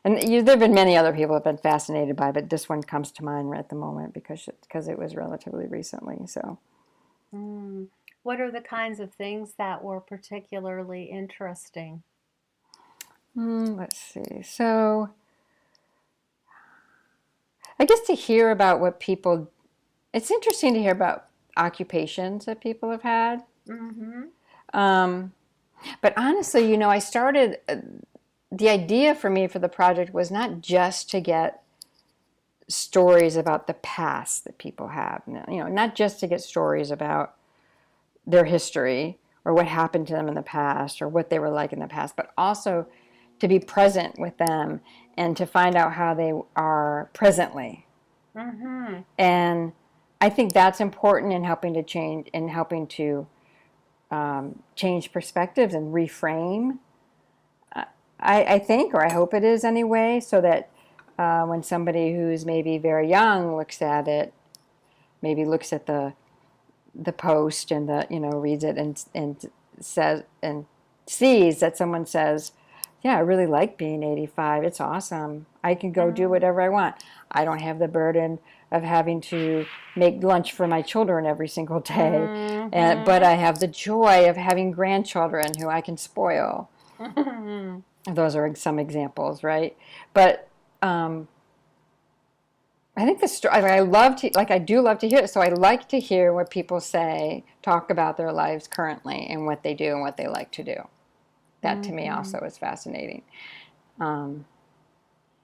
and 0.05 0.29
you, 0.29 0.43
there 0.43 0.53
have 0.53 0.59
been 0.59 0.75
many 0.75 0.95
other 0.95 1.11
people 1.11 1.35
I've 1.35 1.43
been 1.43 1.57
fascinated 1.57 2.15
by, 2.15 2.31
but 2.31 2.51
this 2.51 2.69
one 2.69 2.83
comes 2.83 3.11
to 3.13 3.25
mind 3.25 3.49
right 3.49 3.59
at 3.59 3.69
the 3.69 3.75
moment 3.75 4.13
because 4.13 4.47
because 4.61 4.87
it 4.87 4.99
was 4.99 5.15
relatively 5.15 5.65
recently. 5.65 6.27
So, 6.27 6.59
mm. 7.33 7.87
what 8.21 8.39
are 8.39 8.51
the 8.51 8.61
kinds 8.61 8.99
of 8.99 9.15
things 9.15 9.53
that 9.57 9.83
were 9.83 9.99
particularly 9.99 11.05
interesting? 11.05 12.03
Mm, 13.37 13.77
let's 13.77 13.97
see. 13.97 14.41
So, 14.43 15.09
I 17.79 17.85
guess 17.85 18.01
to 18.01 18.13
hear 18.13 18.51
about 18.51 18.79
what 18.79 18.99
people, 18.99 19.51
it's 20.13 20.31
interesting 20.31 20.73
to 20.73 20.81
hear 20.81 20.93
about 20.93 21.25
occupations 21.57 22.45
that 22.45 22.61
people 22.61 22.89
have 22.89 23.01
had. 23.01 23.43
Mm-hmm. 23.67 24.77
Um, 24.77 25.33
but 26.01 26.13
honestly, 26.17 26.69
you 26.69 26.77
know, 26.77 26.89
I 26.89 26.99
started. 26.99 27.57
Uh, 27.67 27.77
the 28.51 28.69
idea 28.69 29.13
for 29.15 29.29
me 29.29 29.47
for 29.47 29.59
the 29.59 29.67
project 29.67 30.13
was 30.13 30.31
not 30.31 30.61
just 30.61 31.09
to 31.09 31.19
get 31.19 31.61
stories 32.67 33.35
about 33.35 33.67
the 33.67 33.73
past 33.73 34.45
that 34.45 34.57
people 34.57 34.89
have, 34.89 35.21
you 35.27 35.57
know, 35.57 35.67
not 35.67 35.95
just 35.95 36.19
to 36.19 36.27
get 36.27 36.41
stories 36.41 36.89
about 36.89 37.35
their 38.25 38.45
history 38.45 39.19
or 39.43 39.53
what 39.53 39.67
happened 39.67 40.07
to 40.07 40.13
them 40.13 40.27
in 40.27 40.35
the 40.35 40.41
past 40.41 41.01
or 41.01 41.07
what 41.07 41.29
they 41.29 41.37
were 41.37 41.49
like 41.49 41.73
in 41.73 41.79
the 41.79 41.87
past, 41.87 42.15
but 42.15 42.31
also 42.37 42.87
to 43.39 43.47
be 43.47 43.59
present 43.59 44.19
with 44.19 44.37
them 44.37 44.81
and 45.17 45.35
to 45.37 45.45
find 45.45 45.75
out 45.75 45.93
how 45.93 46.13
they 46.13 46.33
are 46.55 47.09
presently. 47.13 47.85
Mm-hmm. 48.35 49.01
And 49.17 49.73
I 50.19 50.29
think 50.29 50.53
that's 50.53 50.79
important 50.79 51.33
in 51.33 51.43
helping 51.43 51.73
to 51.73 51.83
change, 51.83 52.27
in 52.33 52.49
helping 52.49 52.87
to 52.87 53.27
um, 54.11 54.63
change 54.75 55.11
perspectives 55.11 55.73
and 55.73 55.93
reframe 55.93 56.79
I, 58.19 58.55
I 58.55 58.59
think, 58.59 58.93
or 58.93 59.05
I 59.05 59.11
hope 59.11 59.33
it 59.33 59.43
is 59.43 59.63
anyway, 59.63 60.19
so 60.19 60.41
that 60.41 60.69
uh, 61.17 61.43
when 61.45 61.63
somebody 61.63 62.13
who's 62.13 62.45
maybe 62.45 62.77
very 62.77 63.09
young 63.09 63.55
looks 63.55 63.81
at 63.81 64.07
it, 64.07 64.33
maybe 65.21 65.45
looks 65.45 65.73
at 65.73 65.85
the 65.85 66.13
the 66.97 67.11
post 67.11 67.71
and 67.71 67.89
the 67.89 68.07
you 68.09 68.19
know 68.21 68.29
reads 68.29 68.63
it 68.63 68.77
and 68.77 69.03
and 69.13 69.51
says 69.81 70.23
and 70.41 70.65
sees 71.07 71.59
that 71.59 71.77
someone 71.77 72.05
says, 72.05 72.51
"Yeah, 73.05 73.17
I 73.17 73.19
really 73.19 73.45
like 73.45 73.77
being 73.77 74.01
85. 74.01 74.63
It's 74.63 74.81
awesome. 74.81 75.45
I 75.63 75.75
can 75.75 75.91
go 75.91 76.09
do 76.09 76.23
mm-hmm. 76.23 76.31
whatever 76.31 76.61
I 76.61 76.69
want. 76.69 76.95
I 77.29 77.45
don't 77.45 77.61
have 77.61 77.77
the 77.77 77.87
burden 77.87 78.39
of 78.71 78.81
having 78.81 79.21
to 79.21 79.67
make 79.95 80.23
lunch 80.23 80.53
for 80.53 80.65
my 80.65 80.81
children 80.81 81.27
every 81.27 81.47
single 81.47 81.79
day, 81.79 81.93
mm-hmm. 81.93 82.69
and, 82.73 83.05
but 83.05 83.21
I 83.21 83.33
have 83.33 83.59
the 83.59 83.67
joy 83.67 84.27
of 84.27 84.37
having 84.37 84.71
grandchildren 84.71 85.51
who 85.59 85.69
I 85.69 85.81
can 85.81 85.97
spoil." 85.97 86.67
those 88.11 88.35
are 88.35 88.55
some 88.55 88.79
examples, 88.79 89.43
right? 89.43 89.77
But 90.13 90.47
um, 90.81 91.27
I 92.97 93.05
think 93.05 93.21
the 93.21 93.27
story. 93.27 93.53
I 93.53 93.81
love 93.81 94.15
to 94.17 94.31
like 94.33 94.49
I 94.49 94.57
do 94.57 94.81
love 94.81 94.97
to 94.99 95.07
hear 95.07 95.19
it. 95.19 95.29
So 95.29 95.41
I 95.41 95.49
like 95.49 95.87
to 95.89 95.99
hear 95.99 96.33
what 96.33 96.49
people 96.49 96.79
say, 96.79 97.43
talk 97.61 97.91
about 97.91 98.17
their 98.17 98.31
lives 98.31 98.67
currently 98.67 99.27
and 99.29 99.45
what 99.45 99.61
they 99.61 99.75
do 99.75 99.91
and 99.91 100.01
what 100.01 100.17
they 100.17 100.27
like 100.27 100.51
to 100.53 100.63
do. 100.63 100.87
That 101.65 101.83
to 101.83 101.91
me 101.91 102.03
mm-hmm. 102.03 102.17
also 102.17 102.39
is 102.39 102.57
fascinating. 102.57 103.23
Um, 103.99 104.45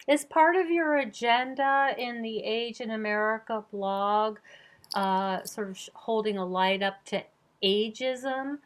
is 0.07 0.23
part 0.25 0.55
of 0.55 0.69
your 0.69 0.97
agenda 0.97 1.95
in 1.97 2.21
the 2.21 2.39
Age 2.39 2.79
in 2.79 2.91
America 2.91 3.63
blog 3.71 4.38
uh, 4.93 5.43
sort 5.43 5.69
of 5.69 5.79
holding 5.93 6.38
a 6.38 6.45
light 6.45 6.84
up 6.84 7.03
to 7.05 7.23
ageism? 7.63 8.60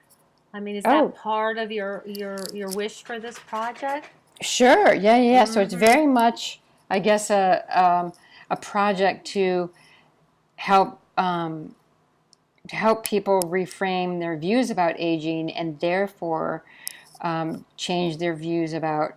I 0.54 0.60
mean, 0.60 0.76
is 0.76 0.84
that 0.84 1.04
oh. 1.04 1.10
part 1.10 1.58
of 1.58 1.72
your 1.72 2.04
your 2.06 2.38
your 2.54 2.70
wish 2.72 3.04
for 3.04 3.20
this 3.20 3.38
project? 3.40 4.08
Sure. 4.42 4.94
Yeah, 4.94 5.18
yeah. 5.18 5.44
Mm-hmm. 5.44 5.54
So 5.54 5.62
it's 5.62 5.74
mm-hmm. 5.74 5.86
very 5.86 6.08
much, 6.08 6.60
I 6.90 7.00
guess, 7.00 7.30
a 7.30 7.64
um, 7.70 8.14
a 8.50 8.56
project 8.56 9.26
to 9.28 9.70
help 10.56 11.00
um, 11.18 11.76
to 12.68 12.76
help 12.76 13.06
people 13.06 13.42
reframe 13.44 14.20
their 14.20 14.38
views 14.38 14.70
about 14.70 14.96
aging 14.98 15.52
and 15.52 15.80
therefore 15.80 16.64
um, 17.26 17.66
change 17.76 18.20
their 18.20 18.36
views 18.36 18.72
about 18.72 19.16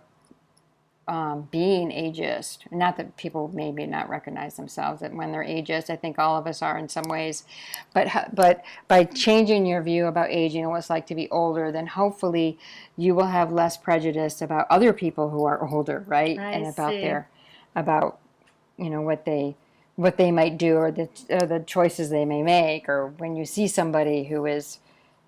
um, 1.07 1.47
being 1.51 1.89
ageist. 1.89 2.71
Not 2.71 2.97
that 2.97 3.15
people 3.17 3.49
maybe 3.53 3.85
not 3.85 4.09
recognize 4.09 4.55
themselves 4.55 5.01
that 5.01 5.13
when 5.13 5.31
they're 5.31 5.45
ageist. 5.45 5.89
I 5.89 5.95
think 5.95 6.19
all 6.19 6.35
of 6.35 6.45
us 6.45 6.61
are 6.61 6.77
in 6.77 6.89
some 6.89 7.05
ways, 7.05 7.45
but 7.93 8.07
but 8.33 8.63
by 8.87 9.03
changing 9.05 9.65
your 9.65 9.81
view 9.81 10.07
about 10.07 10.29
aging 10.29 10.61
and 10.61 10.71
what 10.71 10.79
it's 10.79 10.89
like 10.89 11.07
to 11.07 11.15
be 11.15 11.29
older, 11.29 11.71
then 11.71 11.87
hopefully 11.87 12.57
you 12.97 13.15
will 13.15 13.27
have 13.27 13.51
less 13.51 13.77
prejudice 13.77 14.41
about 14.41 14.67
other 14.69 14.91
people 14.91 15.29
who 15.29 15.45
are 15.45 15.67
older, 15.69 16.03
right? 16.07 16.37
I 16.37 16.51
and 16.51 16.67
about 16.67 16.91
see. 16.91 17.01
their 17.01 17.29
about 17.75 18.19
you 18.77 18.89
know 18.89 19.01
what 19.01 19.25
they 19.25 19.55
what 19.95 20.17
they 20.17 20.31
might 20.31 20.57
do 20.57 20.77
or 20.77 20.91
the 20.91 21.09
or 21.29 21.45
the 21.45 21.59
choices 21.59 22.09
they 22.09 22.25
may 22.25 22.41
make, 22.41 22.89
or 22.89 23.07
when 23.17 23.35
you 23.35 23.45
see 23.45 23.67
somebody 23.67 24.25
who 24.25 24.45
is 24.45 24.79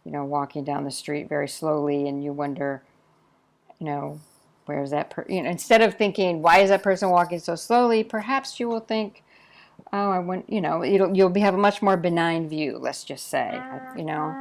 you 0.05 0.11
know 0.11 0.25
walking 0.25 0.63
down 0.63 0.83
the 0.83 0.91
street 0.91 1.29
very 1.29 1.47
slowly 1.47 2.07
and 2.07 2.23
you 2.23 2.33
wonder, 2.33 2.81
you 3.79 3.85
know 3.85 4.19
where 4.65 4.81
is 4.83 4.91
that 4.91 5.09
person? 5.09 5.33
you 5.33 5.41
know 5.43 5.49
instead 5.49 5.81
of 5.81 5.95
thinking 5.95 6.41
why 6.41 6.59
is 6.59 6.69
that 6.69 6.83
person 6.83 7.09
walking 7.09 7.39
so 7.39 7.55
slowly 7.55 8.03
perhaps 8.03 8.59
you 8.59 8.69
will 8.69 8.79
think 8.79 9.23
oh 9.91 10.11
i 10.11 10.19
want 10.19 10.47
you 10.49 10.61
know 10.61 10.83
it'll 10.83 11.15
you'll 11.15 11.29
be, 11.29 11.39
have 11.41 11.55
a 11.55 11.57
much 11.57 11.81
more 11.81 11.97
benign 11.97 12.47
view 12.47 12.77
let's 12.77 13.03
just 13.03 13.27
say 13.27 13.61
you 13.97 14.03
know 14.03 14.37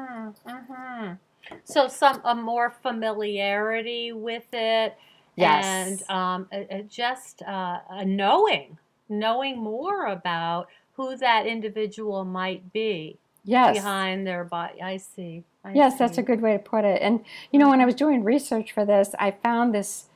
Mhm. 0.46 1.18
So 1.64 1.88
some 1.88 2.20
a 2.24 2.34
more 2.34 2.70
familiarity 2.70 4.12
with 4.12 4.46
it, 4.52 4.96
Yes. 5.36 5.64
and 5.66 6.10
um, 6.10 6.48
a, 6.52 6.78
a 6.78 6.82
just 6.82 7.42
uh, 7.42 7.80
a 7.88 8.04
knowing, 8.04 8.78
knowing 9.08 9.58
more 9.58 10.06
about 10.06 10.68
who 10.92 11.16
that 11.16 11.46
individual 11.46 12.24
might 12.24 12.72
be 12.72 13.18
yes 13.44 13.74
behind 13.74 14.26
their 14.26 14.44
body. 14.44 14.82
I 14.82 14.96
see. 14.98 15.44
I 15.64 15.72
Yes, 15.74 15.98
that's 15.98 16.18
a 16.18 16.22
good 16.22 16.40
way 16.40 16.52
to 16.52 16.58
put 16.58 16.84
it. 16.84 17.02
And 17.02 17.24
you 17.52 17.58
know, 17.58 17.68
when 17.68 17.80
I 17.80 17.86
was 17.86 17.94
doing 17.94 18.24
research 18.24 18.72
for 18.72 18.84
this, 18.84 19.14
I 19.18 19.30
found 19.32 19.74
this 19.74 20.06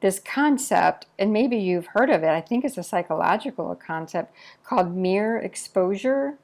this 0.00 0.18
concept, 0.18 1.06
and 1.18 1.32
maybe 1.32 1.56
you've 1.58 1.88
heard 1.88 2.10
of 2.10 2.22
it. 2.22 2.28
I 2.30 2.40
think 2.40 2.64
it's 2.64 2.78
a 2.78 2.82
psychological 2.82 3.74
concept 3.74 4.34
called 4.64 4.94
mere 4.96 5.36
exposure. 5.38 6.38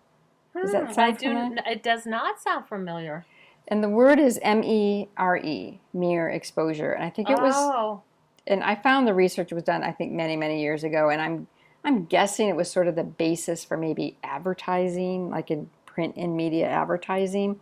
Does 0.61 0.73
that 0.73 0.89
Hmm, 0.89 0.93
sound 0.93 0.99
I 0.99 1.11
do. 1.13 1.29
familiar? 1.29 1.63
It 1.67 1.83
does 1.83 2.07
not 2.07 2.41
sound 2.41 2.67
familiar. 2.67 3.27
And 3.69 3.83
the 3.83 3.89
word 3.89 4.19
is 4.19 4.39
M 4.43 4.63
E 4.65 5.09
R 5.17 5.37
E, 5.39 5.81
mere 5.93 6.29
exposure. 6.29 6.93
And 6.93 7.05
I 7.05 7.11
think 7.11 7.31
it 7.31 7.41
was 7.41 7.55
Oh, 7.55 8.03
and 8.47 8.63
I 8.63 8.75
found 8.77 9.07
the 9.07 9.15
research 9.15 9.53
was 9.53 9.65
done 9.65 9.83
I 9.83 9.93
think 9.93 10.13
many 10.13 10.37
many 10.37 10.61
years 10.63 10.85
ago 10.85 11.11
and 11.11 11.21
I'm 11.21 11.49
I'm 11.85 12.05
guessing 12.05 12.49
it 12.49 12.57
was 12.57 12.71
sort 12.71 12.89
of 12.89 12.97
the 12.97 13.05
basis 13.05 13.65
for 13.65 13.77
maybe 13.77 14.17
advertising 14.25 15.31
like 15.31 15.51
in 15.51 15.71
print 15.87 16.17
and 16.17 16.37
media 16.37 16.69
advertising 16.69 17.61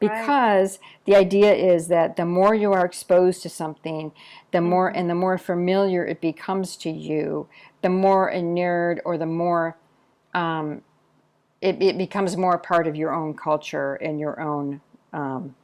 because 0.00 0.78
the 1.04 1.14
idea 1.16 1.52
is 1.54 1.88
that 1.88 2.16
the 2.16 2.26
more 2.26 2.54
you 2.54 2.72
are 2.72 2.84
exposed 2.84 3.42
to 3.42 3.48
something 3.48 4.12
the 4.52 4.60
more 4.60 4.88
and 4.88 5.08
the 5.08 5.14
more 5.14 5.38
familiar 5.38 6.04
it 6.06 6.20
becomes 6.20 6.76
to 6.76 6.90
you 6.90 7.48
the 7.82 7.88
more 7.88 8.28
inured 8.28 9.00
or 9.04 9.16
the 9.18 9.26
more 9.26 9.76
um, 10.34 10.82
it, 11.60 11.80
it 11.82 11.96
becomes 11.96 12.36
more 12.36 12.58
part 12.58 12.86
of 12.86 12.96
your 12.96 13.12
own 13.14 13.34
culture 13.34 13.94
and 13.94 14.18
your 14.20 14.40
own 14.40 14.80
um, 15.12 15.54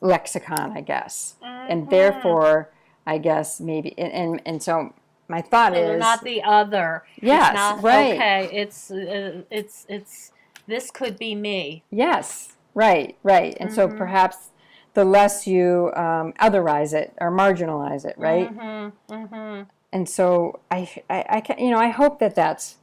lexicon 0.00 0.72
I 0.76 0.80
guess 0.80 1.36
and 1.42 1.88
therefore 1.88 2.70
I 3.06 3.18
guess 3.18 3.60
maybe 3.60 3.96
and 3.98 4.12
and, 4.12 4.42
and 4.44 4.62
so 4.62 4.92
my 5.28 5.40
thought 5.40 5.72
so 5.72 5.78
is 5.78 5.98
not 6.00 6.22
the 6.24 6.42
other. 6.42 7.04
It's 7.16 7.24
Yes, 7.24 7.54
not- 7.54 7.82
right. 7.82 8.14
Okay, 8.14 8.48
it's 8.52 8.90
uh, 8.90 9.42
it's 9.50 9.86
it's 9.88 10.32
this 10.66 10.90
could 10.90 11.18
be 11.18 11.34
me. 11.34 11.84
yes 11.90 12.51
right 12.74 13.16
right. 13.22 13.56
And 13.60 13.72
so 13.72 13.88
perhaps 13.88 14.50
the 14.94 15.04
less 15.04 15.46
you 15.46 15.90
um, 15.96 16.32
otherize 16.34 16.92
it 16.92 17.14
or 17.20 17.30
marginalize 17.30 18.04
it 18.04 18.14
right? 18.18 18.54
Mm-hmm, 18.54 19.14
mm-hmm. 19.14 19.62
and 19.92 20.08
so 20.08 20.60
I, 20.70 20.90
I 21.08 21.24
I 21.28 21.40
can 21.40 21.58
you 21.58 21.70
know 21.70 21.78
I 21.78 21.88
hope 21.88 22.18
that 22.20 22.34
that's 22.34 22.76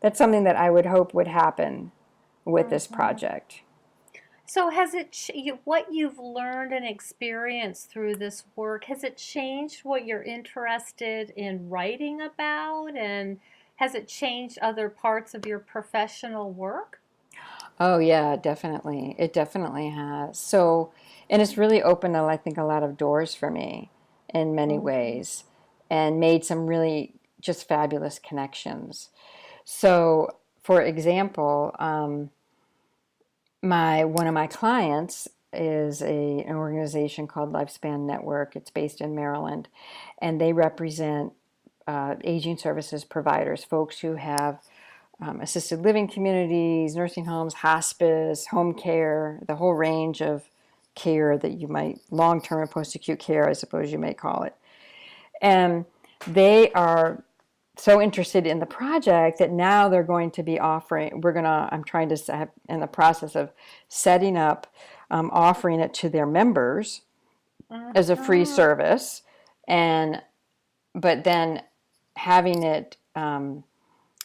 that's 0.00 0.18
something 0.18 0.44
that 0.44 0.56
I 0.56 0.70
would 0.70 0.86
hope 0.86 1.12
would 1.14 1.28
happen 1.28 1.92
with 2.44 2.70
this 2.70 2.86
project. 2.86 3.62
So 4.46 4.70
has 4.70 4.94
it 4.94 5.16
what 5.62 5.92
you've 5.92 6.18
learned 6.18 6.72
and 6.72 6.84
experienced 6.84 7.90
through 7.90 8.16
this 8.16 8.42
work 8.56 8.86
has 8.86 9.04
it 9.04 9.16
changed 9.16 9.84
what 9.84 10.06
you're 10.06 10.24
interested 10.24 11.30
in 11.36 11.68
writing 11.68 12.20
about? 12.20 12.96
And 12.96 13.38
has 13.76 13.94
it 13.94 14.08
changed 14.08 14.58
other 14.60 14.88
parts 14.88 15.34
of 15.34 15.46
your 15.46 15.60
professional 15.60 16.50
work? 16.52 16.99
Oh 17.80 17.98
yeah, 17.98 18.36
definitely. 18.36 19.16
It 19.18 19.32
definitely 19.32 19.88
has. 19.88 20.38
So, 20.38 20.92
and 21.30 21.40
it's 21.40 21.56
really 21.56 21.82
opened, 21.82 22.16
I 22.16 22.36
think, 22.36 22.58
a 22.58 22.64
lot 22.64 22.82
of 22.82 22.98
doors 22.98 23.34
for 23.34 23.50
me 23.50 23.90
in 24.28 24.54
many 24.54 24.78
ways, 24.78 25.44
and 25.88 26.20
made 26.20 26.44
some 26.44 26.66
really 26.66 27.14
just 27.40 27.66
fabulous 27.66 28.18
connections. 28.18 29.08
So, 29.64 30.36
for 30.62 30.82
example, 30.82 31.74
um, 31.78 32.30
my 33.62 34.04
one 34.04 34.26
of 34.26 34.34
my 34.34 34.46
clients 34.46 35.26
is 35.52 36.02
a 36.02 36.44
an 36.46 36.56
organization 36.56 37.26
called 37.26 37.52
Lifespan 37.52 38.00
Network. 38.00 38.56
It's 38.56 38.70
based 38.70 39.00
in 39.00 39.14
Maryland, 39.14 39.68
and 40.20 40.38
they 40.38 40.52
represent 40.52 41.32
uh, 41.86 42.16
aging 42.24 42.58
services 42.58 43.04
providers, 43.04 43.64
folks 43.64 44.00
who 44.00 44.16
have 44.16 44.60
um, 45.20 45.40
assisted 45.40 45.82
living 45.82 46.08
communities, 46.08 46.96
nursing 46.96 47.26
homes, 47.26 47.54
hospice, 47.54 48.46
home 48.46 48.74
care, 48.74 49.40
the 49.46 49.56
whole 49.56 49.74
range 49.74 50.22
of 50.22 50.44
care 50.94 51.38
that 51.38 51.52
you 51.52 51.68
might 51.68 52.00
long 52.10 52.40
term 52.40 52.62
and 52.62 52.70
post 52.70 52.94
acute 52.94 53.18
care, 53.18 53.48
I 53.48 53.52
suppose 53.52 53.92
you 53.92 53.98
may 53.98 54.14
call 54.14 54.42
it. 54.42 54.54
And 55.42 55.84
they 56.26 56.70
are 56.72 57.24
so 57.76 58.00
interested 58.00 58.46
in 58.46 58.58
the 58.58 58.66
project 58.66 59.38
that 59.38 59.50
now 59.50 59.88
they're 59.88 60.02
going 60.02 60.30
to 60.32 60.42
be 60.42 60.58
offering, 60.58 61.20
we're 61.20 61.32
going 61.32 61.44
to, 61.44 61.68
I'm 61.70 61.84
trying 61.84 62.10
to 62.10 62.16
set, 62.16 62.50
in 62.68 62.80
the 62.80 62.86
process 62.86 63.34
of 63.34 63.52
setting 63.88 64.36
up, 64.36 64.66
um, 65.10 65.30
offering 65.32 65.80
it 65.80 65.94
to 65.94 66.08
their 66.08 66.26
members 66.26 67.02
as 67.94 68.10
a 68.10 68.16
free 68.16 68.44
service. 68.44 69.22
And, 69.66 70.20
but 70.94 71.24
then 71.24 71.62
having 72.16 72.64
it, 72.64 72.96
um, 73.14 73.64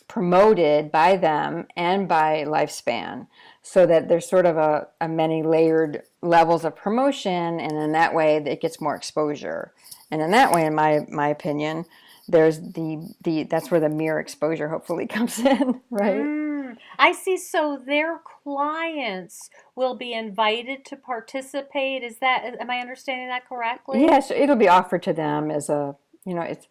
promoted 0.08 0.92
by 0.92 1.18
them 1.18 1.66
and 1.76 2.08
by 2.08 2.44
lifespan 2.48 3.28
so 3.62 3.86
that 3.86 4.08
there's 4.08 4.30
sort 4.30 4.46
of 4.46 4.58
a, 4.58 4.88
a 5.02 5.08
many 5.08 5.42
layered 5.42 6.04
levels 6.22 6.64
of 6.64 6.76
promotion 6.76 7.60
and 7.60 7.72
in 7.72 7.92
that 7.92 8.14
way 8.14 8.38
it 8.38 8.62
gets 8.62 8.80
more 8.80 8.96
exposure 8.96 9.74
and 10.12 10.22
in 10.22 10.32
that 10.32 10.52
way 10.52 10.66
in 10.66 10.76
my 10.76 11.00
my 11.10 11.28
opinion 11.28 11.86
there's 12.28 12.60
the 12.60 13.14
the 13.24 13.44
that's 13.44 13.72
where 13.72 13.80
the 13.80 13.90
mere 13.90 14.20
exposure 14.20 14.70
hopefully 14.70 15.08
comes 15.16 15.40
in 15.40 15.82
right 15.90 16.36
Mm, 16.66 16.78
I 16.98 17.12
see. 17.12 17.38
So 17.38 17.82
their 17.86 18.20
clients 18.44 19.50
will 19.76 19.96
be 19.96 20.14
invited 20.14 20.84
to 20.86 20.96
participate. 20.96 22.04
Is 22.04 22.18
that, 22.18 22.44
am 22.60 22.70
I 22.70 22.80
understanding 22.80 23.28
that 23.28 23.48
correctly? 23.48 24.02
yes 24.02 24.32
it'll 24.32 24.56
be 24.56 24.68
offered 24.68 25.04
to 25.04 25.14
them 25.14 25.52
as 25.52 25.70
a 25.70 25.96
you 26.26 26.34
know 26.34 26.42
it's 26.42 26.68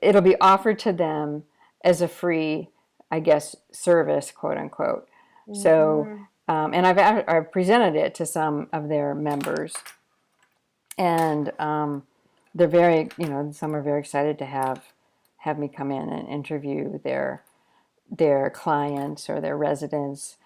it'll 0.00 0.22
be 0.22 0.36
offered 0.40 0.78
to 0.80 0.92
them 0.92 1.44
as 1.84 2.00
a 2.00 2.08
free 2.08 2.68
i 3.10 3.20
guess 3.20 3.54
service 3.70 4.30
quote 4.32 4.56
unquote. 4.58 5.08
So 5.54 6.08
um, 6.48 6.74
and 6.74 6.86
I've, 6.86 7.24
I've 7.28 7.52
presented 7.52 7.94
it 7.94 8.14
to 8.16 8.26
some 8.26 8.68
of 8.72 8.88
their 8.88 9.14
members. 9.14 9.74
And 10.98 11.52
um, 11.58 12.04
they're 12.54 12.68
very 12.68 13.08
you 13.16 13.26
know 13.26 13.50
some 13.52 13.74
are 13.74 13.82
very 13.82 14.00
excited 14.00 14.38
to 14.38 14.44
have 14.44 14.84
have 15.38 15.58
me 15.58 15.68
come 15.68 15.90
in 15.90 16.08
and 16.10 16.28
interview 16.28 16.98
their 17.02 17.42
their 18.10 18.50
clients 18.50 19.30
or 19.30 19.40
their 19.40 19.56
residents 19.56 20.36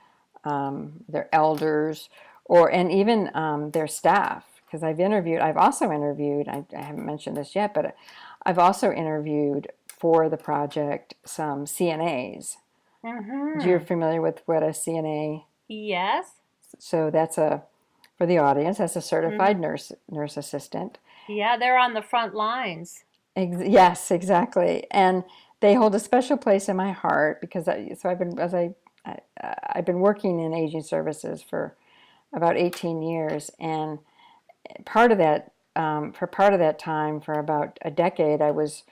um, 0.44 1.04
their 1.08 1.28
elders 1.34 2.08
or 2.44 2.70
and 2.70 2.92
even 2.92 3.30
um, 3.34 3.70
their 3.72 3.88
staff. 3.88 4.44
Because 4.64 4.82
I've 4.82 5.00
interviewed 5.00 5.40
I've 5.40 5.56
also 5.56 5.90
interviewed 5.90 6.48
I, 6.48 6.64
I 6.76 6.82
haven't 6.82 7.06
mentioned 7.06 7.36
this 7.36 7.54
yet 7.54 7.74
but 7.74 7.96
I've 8.44 8.58
also 8.58 8.92
interviewed 8.92 9.68
for 9.98 10.28
the 10.28 10.36
project 10.36 11.14
some 11.24 11.64
CNAs 11.66 12.56
Mhm. 13.04 13.64
you're 13.64 13.80
familiar 13.80 14.20
with 14.20 14.42
what 14.46 14.62
a 14.62 14.72
CNA 14.74 15.44
Yes. 15.68 16.32
so 16.78 17.10
that's 17.10 17.38
a 17.38 17.62
for 18.18 18.26
the 18.26 18.38
audience 18.38 18.78
that's 18.78 18.96
a 18.96 19.00
certified 19.02 19.58
nurse 19.60 19.92
nurse 20.10 20.36
assistant 20.36 20.98
Yeah, 21.28 21.56
they're 21.56 21.78
on 21.78 21.94
the 21.94 22.02
front 22.02 22.34
lines. 22.34 23.04
Ex- 23.34 23.66
yes 23.66 24.10
exactly 24.10 24.86
and 24.90 25.24
they 25.60 25.74
hold 25.74 25.94
a 25.94 25.98
special 26.00 26.36
place 26.36 26.68
in 26.68 26.76
my 26.76 26.92
heart 26.92 27.40
because 27.40 27.66
I, 27.68 27.94
so 27.98 28.08
I've 28.10 28.18
been 28.18 28.38
as 28.38 28.54
I, 28.54 28.74
I 29.04 29.16
I've 29.74 29.84
been 29.86 30.00
working 30.00 30.40
in 30.40 30.52
aging 30.54 30.82
services 30.82 31.42
for 31.42 31.74
about 32.32 32.56
18 32.56 33.02
years 33.02 33.50
and 33.60 33.98
part 34.84 35.12
of 35.12 35.18
that 35.18 35.52
um, 35.76 36.12
for 36.12 36.26
part 36.26 36.52
of 36.54 36.58
that 36.60 36.78
time 36.78 37.20
for 37.20 37.34
about 37.34 37.78
a 37.82 37.90
decade 37.90 38.40
I 38.42 38.50
was 38.50 38.84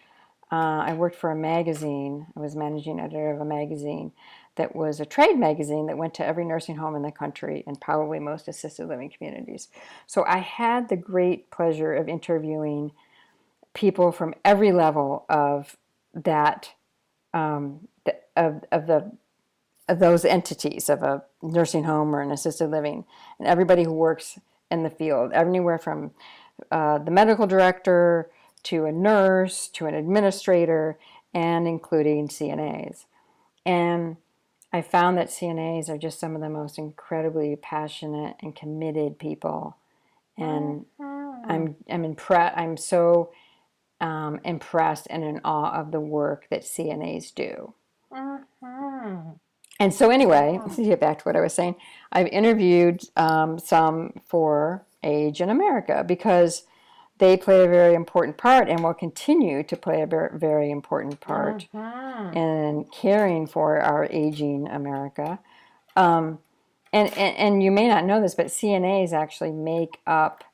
uh, 0.55 0.85
I 0.87 0.93
worked 0.93 1.17
for 1.17 1.33
a 1.33 1.37
magazine 1.37 2.27
I 2.37 2.40
was 2.40 2.55
managing 2.55 3.01
editor 3.01 3.33
of 3.33 3.40
a 3.40 3.45
magazine 3.45 4.12
that 4.55 4.77
was 4.77 5.01
a 5.01 5.05
trade 5.05 5.37
magazine 5.37 5.87
that 5.87 5.99
went 5.99 6.14
to 6.14 6.25
every 6.25 6.45
nursing 6.45 6.77
home 6.77 6.95
in 6.95 7.03
the 7.03 7.11
country 7.11 7.64
and 7.67 7.81
probably 7.81 8.21
most 8.21 8.47
assisted 8.47 8.87
living 8.87 9.11
communities. 9.11 9.67
So 10.07 10.25
I 10.29 10.38
had 10.38 10.88
the 10.88 10.97
great 10.97 11.51
pleasure 11.51 11.93
of 11.93 12.09
interviewing 12.09 12.93
people 13.73 14.12
from 14.12 14.33
every 14.45 14.71
level 14.71 15.25
of 15.29 15.77
that 16.14 16.71
um, 17.33 17.88
the, 18.05 18.14
of, 18.37 18.64
of 18.71 18.87
the 18.87 19.11
of 19.88 19.99
those 19.99 20.25
entities 20.25 20.88
of 20.88 21.03
a 21.03 21.25
nursing 21.43 21.85
home 21.85 22.14
or 22.14 22.23
an 22.23 22.31
assisted 22.31 22.71
living. 22.71 23.05
And 23.38 23.49
everybody 23.49 23.83
who 23.83 23.93
works 23.93 24.38
in 24.71 24.85
the 24.85 24.88
field 24.88 25.33
anywhere 25.33 25.79
from 25.79 26.12
uh, 26.71 26.99
the 26.99 27.11
medical 27.11 27.47
director 27.49 28.31
to 28.64 28.85
a 28.85 28.92
nurse 28.92 29.68
to 29.68 29.87
an 29.87 29.94
administrator 29.94 30.98
and 31.33 31.66
including 31.66 32.29
cnas 32.29 33.07
and 33.64 34.16
i 34.72 34.83
found 34.83 35.16
that 35.16 35.29
cnas 35.29 35.88
are 35.88 35.98
just 35.98 36.18
some 36.18 36.35
of 36.35 36.40
the 36.40 36.50
most 36.50 36.79
incredibly 36.79 37.57
passionate 37.57 38.37
and 38.40 38.57
committed 38.57 39.18
people 39.18 39.77
and 40.37 40.85
I'm 41.46 41.77
I'm 41.90 42.05
impressed. 42.05 42.57
I'm 42.57 42.77
so 42.77 43.31
um, 44.00 44.40
impressed 44.44 45.07
and 45.11 45.24
in 45.24 45.40
awe 45.44 45.72
of 45.72 45.92
the 45.92 46.00
work 46.00 46.46
that 46.50 46.62
CNAs 46.62 47.35
do. 47.35 47.74
Mm-hmm. 48.12 49.31
And 49.81 49.94
so, 49.94 50.11
anyway, 50.11 50.61
to 50.77 50.85
get 50.85 51.00
back 51.00 51.18
to 51.18 51.24
what 51.24 51.37
I 51.37 51.40
was 51.40 51.55
saying, 51.55 51.77
I've 52.12 52.29
interviewed 52.29 53.03
um, 53.16 53.59
some 53.59 54.20
for 54.24 54.85
Age 55.03 55.40
in 55.40 55.50
America 55.50 56.05
because 56.07 56.64
they 57.18 57.37
play 57.37 57.64
a 57.64 57.68
very 57.68 57.94
important 57.94 58.37
part 58.37 58.68
and 58.68 58.83
will 58.83 58.94
continue 58.94 59.62
to 59.62 59.77
play 59.77 60.03
a 60.03 60.07
very, 60.07 60.70
important 60.70 61.20
part 61.20 61.66
Mhm. 61.72 62.35
in 62.37 62.85
caring 62.87 63.46
for 63.46 63.81
our 63.81 64.07
aging 64.11 64.68
America. 64.68 65.38
Um, 65.96 66.40
and, 66.92 67.09
and, 67.16 67.37
and 67.37 67.62
you 67.62 67.70
may 67.70 67.87
not 67.88 68.05
know 68.05 68.20
this, 68.20 68.35
but 68.35 68.46
CNAs 68.46 69.12
actually 69.12 69.53
make 69.53 70.00
up 70.07 70.44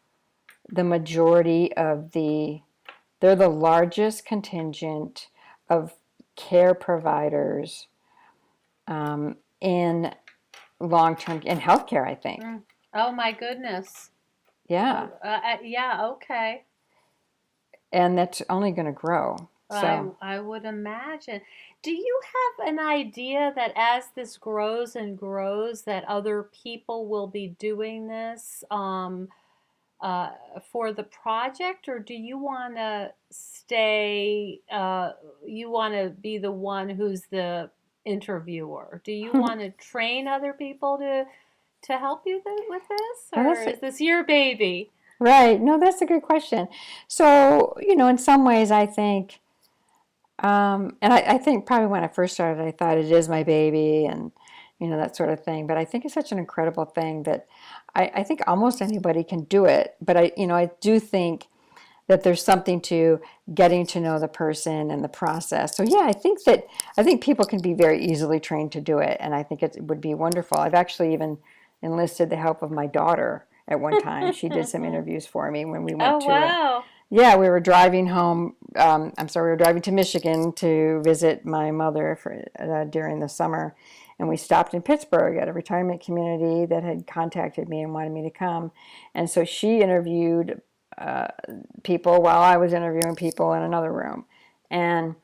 the 0.68 0.85
majority 0.85 1.73
of 1.75 2.12
the, 2.12 2.61
they're 3.20 3.37
the 3.37 3.49
largest 3.49 4.25
contingent 4.25 5.29
of 5.68 5.94
care 6.37 6.75
providers 6.75 7.88
um, 8.87 9.37
in 9.61 10.14
long 10.79 11.16
term, 11.16 11.40
in 11.44 11.59
healthcare, 11.59 12.07
I 12.07 12.14
think. 12.14 12.42
Oh 12.94 13.12
my 13.12 13.33
goodness. 13.33 14.11
Yeah. 14.70 15.09
Uh, 15.22 15.26
uh, 15.26 15.56
yeah. 15.64 16.06
Okay. 16.12 16.62
And 17.92 18.16
that's 18.16 18.40
only 18.48 18.70
going 18.70 18.87
to 18.87 18.92
grow. 18.92 19.37
So, 19.68 20.16
I, 20.20 20.37
I 20.37 20.40
would 20.40 20.64
imagine. 20.64 21.40
Do 21.83 21.90
you 21.90 22.20
have 22.59 22.68
an 22.68 22.78
idea 22.78 23.52
that 23.56 23.72
as 23.76 24.04
this 24.14 24.37
grows 24.37 24.94
and 24.94 25.18
grows, 25.18 25.83
that 25.83 26.04
other 26.04 26.48
people 26.62 27.09
will 27.09 27.26
be 27.26 27.48
doing 27.59 28.06
this 28.06 28.62
um, 28.70 29.28
uh, 30.00 30.30
for 30.72 30.92
the 30.92 31.04
project, 31.04 31.88
or 31.88 31.98
do 31.98 32.14
you 32.14 32.38
want 32.38 32.76
to 32.76 33.12
stay? 33.30 34.61
Uh, 34.70 35.12
you 35.44 35.68
want 35.70 35.94
to 35.94 36.11
be 36.11 36.38
the 36.38 36.52
one 36.52 36.88
who's 36.88 37.22
the 37.30 37.70
interviewer? 38.04 39.00
Do 39.04 39.12
you 39.12 39.33
want 39.35 39.61
to 39.61 39.70
train 39.70 40.28
other 40.28 40.52
people 40.52 40.98
to 40.98 41.24
to 41.83 41.99
help 41.99 42.23
you 42.27 42.40
th- 42.43 42.69
with 42.69 42.83
this, 42.88 43.29
or 43.37 43.53
is 43.53 43.81
this 43.81 44.01
your 44.01 44.25
baby? 44.25 44.90
Right. 45.19 45.61
No, 45.61 45.79
that's 45.79 46.01
a 46.01 46.07
good 46.07 46.23
question. 46.23 46.69
So, 47.07 47.77
you 47.81 47.95
know, 47.95 48.09
in 48.09 48.16
some 48.16 48.45
ways, 48.45 48.71
I 48.71 48.87
think, 48.87 49.40
um, 50.38 50.97
and 51.03 51.12
I, 51.12 51.19
I 51.19 51.38
think 51.38 51.66
probably 51.66 51.88
when 51.88 52.03
I 52.03 52.09
first 52.09 52.35
started, 52.35 52.62
I 52.62 52.71
thought 52.71 52.97
it 52.97 53.12
is 53.12 53.29
my 53.29 53.43
baby 53.43 54.07
and, 54.07 54.33
you 54.79 54.88
know, 54.88 54.97
that 54.97 55.16
sort 55.16 55.29
of 55.29 55.45
thing. 55.45 55.66
But 55.66 55.77
I 55.77 55.85
think 55.85 56.07
it's 56.07 56.14
such 56.14 56.33
an 56.33 56.38
incredible 56.38 56.87
thing 56.87 57.25
that 57.25 57.47
I, 57.95 58.11
I 58.14 58.23
think 58.23 58.40
almost 58.47 58.81
anybody 58.81 59.23
can 59.23 59.45
do 59.45 59.66
it. 59.66 59.95
But 60.01 60.16
I, 60.16 60.33
you 60.38 60.47
know, 60.47 60.57
I 60.57 60.71
do 60.81 60.99
think 60.99 61.47
that 62.11 62.25
there's 62.25 62.43
something 62.43 62.81
to 62.81 63.21
getting 63.55 63.87
to 63.87 64.01
know 64.01 64.19
the 64.19 64.27
person 64.27 64.90
and 64.90 65.05
the 65.05 65.09
process. 65.09 65.77
So 65.77 65.85
yeah, 65.85 66.07
I 66.07 66.12
think 66.12 66.43
that 66.45 66.66
I 66.99 67.05
think 67.05 67.23
people 67.23 67.45
can 67.45 67.61
be 67.61 67.73
very 67.73 68.05
easily 68.05 68.40
trained 68.40 68.73
to 68.73 68.81
do 68.81 68.99
it, 68.99 69.16
and 69.21 69.33
I 69.33 69.45
think 69.45 69.62
it 69.62 69.77
would 69.81 70.01
be 70.01 70.14
wonderful. 70.14 70.59
I've 70.59 70.75
actually 70.75 71.12
even 71.12 71.38
enlisted 71.83 72.31
the 72.31 72.37
help 72.37 72.62
of 72.62 72.71
my 72.71 72.87
daughter 72.87 73.47
at 73.69 73.81
one 73.81 74.01
time. 74.03 74.33
she 74.33 74.49
did 74.49 74.66
some 74.69 74.85
interviews 74.90 75.27
for 75.27 75.51
me 75.51 75.64
when 75.64 75.85
we 75.85 75.95
went 75.95 76.14
Oh 76.14 76.21
to 76.21 76.27
a, 76.27 76.40
wow! 76.40 76.85
yeah, 77.09 77.37
we 77.37 77.49
were 77.49 77.61
driving 77.61 78.07
home. 78.09 78.57
Um, 78.77 79.12
I'm 79.19 79.29
sorry, 79.29 79.47
we 79.47 79.51
were 79.53 79.57
driving 79.57 79.83
to 79.83 79.93
Michigan 79.93 80.53
to 80.55 81.01
visit 81.05 81.45
my 81.45 81.71
mother 81.71 82.19
for, 82.21 82.45
uh, 82.59 82.85
during 82.85 83.21
the 83.21 83.29
summer, 83.29 83.75
and 84.19 84.29
we 84.29 84.37
stopped 84.37 84.75
in 84.75 84.83
Pittsburgh 84.83 85.37
at 85.38 85.49
a 85.49 85.53
retirement 85.53 86.03
community 86.03 86.66
that 86.66 86.83
had 86.83 87.07
contacted 87.07 87.69
me 87.69 87.83
and 87.83 87.95
wanted 87.95 88.12
me 88.12 88.23
to 88.23 88.31
come, 88.31 88.73
and 89.14 89.31
so 89.31 89.45
she 89.45 89.81
interviewed 89.81 90.61
uh, 90.99 91.29
people 91.83 92.21
while 92.21 92.40
I 92.40 92.57
was 92.57 92.73
interviewing 92.73 93.16
people 93.16 93.53
in 93.55 93.62
another 93.62 93.93
room, 93.93 94.25
and 94.71 95.14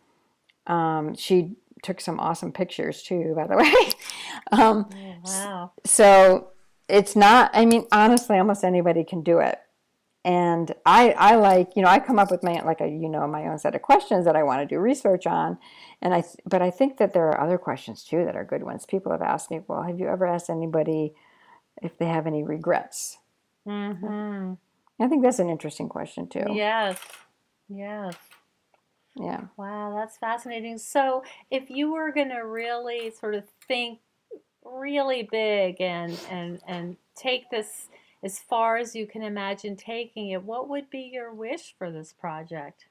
um, 0.66 1.14
she 1.14 1.56
took 1.82 2.00
some 2.00 2.18
awesome 2.20 2.52
pictures 2.52 3.02
too, 3.02 3.34
by 3.36 3.46
the 3.46 3.56
way. 3.62 3.72
um, 4.52 4.88
Oh, 4.92 5.14
wow! 5.24 5.72
so 5.84 6.48
it's 6.88 7.16
not. 7.16 7.50
I 7.54 7.64
mean, 7.66 7.86
honestly, 7.92 8.38
almost 8.38 8.64
anybody 8.64 9.04
can 9.04 9.22
do 9.22 9.38
it 9.38 9.58
and 10.26 10.74
I, 10.84 11.12
I 11.12 11.36
like 11.36 11.76
you 11.76 11.82
know 11.82 11.88
I 11.88 12.00
come 12.00 12.18
up 12.18 12.32
with 12.32 12.42
my 12.42 12.60
like 12.64 12.80
a 12.80 12.88
you 12.88 13.08
know 13.08 13.26
my 13.28 13.46
own 13.46 13.58
set 13.60 13.76
of 13.76 13.82
questions 13.82 14.24
that 14.24 14.34
I 14.34 14.42
want 14.42 14.60
to 14.60 14.66
do 14.66 14.80
research 14.80 15.24
on, 15.24 15.56
and 16.02 16.12
I 16.12 16.24
but 16.44 16.60
I 16.62 16.70
think 16.72 16.98
that 16.98 17.12
there 17.12 17.28
are 17.28 17.40
other 17.40 17.58
questions 17.58 18.02
too 18.02 18.24
that 18.24 18.34
are 18.34 18.44
good 18.44 18.64
ones. 18.64 18.84
People 18.84 19.12
have 19.12 19.22
asked 19.22 19.52
me, 19.52 19.60
well, 19.68 19.84
have 19.84 20.00
you 20.00 20.08
ever 20.08 20.26
asked 20.26 20.50
anybody 20.50 21.14
if 21.80 21.96
they 21.96 22.06
have 22.06 22.26
any 22.26 22.42
regrets? 22.42 23.18
Mm-hmm. 23.68 24.54
I 25.00 25.08
think 25.08 25.22
that's 25.22 25.38
an 25.38 25.48
interesting 25.48 25.88
question 25.88 26.26
too. 26.26 26.44
Yes. 26.50 26.98
Yes. 27.68 28.16
Yeah. 29.16 29.44
Wow, 29.56 29.94
that's 29.96 30.18
fascinating. 30.18 30.78
So, 30.78 31.24
if 31.50 31.70
you 31.70 31.92
were 31.92 32.12
going 32.12 32.28
to 32.28 32.40
really 32.40 33.10
sort 33.10 33.34
of 33.34 33.44
think 33.66 34.00
really 34.64 35.22
big 35.22 35.80
and 35.80 36.18
and 36.30 36.60
and 36.66 36.96
take 37.14 37.48
this 37.50 37.88
as 38.22 38.38
far 38.38 38.76
as 38.76 38.94
you 38.94 39.06
can 39.06 39.22
imagine 39.22 39.76
taking 39.76 40.30
it, 40.30 40.42
what 40.42 40.68
would 40.68 40.90
be 40.90 41.10
your 41.12 41.32
wish 41.32 41.74
for 41.78 41.90
this 41.90 42.12
project? 42.12 42.86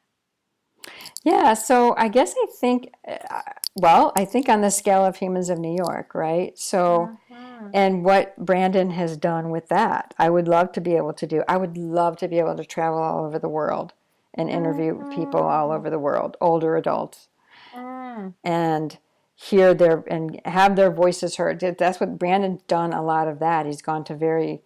Yeah, 1.24 1.54
so 1.56 1.96
I 1.98 2.08
guess 2.08 2.34
I 2.38 2.48
think, 2.60 2.94
uh, 3.08 3.42
well, 3.76 4.14
I 4.16 4.26
think 4.26 4.48
on 4.48 4.62
the 4.62 4.70
scale 4.72 5.04
of 5.04 5.18
Humans 5.18 5.50
of 5.50 5.58
New 5.60 5.76
York, 5.76 6.14
right? 6.14 6.58
So, 6.58 7.12
Mhm. 7.30 7.72
and 7.74 8.06
what 8.06 8.38
Brandon 8.38 8.92
has 8.92 9.18
done 9.18 9.50
with 9.50 9.68
that, 9.70 10.14
I 10.18 10.30
would 10.30 10.48
love 10.48 10.72
to 10.74 10.82
be 10.82 10.96
able 10.96 11.14
to 11.14 11.28
do. 11.28 11.44
I 11.48 11.58
would 11.58 11.78
love 11.78 12.18
to 12.18 12.28
be 12.28 12.40
able 12.40 12.56
to 12.56 12.66
travel 12.66 13.00
all 13.00 13.26
over 13.26 13.40
the 13.40 13.50
world 13.50 13.94
and 14.36 14.50
interview 14.50 15.10
people 15.10 15.42
all 15.42 15.72
over 15.72 15.90
the 15.90 16.00
world, 16.00 16.38
older 16.40 16.76
adults, 16.76 17.30
Mm. 17.76 18.34
and 18.44 18.98
hear 19.34 19.74
their 19.74 20.04
and 20.08 20.40
have 20.46 20.76
their 20.76 20.92
voices 20.92 21.36
heard. 21.36 21.60
That's 21.60 22.00
what 22.00 22.18
Brandon's 22.18 22.62
done. 22.64 22.94
A 22.94 23.04
lot 23.04 23.28
of 23.28 23.40
that. 23.40 23.66
He's 23.66 23.82
gone 23.82 24.04
to 24.06 24.16
very, 24.16 24.62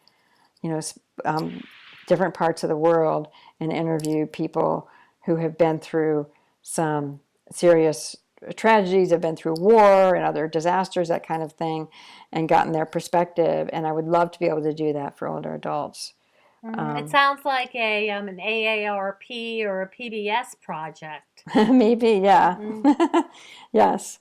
you 0.62 0.70
know, 0.70 0.80
um, 1.26 1.64
different 2.08 2.34
parts 2.34 2.64
of 2.64 2.70
the 2.70 2.78
world 2.78 3.28
and 3.60 3.72
interview 3.72 4.26
people 4.26 4.88
who 5.26 5.38
have 5.38 5.58
been 5.58 5.80
through 5.80 6.28
some 6.62 7.20
serious 7.52 8.16
tragedies, 8.56 9.12
have 9.12 9.22
been 9.22 9.36
through 9.36 9.56
war 9.60 10.16
and 10.16 10.24
other 10.24 10.48
disasters, 10.48 11.10
that 11.10 11.28
kind 11.28 11.42
of 11.44 11.54
thing, 11.54 11.88
and 12.32 12.48
gotten 12.48 12.72
their 12.72 12.86
perspective. 12.86 13.70
And 13.74 13.86
I 13.86 13.92
would 13.92 14.06
love 14.08 14.32
to 14.32 14.40
be 14.40 14.46
able 14.46 14.64
to 14.64 14.74
do 14.74 14.94
that 14.94 15.18
for 15.18 15.28
older 15.28 15.54
adults. 15.54 16.14
Um, 16.64 16.98
it 16.98 17.10
sounds 17.10 17.46
like 17.46 17.74
a 17.74 18.10
um, 18.10 18.28
an 18.28 18.38
AARP 18.38 19.64
or 19.66 19.82
a 19.82 19.90
PBS 19.90 20.60
project. 20.62 21.44
Maybe, 21.56 22.20
yeah. 22.24 22.58
yes. 23.72 24.20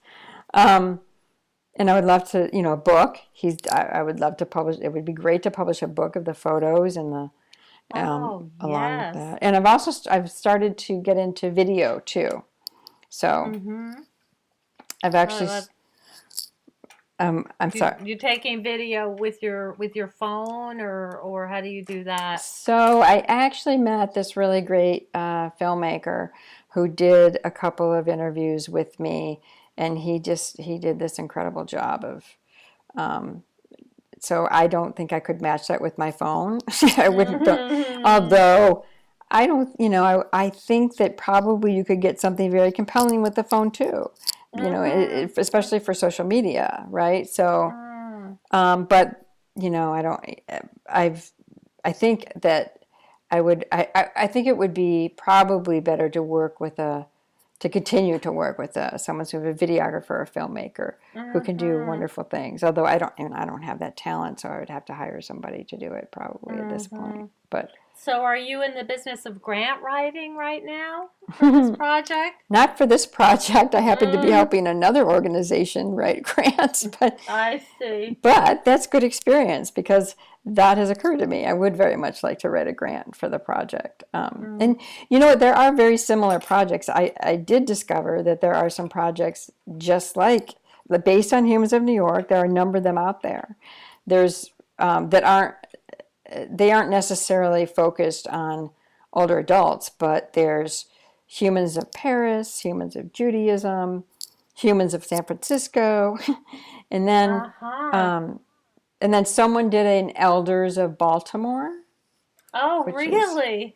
Um, 0.54 1.00
and 1.76 1.90
I 1.90 1.94
would 1.94 2.04
love 2.04 2.28
to, 2.30 2.48
you 2.52 2.62
know, 2.62 2.72
a 2.72 2.76
book. 2.76 3.18
He's. 3.32 3.56
I, 3.70 3.82
I 3.82 4.02
would 4.02 4.20
love 4.20 4.36
to 4.38 4.46
publish. 4.46 4.78
It 4.80 4.92
would 4.92 5.04
be 5.04 5.12
great 5.12 5.42
to 5.44 5.50
publish 5.50 5.82
a 5.82 5.86
book 5.88 6.16
of 6.16 6.24
the 6.24 6.34
photos 6.34 6.96
and 6.96 7.12
the 7.12 7.30
um, 7.94 8.22
Oh, 8.22 8.50
along 8.60 8.98
yes. 8.98 9.14
with 9.14 9.24
that. 9.24 9.38
And 9.42 9.56
I've 9.56 9.66
also 9.66 9.90
st- 9.90 10.12
I've 10.14 10.30
started 10.30 10.76
to 10.78 11.00
get 11.00 11.16
into 11.16 11.50
video 11.50 12.00
too. 12.00 12.44
So 13.08 13.28
Mm-hmm. 13.28 13.92
I've 15.02 15.14
actually. 15.14 15.48
Oh, 15.48 15.62
um, 17.18 17.46
I'm 17.58 17.70
You, 17.74 17.78
sorry. 17.78 17.96
You're 18.04 18.18
taking 18.18 18.62
video 18.62 19.10
with 19.10 19.42
your 19.42 19.72
with 19.74 19.96
your 19.96 20.08
phone 20.08 20.80
or 20.80 21.18
or 21.18 21.48
how 21.48 21.60
do 21.60 21.68
you 21.68 21.84
do 21.84 22.04
that? 22.04 22.40
So 22.40 23.02
I 23.02 23.24
actually 23.26 23.76
met 23.76 24.14
this 24.14 24.36
really 24.36 24.60
great 24.60 25.08
uh, 25.14 25.50
filmmaker 25.60 26.30
who 26.70 26.86
did 26.86 27.38
a 27.44 27.50
couple 27.50 27.92
of 27.92 28.08
interviews 28.08 28.68
with 28.68 29.00
me, 29.00 29.40
and 29.76 29.98
he 29.98 30.20
just 30.20 30.60
he 30.60 30.78
did 30.78 30.98
this 30.98 31.18
incredible 31.18 31.64
job 31.64 32.04
of. 32.04 32.24
Um, 32.96 33.42
so 34.20 34.48
I 34.50 34.66
don't 34.66 34.96
think 34.96 35.12
I 35.12 35.20
could 35.20 35.40
match 35.40 35.68
that 35.68 35.80
with 35.80 35.96
my 35.98 36.10
phone. 36.10 36.58
I 36.96 37.08
wouldn't. 37.08 37.44
Mm-hmm. 37.44 38.04
Although 38.04 38.84
I 39.30 39.46
don't, 39.46 39.74
you 39.78 39.88
know, 39.88 40.04
I 40.04 40.46
I 40.46 40.50
think 40.50 40.96
that 40.96 41.16
probably 41.16 41.74
you 41.74 41.84
could 41.84 42.00
get 42.00 42.20
something 42.20 42.50
very 42.50 42.72
compelling 42.72 43.22
with 43.22 43.34
the 43.34 43.44
phone 43.44 43.70
too. 43.70 44.10
You 44.56 44.70
know, 44.70 44.82
it, 44.82 44.98
it- 45.12 45.38
especially 45.38 45.78
for 45.78 45.94
social 45.94 46.24
media, 46.26 46.86
right? 46.88 47.28
So. 47.28 47.70
Mm. 47.74 48.38
Um, 48.50 48.84
but 48.84 49.26
you 49.56 49.70
know, 49.70 49.92
I 49.92 50.02
don't. 50.02 50.24
I've. 50.88 51.30
I 51.84 51.92
think 51.92 52.32
that 52.42 52.84
I 53.30 53.40
would. 53.40 53.66
I, 53.72 53.88
I. 53.94 54.06
I 54.16 54.26
think 54.26 54.46
it 54.46 54.56
would 54.56 54.72
be 54.74 55.12
probably 55.16 55.80
better 55.80 56.08
to 56.10 56.22
work 56.22 56.60
with 56.60 56.78
a. 56.78 57.06
To 57.60 57.68
continue 57.68 58.20
to 58.20 58.30
work 58.30 58.56
with 58.56 58.76
a, 58.76 59.00
someone 59.00 59.24
who's 59.26 59.34
a 59.34 59.52
videographer 59.66 60.10
or 60.10 60.28
filmmaker 60.32 60.94
who 61.32 61.40
can 61.40 61.56
do 61.56 61.66
Mhm. 61.78 61.88
wonderful 61.88 62.22
things. 62.22 62.62
Although 62.62 62.86
I 62.86 62.98
don't, 62.98 63.12
and 63.18 63.34
I 63.34 63.44
don't 63.46 63.62
have 63.62 63.80
that 63.80 63.96
talent, 63.96 64.38
so 64.38 64.48
I 64.48 64.60
would 64.60 64.68
have 64.70 64.84
to 64.84 64.94
hire 64.94 65.20
somebody 65.20 65.64
to 65.64 65.76
do 65.76 65.92
it 65.92 66.12
probably 66.12 66.56
at 66.56 66.68
this 66.70 66.86
point. 66.86 67.30
But 67.50 67.72
So 68.00 68.22
are 68.22 68.36
you 68.36 68.62
in 68.62 68.74
the 68.74 68.84
business 68.84 69.26
of 69.26 69.42
grant 69.42 69.82
writing 69.82 70.36
right 70.36 70.64
now 70.64 71.10
for 71.34 71.50
this 71.50 71.76
project? 71.76 72.36
not 72.48 72.78
for 72.78 72.86
this 72.86 73.06
project. 73.06 73.74
I 73.74 73.80
happen 73.80 74.12
to 74.12 74.20
be 74.20 74.28
Mm. 74.28 74.32
helping 74.32 74.66
another 74.66 75.04
organization 75.06 75.90
write 75.90 76.22
grants, 76.30 76.86
but 77.00 77.18
I 77.28 77.62
see. 77.78 78.16
but 78.22 78.64
that's 78.64 78.86
good 78.86 79.02
experience 79.04 79.70
because 79.70 80.14
that 80.44 80.78
has 80.78 80.88
occurred 80.90 81.18
to 81.18 81.26
me. 81.26 81.44
I 81.44 81.52
would 81.52 81.76
very 81.76 81.96
much 81.96 82.22
like 82.22 82.38
to 82.40 82.48
write 82.50 82.68
a 82.68 82.72
grant 82.72 83.14
for 83.16 83.28
the 83.28 83.38
project. 83.38 84.04
Um, 84.14 84.30
Mm. 84.58 84.62
And 84.62 84.80
you 85.10 85.18
know 85.18 85.26
what? 85.26 85.40
There 85.40 85.54
are 85.54 85.74
very 85.74 85.96
similar 85.96 86.38
projects. 86.38 86.88
I, 86.88 87.12
I 87.20 87.36
did 87.36 87.64
discover 87.66 88.22
that 88.22 88.40
there 88.40 88.54
are 88.54 88.70
some 88.70 88.88
projects 88.88 89.50
just 89.76 90.16
like 90.16 90.54
the 90.88 90.98
based 90.98 91.32
on 91.34 91.44
Humans 91.46 91.72
of 91.74 91.82
New 91.82 91.92
York. 91.92 92.28
There 92.28 92.38
are 92.38 92.44
a 92.46 92.48
number 92.48 92.78
of 92.78 92.84
them 92.84 92.96
out 92.96 93.22
there. 93.22 93.56
There's 94.06 94.52
um, 94.78 95.10
that 95.10 95.24
aren't 95.24 95.54
they 96.50 96.70
aren't 96.70 96.90
necessarily 96.90 97.66
focused 97.66 98.26
on 98.28 98.70
older 99.12 99.38
adults, 99.38 99.88
but 99.88 100.32
there's 100.34 100.86
Humans 101.26 101.76
of 101.76 101.92
Paris, 101.92 102.60
Humans 102.60 102.96
of 102.96 103.12
Judaism, 103.12 104.04
Humans 104.56 104.94
of 104.94 105.04
San 105.04 105.24
Francisco, 105.24 106.18
and 106.90 107.06
then 107.08 107.30
Uh-huh. 107.30 107.96
um, 107.96 108.40
and 109.00 109.14
then 109.14 109.24
someone 109.24 109.70
did 109.70 109.86
an 109.86 110.10
Elders 110.16 110.76
of 110.78 110.98
Baltimore. 110.98 111.70
oh, 112.54 112.82
which 112.84 112.94
is- 112.96 113.12
really? 113.12 113.74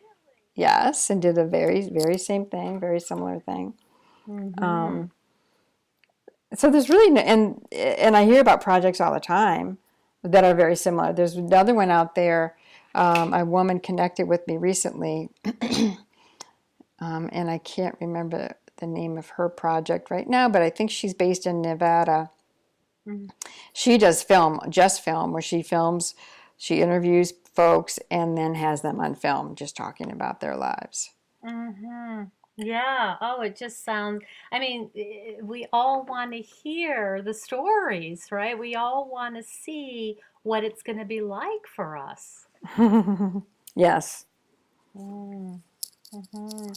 Yes, 0.55 1.09
and 1.09 1.19
did 1.21 1.37
a 1.39 1.45
very, 1.45 1.81
very 1.89 2.17
same 2.19 2.45
thing, 2.45 2.79
very 2.79 2.99
similar 2.99 3.39
thing. 3.39 3.73
Mhm. 4.27 4.61
Um, 4.61 5.11
so 6.53 6.69
there's 6.69 6.89
really, 6.89 7.09
no, 7.11 7.21
and 7.21 7.65
and 7.71 8.15
I 8.15 8.25
hear 8.25 8.39
about 8.39 8.61
projects 8.61 9.01
all 9.01 9.11
the 9.13 9.19
time 9.19 9.79
that 10.23 10.43
are 10.43 10.55
very 10.55 10.75
similar. 10.75 11.13
There's 11.13 11.35
another 11.35 11.73
one 11.73 11.91
out 11.91 12.15
there. 12.15 12.55
Um, 12.95 13.33
a 13.33 13.43
woman 13.43 13.79
connected 13.79 14.27
with 14.27 14.47
me 14.47 14.57
recently, 14.57 15.29
um, 16.99 17.29
and 17.31 17.49
I 17.49 17.57
can't 17.57 17.97
remember 17.99 18.55
the 18.77 18.85
name 18.85 19.17
of 19.17 19.29
her 19.29 19.49
project 19.49 20.11
right 20.11 20.27
now, 20.29 20.47
but 20.47 20.61
I 20.61 20.69
think 20.69 20.91
she's 20.91 21.13
based 21.13 21.47
in 21.47 21.61
Nevada. 21.61 22.29
Mhm. 23.07 23.31
She 23.73 23.97
does 23.97 24.21
film, 24.21 24.59
just 24.69 25.01
film, 25.01 25.33
where 25.33 25.41
she 25.41 25.63
films, 25.63 26.13
she 26.55 26.81
interviews 26.81 27.33
folks, 27.53 27.99
and 28.09 28.37
then 28.37 28.55
has 28.55 28.81
them 28.81 28.99
on 28.99 29.15
film, 29.15 29.55
just 29.55 29.75
talking 29.75 30.11
about 30.11 30.39
their 30.39 30.55
lives. 30.55 31.11
Mm-hmm. 31.43 32.23
Yeah. 32.57 33.15
Oh, 33.21 33.41
it 33.41 33.55
just 33.57 33.83
sounds. 33.83 34.23
I 34.51 34.59
mean, 34.59 34.89
eh, 34.95 35.41
we 35.41 35.67
all 35.73 36.05
want 36.05 36.33
to 36.33 36.41
hear 36.41 37.21
the 37.23 37.33
stories, 37.33 38.27
right? 38.31 38.57
We 38.57 38.75
all 38.75 39.09
want 39.11 39.35
to 39.37 39.43
see 39.43 40.19
what 40.43 40.63
it's 40.63 40.83
going 40.83 40.99
to 40.99 41.05
be 41.05 41.21
like 41.21 41.67
for 41.67 41.97
us. 41.97 42.47
yes. 43.75 44.25
Mm. 44.95 45.61
hmm 46.13 46.67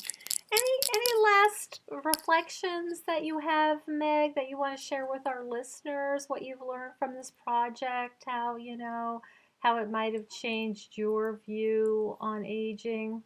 Any 0.52 0.78
any 0.96 1.12
last 1.24 1.80
reflections 1.90 3.02
that 3.06 3.24
you 3.24 3.40
have, 3.40 3.80
Meg, 3.88 4.34
that 4.36 4.48
you 4.48 4.58
want 4.58 4.78
to 4.78 4.82
share 4.84 5.06
with 5.10 5.26
our 5.26 5.44
listeners? 5.44 6.26
What 6.28 6.42
you've 6.42 6.62
learned 6.62 6.94
from 6.98 7.14
this 7.14 7.32
project? 7.44 8.24
How 8.26 8.56
you 8.56 8.76
know 8.76 9.22
how 9.60 9.78
it 9.78 9.90
might 9.90 10.14
have 10.14 10.28
changed 10.28 10.98
your 10.98 11.40
view 11.46 12.16
on 12.20 12.44
aging? 12.46 13.22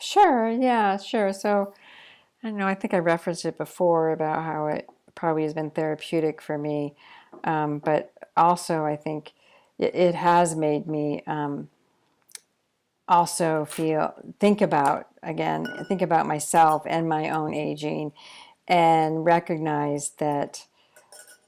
Sure, 0.00 0.50
yeah, 0.50 0.96
sure. 0.96 1.32
So, 1.32 1.74
I 2.42 2.48
don't 2.48 2.56
know, 2.58 2.66
I 2.66 2.74
think 2.74 2.94
I 2.94 2.98
referenced 2.98 3.44
it 3.44 3.58
before 3.58 4.10
about 4.10 4.44
how 4.44 4.66
it 4.66 4.88
probably 5.14 5.42
has 5.42 5.54
been 5.54 5.70
therapeutic 5.70 6.40
for 6.40 6.56
me. 6.56 6.94
Um, 7.44 7.78
but 7.78 8.12
also, 8.36 8.84
I 8.84 8.96
think 8.96 9.32
it, 9.78 9.94
it 9.94 10.14
has 10.14 10.56
made 10.56 10.86
me 10.86 11.22
um, 11.26 11.68
also 13.08 13.66
feel, 13.66 14.14
think 14.38 14.62
about, 14.62 15.08
again, 15.22 15.66
think 15.88 16.02
about 16.02 16.26
myself 16.26 16.82
and 16.86 17.08
my 17.08 17.28
own 17.28 17.52
aging 17.52 18.12
and 18.66 19.24
recognize 19.24 20.10
that 20.18 20.66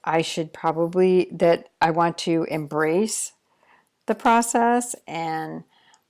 I 0.05 0.23
should 0.23 0.53
probably, 0.53 1.29
that 1.33 1.71
I 1.81 1.91
want 1.91 2.19
to 2.19 2.45
embrace 2.51 3.33
the 4.07 4.15
process 4.15 4.95
and 5.07 5.65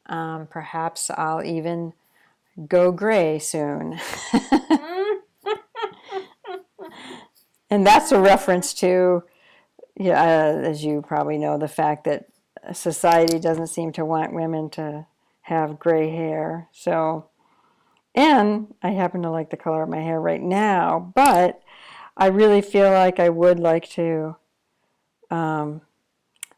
um, 0.06 0.48
perhaps 0.50 1.10
I'll 1.10 1.44
even 1.44 1.92
go 2.68 2.92
gray 2.92 3.38
soon. 3.38 3.98
and 7.70 7.86
that's 7.86 8.12
a 8.12 8.20
reference 8.20 8.74
to, 8.74 9.22
yeah, 9.96 10.22
uh, 10.22 10.60
as 10.62 10.84
you 10.84 11.02
probably 11.02 11.38
know, 11.38 11.58
the 11.58 11.68
fact 11.68 12.04
that 12.04 12.26
society 12.72 13.38
doesn't 13.38 13.68
seem 13.68 13.92
to 13.92 14.04
want 14.04 14.34
women 14.34 14.70
to 14.70 15.06
have 15.42 15.78
gray 15.78 16.10
hair. 16.10 16.68
So, 16.72 17.26
and 18.14 18.74
I 18.82 18.90
happen 18.90 19.22
to 19.22 19.30
like 19.30 19.50
the 19.50 19.56
color 19.56 19.82
of 19.82 19.88
my 19.88 20.00
hair 20.00 20.20
right 20.20 20.42
now, 20.42 21.12
but 21.14 21.62
I 22.16 22.26
really 22.26 22.60
feel 22.60 22.90
like 22.90 23.18
I 23.18 23.28
would 23.28 23.58
like 23.58 23.88
to 23.90 24.36
um, 25.30 25.80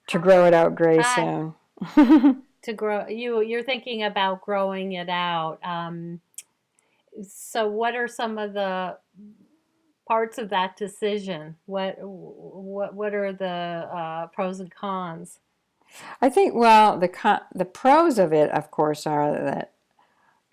to 0.09 0.19
grow 0.19 0.47
it 0.47 0.55
out 0.55 0.75
gray 0.75 1.03
soon. 1.15 1.55
to 2.65 2.73
grow 2.73 3.07
you 3.07 3.41
you're 3.43 3.63
thinking 3.63 4.03
about 4.03 4.43
growing 4.43 4.93
it 4.93 5.09
out 5.09 5.59
um, 5.65 6.21
so 7.23 7.69
what 7.69 7.95
are 7.95 8.09
some 8.09 8.39
of 8.39 8.53
the 8.53 8.97
parts 10.07 10.37
of 10.39 10.51
that 10.51 10.77
decision 10.77 11.57
what 11.67 11.97
what 12.01 12.95
what 12.95 13.15
are 13.15 13.33
the 13.33 13.47
uh, 13.47 14.27
pros 14.29 14.61
and 14.61 14.75
cons 14.75 15.39
I 16.21 16.29
think, 16.29 16.55
well, 16.55 16.99
the 16.99 17.09
con- 17.09 17.43
the 17.55 17.65
pros 17.65 18.19
of 18.19 18.33
it, 18.33 18.51
of 18.51 18.71
course, 18.71 19.07
are 19.07 19.33
that 19.33 19.73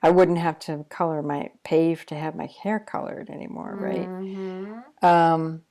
I 0.04 0.10
wouldn't 0.10 0.38
have 0.38 0.60
to 0.60 0.86
color 0.90 1.22
my 1.22 1.52
pave 1.64 2.06
to 2.08 2.16
have 2.16 2.36
my 2.36 2.48
hair 2.48 2.80
colored 2.80 3.30
anymore, 3.30 3.76
right? 3.80 4.10
Mhm. 4.10 5.04
Um, 5.04 5.64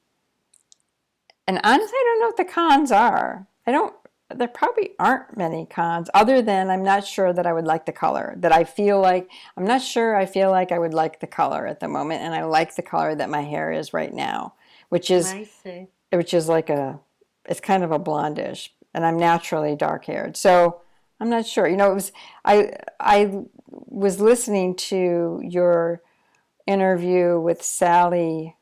and 1.47 1.61
honestly, 1.63 1.97
I 1.97 2.05
don't 2.07 2.21
know 2.21 2.27
what 2.27 2.37
the 2.37 2.45
cons 2.45 2.93
are. 2.93 3.47
I 3.67 3.73
don't. 3.73 3.95
There 4.35 4.49
probably 4.49 4.91
aren't 4.99 5.37
many 5.37 5.67
cons, 5.67 6.09
other 6.15 6.41
than 6.43 6.71
I'm 6.71 6.83
not 6.85 7.07
sure 7.07 7.33
that 7.33 7.47
I 7.47 7.53
would 7.53 7.67
like 7.67 7.87
the 7.87 7.93
color. 7.93 8.35
That 8.39 8.53
I 8.53 8.65
feel 8.65 9.01
like 9.01 9.29
I'm 9.57 9.65
not 9.65 9.83
sure. 9.83 10.15
I 10.17 10.27
feel 10.27 10.51
like 10.51 10.73
I 10.73 10.79
would 10.79 10.95
like 10.95 11.21
the 11.21 11.27
color 11.27 11.67
at 11.67 11.81
the 11.81 11.89
moment, 11.89 12.23
and 12.23 12.35
I 12.35 12.45
like 12.45 12.77
the 12.77 12.83
color 12.83 13.15
that 13.15 13.29
my 13.31 13.43
hair 13.43 13.73
is 13.73 13.93
right 13.93 14.13
now, 14.13 14.55
which 14.89 15.11
is 15.11 15.27
I 15.33 15.45
which 16.13 16.35
is 16.35 16.49
like 16.49 16.71
a 16.71 17.01
it's 17.47 17.61
kind 17.61 17.83
of 17.83 17.91
a 17.93 17.99
blondish 17.99 18.69
and 18.95 19.05
i'm 19.07 19.17
naturally 19.19 19.75
dark 19.77 20.05
haired 20.05 20.37
so 20.37 20.81
i'm 21.21 21.31
not 21.31 21.47
sure 21.47 21.67
you 21.69 21.77
know 21.77 21.91
it 21.91 21.95
was 21.95 22.13
i 22.45 22.73
i 22.99 23.31
was 23.69 24.21
listening 24.21 24.75
to 24.77 25.41
your 25.43 26.03
interview 26.67 27.41
with 27.41 27.63
sally 27.63 28.57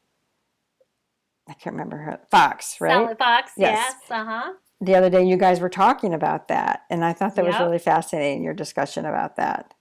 i 1.49 1.53
can't 1.55 1.75
remember 1.75 1.97
her 1.97 2.21
fox 2.31 2.81
right 2.81 2.93
Sally 2.93 3.14
Fox 3.16 3.53
Yes. 3.57 3.95
yes 4.01 4.11
uh-huh 4.11 4.53
the 4.81 4.95
other 4.95 5.11
day 5.11 5.24
you 5.24 5.37
guys 5.37 5.61
were 5.61 5.68
talking 5.68 6.14
about 6.14 6.49
that 6.49 6.85
and 6.91 7.05
i 7.05 7.12
thought 7.12 7.35
that 7.35 7.45
was 7.45 7.59
really 7.59 7.79
fascinating 7.79 8.43
your 8.43 8.55
discussion 8.55 9.05
about 9.05 9.37
that 9.37 9.74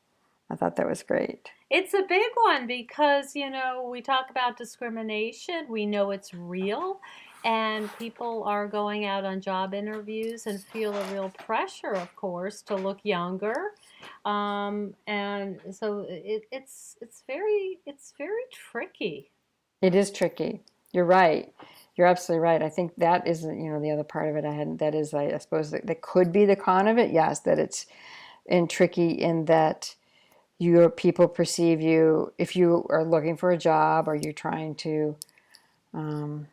i 0.50 0.56
thought 0.56 0.76
that 0.76 0.88
was 0.88 1.04
great 1.04 1.52
It's 1.70 1.94
a 1.94 2.04
big 2.08 2.32
one 2.36 2.66
because, 2.66 3.36
you 3.36 3.50
know, 3.50 3.90
we 3.92 4.02
talk 4.02 4.30
about 4.30 4.58
discrimination, 4.58 5.66
we 5.70 5.86
know 5.86 6.12
it's 6.12 6.34
real, 6.34 7.02
and 7.44 7.90
people 8.00 8.44
are 8.46 8.68
going 8.68 9.04
out 9.06 9.26
on 9.26 9.42
job 9.42 9.74
interviews 9.74 10.48
and 10.48 10.62
feel 10.64 10.96
a 10.96 11.14
real 11.14 11.30
pressure, 11.38 11.94
of 11.94 12.16
course, 12.16 12.62
to 12.64 12.76
look 12.76 13.00
younger. 13.04 13.74
Um, 14.24 14.94
and 15.08 15.60
so 15.72 16.06
it, 16.08 16.44
it's 16.52 16.96
it's 17.02 17.24
very 17.28 17.80
it's 17.86 18.14
very 18.18 18.44
tricky. 18.52 19.30
It 19.82 19.94
is 19.94 20.10
tricky. 20.10 20.62
You're 20.98 21.06
right. 21.06 21.54
You're 21.96 22.08
absolutely 22.08 22.42
right. 22.42 22.64
I 22.64 22.70
think 22.70 22.94
that 22.98 23.28
is, 23.28 23.44
you 23.44 23.70
know, 23.70 23.80
the 23.80 23.92
other 23.92 24.04
part 24.04 24.30
of 24.30 24.36
it. 24.36 24.46
I 24.46 24.52
hadn't. 24.52 24.78
That 24.78 24.96
is, 24.96 25.14
I, 25.14 25.26
I 25.26 25.38
suppose, 25.38 25.70
that, 25.70 25.86
that 25.86 26.02
could 26.02 26.32
be 26.32 26.44
the 26.46 26.56
con 26.56 26.88
of 26.88 26.98
it. 26.98 27.12
Yes, 27.12 27.42
that 27.42 27.60
it's 27.60 27.86
in 28.48 28.68
tricky 28.68 29.12
in 29.12 29.46
that 29.46 29.94
your 30.58 30.90
people 30.90 31.28
perceive 31.28 31.82
you 31.82 32.34
if 32.40 32.56
you 32.56 32.88
are 32.90 33.04
looking 33.06 33.38
for 33.38 33.52
a 33.52 33.58
job 33.60 34.08
or 34.08 34.16
you're 34.16 34.34
trying 34.34 34.74
to 34.74 35.16
um, 35.94 36.48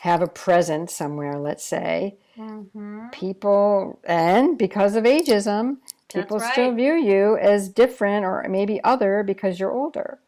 have 0.00 0.22
a 0.22 0.26
presence 0.26 0.92
somewhere. 0.92 1.38
Let's 1.38 1.64
say 1.64 2.16
Mm-hmm. 2.36 3.08
people, 3.12 4.00
and 4.04 4.58
because 4.58 4.96
of 4.96 5.04
ageism, 5.04 5.76
people 6.08 6.38
That's 6.38 6.52
still 6.52 6.72
view 6.74 6.94
you 6.94 7.36
as 7.38 7.68
different 7.68 8.24
or 8.24 8.44
maybe 8.48 8.82
other 8.82 9.22
because 9.22 9.60
you're 9.60 9.72
older, 9.72 10.18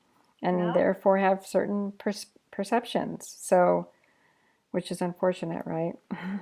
and 0.43 0.61
Yeah. 0.61 0.73
therefore 0.75 1.19
have 1.19 1.45
certain 1.47 1.93
per- 1.99 2.13
perceptions. 2.55 3.37
So, 3.41 3.89
which 4.71 4.91
is 4.91 5.03
unfortunate, 5.03 5.65
right? 5.67 5.95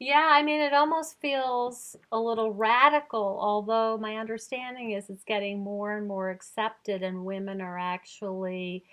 Yeah, 0.00 0.28
I 0.30 0.42
mean, 0.44 0.60
it 0.60 0.74
almost 0.74 1.18
feels 1.18 1.96
a 2.12 2.20
little 2.20 2.52
radical, 2.52 3.38
although 3.40 3.98
my 3.98 4.16
understanding 4.18 4.92
is 4.92 5.10
it's 5.10 5.24
getting 5.24 5.58
more 5.58 5.96
and 5.96 6.06
more 6.06 6.30
accepted, 6.30 7.02
and 7.02 7.24
women 7.24 7.60
are 7.60 7.76
actually 7.78 8.84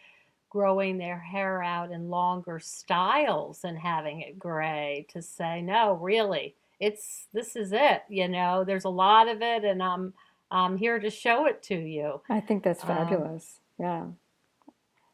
growing 0.50 0.98
their 0.98 1.20
hair 1.20 1.62
out 1.62 1.92
in 1.92 2.10
longer 2.10 2.60
styles 2.60 3.64
and 3.66 3.78
having 3.78 4.22
it 4.22 4.40
gray 4.40 5.06
to 5.10 5.22
say, 5.22 5.62
no, 5.62 5.94
really, 5.94 6.56
it's 6.80 7.28
this 7.34 7.56
is 7.56 7.72
it. 7.72 8.02
You 8.10 8.28
know, 8.28 8.64
there's 8.64 8.86
a 8.86 8.90
lot 8.90 9.28
of 9.28 9.44
it, 9.44 9.64
and 9.64 9.84
I'm 9.84 10.14
I'm 10.50 10.76
here 10.78 10.98
to 10.98 11.10
show 11.12 11.46
it 11.46 11.62
to 11.64 11.76
you. 11.76 12.22
I 12.30 12.40
think 12.40 12.64
that's 12.64 12.82
Um, 12.84 12.88
fabulous. 12.88 13.60
yeah. 13.78 14.06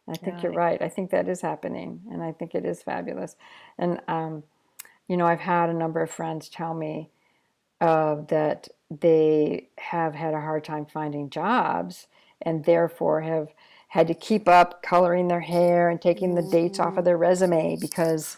I 0.07 0.15
think 0.15 0.43
you're 0.43 0.51
right. 0.51 0.81
I 0.81 0.89
think 0.89 1.11
that 1.11 1.27
is 1.27 1.41
happening, 1.41 2.01
and 2.11 2.21
I 2.21 2.31
think 2.31 2.55
it 2.55 2.65
is 2.65 2.83
fabulous. 2.83 3.35
And 3.77 4.01
um, 4.07 4.43
you 5.07 5.17
know, 5.17 5.25
I've 5.25 5.39
had 5.39 5.69
a 5.69 5.73
number 5.73 6.01
of 6.01 6.09
friends 6.09 6.49
tell 6.49 6.73
me 6.73 7.09
uh, 7.79 8.15
that 8.27 8.69
they 8.89 9.69
have 9.77 10.15
had 10.15 10.33
a 10.33 10.41
hard 10.41 10.63
time 10.63 10.85
finding 10.85 11.29
jobs 11.29 12.07
and 12.41 12.65
therefore 12.65 13.21
have 13.21 13.49
had 13.89 14.07
to 14.07 14.13
keep 14.13 14.47
up 14.47 14.81
coloring 14.81 15.27
their 15.27 15.41
hair 15.41 15.89
and 15.89 16.01
taking 16.01 16.35
the 16.35 16.49
dates 16.49 16.79
off 16.79 16.97
of 16.97 17.05
their 17.05 17.17
resume 17.17 17.77
because 17.79 18.37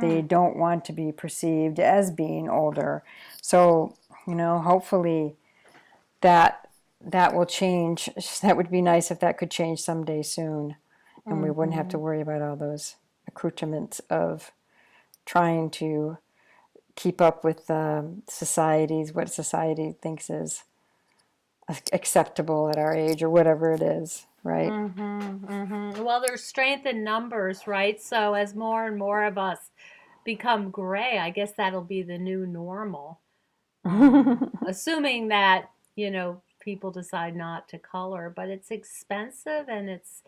they 0.00 0.22
don't 0.22 0.56
want 0.56 0.84
to 0.84 0.92
be 0.92 1.12
perceived 1.12 1.80
as 1.80 2.10
being 2.10 2.48
older. 2.48 3.02
So, 3.42 3.96
you 4.26 4.34
know, 4.34 4.60
hopefully 4.60 5.34
that 6.20 6.59
that 7.00 7.34
will 7.34 7.46
change. 7.46 8.08
That 8.42 8.56
would 8.56 8.70
be 8.70 8.82
nice 8.82 9.10
if 9.10 9.20
that 9.20 9.38
could 9.38 9.50
change 9.50 9.80
someday 9.80 10.22
soon. 10.22 10.76
And 11.26 11.34
mm-hmm. 11.34 11.42
we 11.42 11.50
wouldn't 11.50 11.76
have 11.76 11.88
to 11.88 11.98
worry 11.98 12.20
about 12.20 12.42
all 12.42 12.56
those 12.56 12.96
accoutrements 13.26 14.00
of 14.10 14.52
trying 15.26 15.70
to 15.70 16.18
keep 16.96 17.20
up 17.20 17.44
with 17.44 17.70
um, 17.70 18.22
societies, 18.28 19.12
what 19.12 19.30
society 19.30 19.94
thinks 20.00 20.30
is 20.30 20.64
acceptable 21.92 22.68
at 22.68 22.78
our 22.78 22.94
age 22.94 23.22
or 23.22 23.30
whatever 23.30 23.72
it 23.72 23.82
is 23.82 24.26
right? 24.42 24.70
Mm-hmm, 24.70 25.44
mm-hmm. 25.44 26.02
Well, 26.02 26.22
there's 26.26 26.42
strength 26.42 26.86
in 26.86 27.04
numbers, 27.04 27.66
right? 27.66 28.00
So 28.00 28.34
as 28.34 28.54
more 28.54 28.86
and 28.86 28.98
more 28.98 29.24
of 29.24 29.38
us 29.38 29.58
become 30.24 30.70
gray, 30.70 31.18
I 31.18 31.30
guess 31.30 31.52
that'll 31.52 31.82
be 31.82 32.02
the 32.02 32.18
new 32.18 32.46
normal. 32.46 33.20
Assuming 34.66 35.28
that, 35.28 35.70
you 35.96 36.10
know, 36.10 36.42
people 36.60 36.90
decide 36.90 37.36
not 37.36 37.68
to 37.68 37.78
color, 37.78 38.32
but 38.34 38.48
it's 38.48 38.70
expensive 38.70 39.68
and 39.68 39.88
it's 39.88 40.22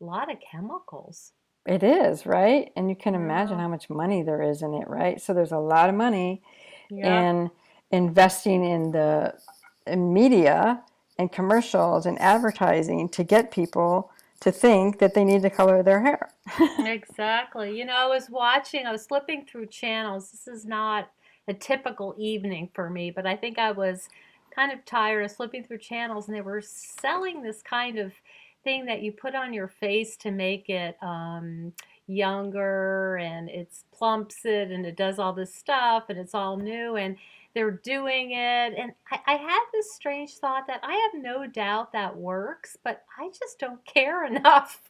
a 0.00 0.04
lot 0.04 0.30
of 0.30 0.38
chemicals. 0.40 1.32
It 1.66 1.82
is, 1.82 2.26
right? 2.26 2.72
And 2.76 2.88
you 2.88 2.96
can 2.96 3.14
imagine 3.14 3.56
yeah. 3.56 3.62
how 3.62 3.68
much 3.68 3.88
money 3.88 4.22
there 4.22 4.42
is 4.42 4.62
in 4.62 4.74
it, 4.74 4.88
right? 4.88 5.20
So 5.20 5.32
there's 5.32 5.52
a 5.52 5.58
lot 5.58 5.88
of 5.88 5.94
money 5.94 6.42
yeah. 6.90 7.30
in 7.30 7.50
investing 7.90 8.64
in 8.64 8.90
the 8.90 9.34
in 9.86 10.12
media 10.12 10.82
and 11.18 11.30
commercials 11.30 12.06
and 12.06 12.20
advertising 12.20 13.08
to 13.10 13.22
get 13.22 13.50
people 13.50 14.10
to 14.40 14.50
think 14.50 14.98
that 14.98 15.14
they 15.14 15.24
need 15.24 15.42
to 15.42 15.50
color 15.50 15.82
their 15.82 16.00
hair. 16.00 16.30
exactly. 16.80 17.78
You 17.78 17.84
know, 17.84 17.94
I 17.94 18.06
was 18.06 18.28
watching, 18.28 18.86
I 18.86 18.92
was 18.92 19.06
flipping 19.06 19.46
through 19.46 19.66
channels. 19.66 20.32
This 20.32 20.48
is 20.48 20.64
not 20.64 21.10
a 21.46 21.54
typical 21.54 22.14
evening 22.18 22.68
for 22.74 22.90
me, 22.90 23.10
but 23.12 23.24
I 23.24 23.36
think 23.36 23.58
I 23.58 23.70
was 23.70 24.08
kind 24.54 24.72
of 24.72 24.84
tired 24.84 25.24
of 25.24 25.30
slipping 25.30 25.64
through 25.64 25.78
channels 25.78 26.28
and 26.28 26.36
they 26.36 26.40
were 26.42 26.62
selling 26.62 27.42
this 27.42 27.62
kind 27.62 27.98
of 27.98 28.12
thing 28.64 28.86
that 28.86 29.02
you 29.02 29.12
put 29.12 29.34
on 29.34 29.52
your 29.52 29.68
face 29.68 30.16
to 30.18 30.30
make 30.30 30.68
it 30.68 30.96
um, 31.02 31.72
younger 32.06 33.16
and 33.16 33.48
it's 33.48 33.84
plumps 33.92 34.44
it 34.44 34.70
and 34.70 34.86
it 34.86 34.96
does 34.96 35.18
all 35.18 35.32
this 35.32 35.54
stuff 35.54 36.04
and 36.08 36.18
it's 36.18 36.34
all 36.34 36.56
new 36.56 36.96
and 36.96 37.16
they're 37.54 37.70
doing 37.70 38.32
it. 38.32 38.74
And 38.78 38.92
I, 39.10 39.18
I 39.26 39.34
had 39.36 39.60
this 39.72 39.92
strange 39.94 40.34
thought 40.34 40.66
that 40.66 40.80
I 40.82 40.94
have 40.94 41.22
no 41.22 41.46
doubt 41.46 41.92
that 41.92 42.16
works, 42.16 42.76
but 42.82 43.02
I 43.18 43.28
just 43.28 43.58
don't 43.58 43.84
care 43.86 44.26
enough 44.26 44.80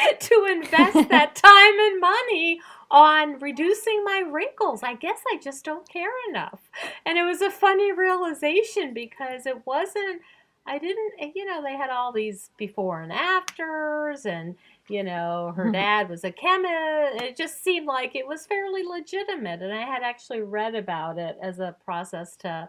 to 0.20 0.46
invest 0.50 1.08
that 1.08 1.34
time 1.34 1.80
and 1.80 2.00
money 2.00 2.60
on 2.90 3.38
reducing 3.38 4.04
my 4.04 4.22
wrinkles. 4.30 4.82
I 4.82 4.94
guess 4.94 5.20
I 5.32 5.38
just 5.38 5.64
don't 5.64 5.88
care 5.88 6.10
enough. 6.28 6.60
And 7.06 7.18
it 7.18 7.22
was 7.22 7.40
a 7.40 7.50
funny 7.50 7.92
realization 7.92 8.92
because 8.92 9.46
it 9.46 9.66
wasn't, 9.66 10.22
I 10.66 10.78
didn't, 10.78 11.34
you 11.34 11.44
know, 11.44 11.62
they 11.62 11.76
had 11.76 11.90
all 11.90 12.12
these 12.12 12.50
before 12.58 13.00
and 13.00 13.12
afters 13.12 14.26
and 14.26 14.56
you 14.88 15.02
know, 15.02 15.52
her 15.56 15.66
hmm. 15.66 15.72
dad 15.72 16.08
was 16.08 16.24
a 16.24 16.32
chemist. 16.32 17.22
It 17.22 17.36
just 17.36 17.62
seemed 17.62 17.86
like 17.86 18.14
it 18.14 18.26
was 18.26 18.46
fairly 18.46 18.82
legitimate, 18.82 19.62
and 19.62 19.72
I 19.72 19.82
had 19.82 20.02
actually 20.02 20.42
read 20.42 20.74
about 20.74 21.18
it 21.18 21.38
as 21.42 21.60
a 21.60 21.76
process 21.84 22.36
to 22.36 22.68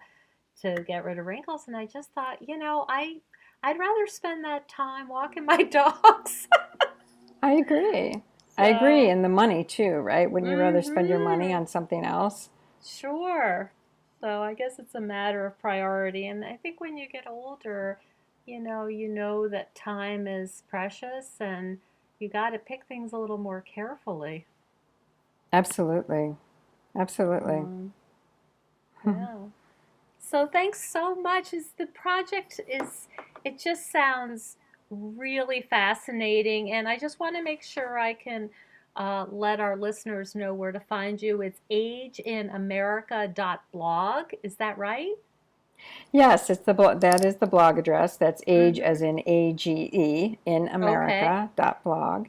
to 0.61 0.83
get 0.87 1.03
rid 1.03 1.17
of 1.17 1.25
wrinkles, 1.25 1.63
and 1.67 1.75
I 1.75 1.85
just 1.85 2.11
thought, 2.13 2.47
you 2.47 2.57
know, 2.57 2.85
I 2.87 3.17
I'd 3.63 3.79
rather 3.79 4.07
spend 4.07 4.45
that 4.45 4.69
time 4.69 5.07
walking 5.07 5.45
my 5.45 5.63
dogs. 5.71 6.47
I 7.43 7.55
agree. 7.55 8.13
So, 8.13 8.21
I 8.57 8.67
agree, 8.67 9.09
and 9.09 9.23
the 9.23 9.29
money 9.29 9.65
too, 9.65 9.95
right? 9.95 10.31
Wouldn't 10.31 10.49
you 10.49 10.57
rather 10.57 10.81
spend 10.81 11.09
your 11.09 11.19
money 11.19 11.47
mm-hmm. 11.47 11.57
on 11.57 11.67
something 11.67 12.05
else? 12.05 12.49
Sure. 12.83 13.73
So 14.21 14.41
I 14.41 14.53
guess 14.53 14.79
it's 14.79 14.95
a 14.95 15.01
matter 15.01 15.45
of 15.45 15.59
priority, 15.59 16.27
and 16.27 16.45
I 16.45 16.57
think 16.63 16.79
when 16.79 16.97
you 16.97 17.05
get 17.09 17.27
older, 17.27 17.99
you 18.45 18.61
know, 18.61 18.87
you 18.87 19.09
know 19.09 19.49
that 19.49 19.75
time 19.75 20.25
is 20.25 20.63
precious 20.69 21.31
and 21.41 21.79
you 22.19 22.29
got 22.29 22.51
to 22.51 22.59
pick 22.59 22.85
things 22.85 23.11
a 23.11 23.17
little 23.17 23.37
more 23.37 23.59
carefully. 23.59 24.45
Absolutely. 25.51 26.37
Absolutely. 26.97 27.55
Um, 27.55 27.93
yeah. 29.05 29.35
so 30.17 30.47
thanks 30.47 30.81
so 30.89 31.13
much. 31.13 31.53
Is 31.53 31.71
the 31.77 31.87
project 31.87 32.61
is 32.69 33.09
it 33.43 33.59
just 33.59 33.91
sounds 33.91 34.55
really 34.93 35.67
fascinating 35.69 36.71
and 36.71 36.87
I 36.87 36.97
just 36.97 37.19
want 37.19 37.35
to 37.35 37.43
make 37.43 37.63
sure 37.63 37.99
I 37.99 38.13
can 38.13 38.49
uh, 38.95 39.25
let 39.31 39.59
our 39.59 39.75
listeners 39.75 40.35
know 40.35 40.53
where 40.53 40.71
to 40.71 40.79
find 40.79 41.19
you. 41.21 41.41
It's 41.41 41.59
ageinamerica.blog. 41.71 44.23
Is 44.43 44.55
that 44.55 44.77
right? 44.77 45.15
Yes, 46.11 46.49
it's 46.49 46.61
the 46.61 46.73
blo- 46.73 46.97
that 46.97 47.25
is 47.25 47.35
the 47.37 47.47
blog 47.47 47.77
address. 47.77 48.17
That's 48.17 48.41
age 48.47 48.77
mm-hmm. 48.77 48.85
as 48.85 49.01
in 49.01 49.21
A 49.25 49.53
G 49.53 49.89
E 49.91 50.37
in 50.45 50.67
America 50.69 51.13
okay. 51.13 51.47
dot 51.55 51.83
blog, 51.83 52.27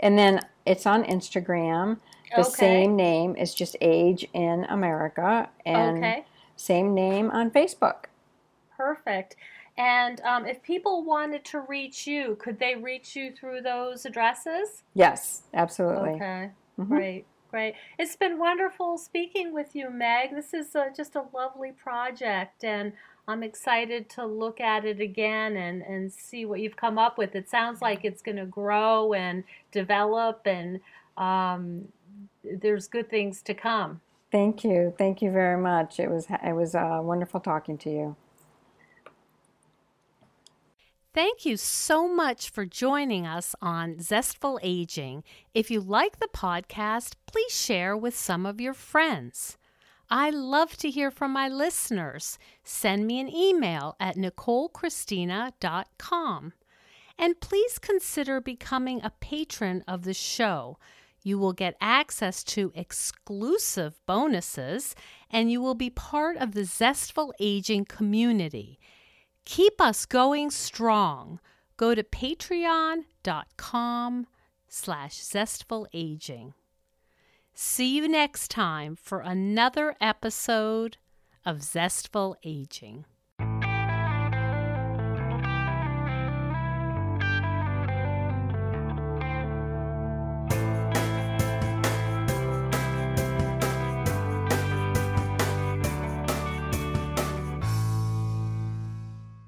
and 0.00 0.18
then 0.18 0.40
it's 0.66 0.86
on 0.86 1.04
Instagram. 1.04 1.98
The 2.34 2.42
okay. 2.42 2.50
same 2.50 2.96
name 2.96 3.36
is 3.36 3.54
just 3.54 3.76
Age 3.80 4.26
in 4.34 4.64
America, 4.64 5.48
and 5.64 5.98
okay. 5.98 6.24
same 6.56 6.94
name 6.94 7.30
on 7.30 7.50
Facebook. 7.50 8.06
Perfect. 8.76 9.36
And 9.80 10.20
um, 10.26 10.44
if 10.44 10.62
people 10.62 11.04
wanted 11.04 11.42
to 11.46 11.60
reach 11.60 12.06
you, 12.06 12.36
could 12.38 12.58
they 12.58 12.74
reach 12.74 13.16
you 13.16 13.32
through 13.32 13.62
those 13.62 14.04
addresses? 14.04 14.82
Yes, 14.92 15.44
absolutely. 15.54 16.10
Okay, 16.10 16.50
mm-hmm. 16.78 16.84
great. 16.84 17.24
Great. 17.50 17.74
It's 17.98 18.14
been 18.14 18.38
wonderful 18.38 18.98
speaking 18.98 19.54
with 19.54 19.74
you, 19.74 19.88
Meg. 19.88 20.34
This 20.34 20.52
is 20.52 20.76
uh, 20.76 20.90
just 20.94 21.16
a 21.16 21.24
lovely 21.34 21.72
project, 21.72 22.62
and 22.62 22.92
I'm 23.26 23.42
excited 23.42 24.10
to 24.10 24.26
look 24.26 24.60
at 24.60 24.84
it 24.84 25.00
again 25.00 25.56
and, 25.56 25.80
and 25.80 26.12
see 26.12 26.44
what 26.44 26.60
you've 26.60 26.76
come 26.76 26.98
up 26.98 27.16
with. 27.16 27.34
It 27.34 27.48
sounds 27.48 27.80
like 27.80 28.04
it's 28.04 28.20
going 28.20 28.36
to 28.36 28.44
grow 28.44 29.14
and 29.14 29.44
develop, 29.72 30.42
and 30.44 30.80
um, 31.16 31.88
there's 32.44 32.86
good 32.86 33.08
things 33.08 33.40
to 33.44 33.54
come. 33.54 34.02
Thank 34.30 34.62
you. 34.62 34.94
Thank 34.98 35.22
you 35.22 35.32
very 35.32 35.60
much. 35.60 35.98
It 35.98 36.10
was 36.10 36.26
it 36.30 36.52
was 36.54 36.74
uh, 36.74 37.00
wonderful 37.02 37.40
talking 37.40 37.78
to 37.78 37.90
you. 37.90 38.16
Thank 41.12 41.44
you 41.44 41.56
so 41.56 42.06
much 42.06 42.50
for 42.50 42.64
joining 42.64 43.26
us 43.26 43.56
on 43.60 44.00
Zestful 44.00 44.60
Aging. 44.62 45.24
If 45.52 45.68
you 45.68 45.80
like 45.80 46.20
the 46.20 46.28
podcast, 46.28 47.14
please 47.26 47.52
share 47.52 47.96
with 47.96 48.16
some 48.16 48.46
of 48.46 48.60
your 48.60 48.74
friends. 48.74 49.58
I 50.08 50.30
love 50.30 50.76
to 50.76 50.88
hear 50.88 51.10
from 51.10 51.32
my 51.32 51.48
listeners. 51.48 52.38
Send 52.62 53.08
me 53.08 53.18
an 53.18 53.28
email 53.28 53.96
at 53.98 54.14
nicolechristina.com. 54.14 56.52
And 57.18 57.40
please 57.40 57.80
consider 57.80 58.40
becoming 58.40 59.00
a 59.02 59.10
patron 59.20 59.82
of 59.88 60.04
the 60.04 60.14
show. 60.14 60.78
You 61.22 61.38
will 61.38 61.52
get 61.52 61.76
access 61.80 62.42
to 62.44 62.72
exclusive 62.74 64.00
bonuses 64.06 64.94
and 65.30 65.50
you 65.50 65.60
will 65.60 65.74
be 65.74 65.90
part 65.90 66.36
of 66.36 66.52
the 66.52 66.64
Zestful 66.64 67.34
Aging 67.40 67.84
community. 67.84 68.78
Keep 69.44 69.80
us 69.80 70.06
going 70.06 70.50
strong. 70.50 71.40
Go 71.76 71.94
to 71.94 72.02
patreon.com 72.02 73.06
slash 74.68 75.18
zestfulaging. 75.20 76.54
See 77.54 77.96
you 77.96 78.08
next 78.08 78.50
time 78.50 78.96
for 78.96 79.20
another 79.20 79.96
episode 80.00 80.96
of 81.44 81.62
Zestful 81.62 82.36
Aging. 82.44 83.04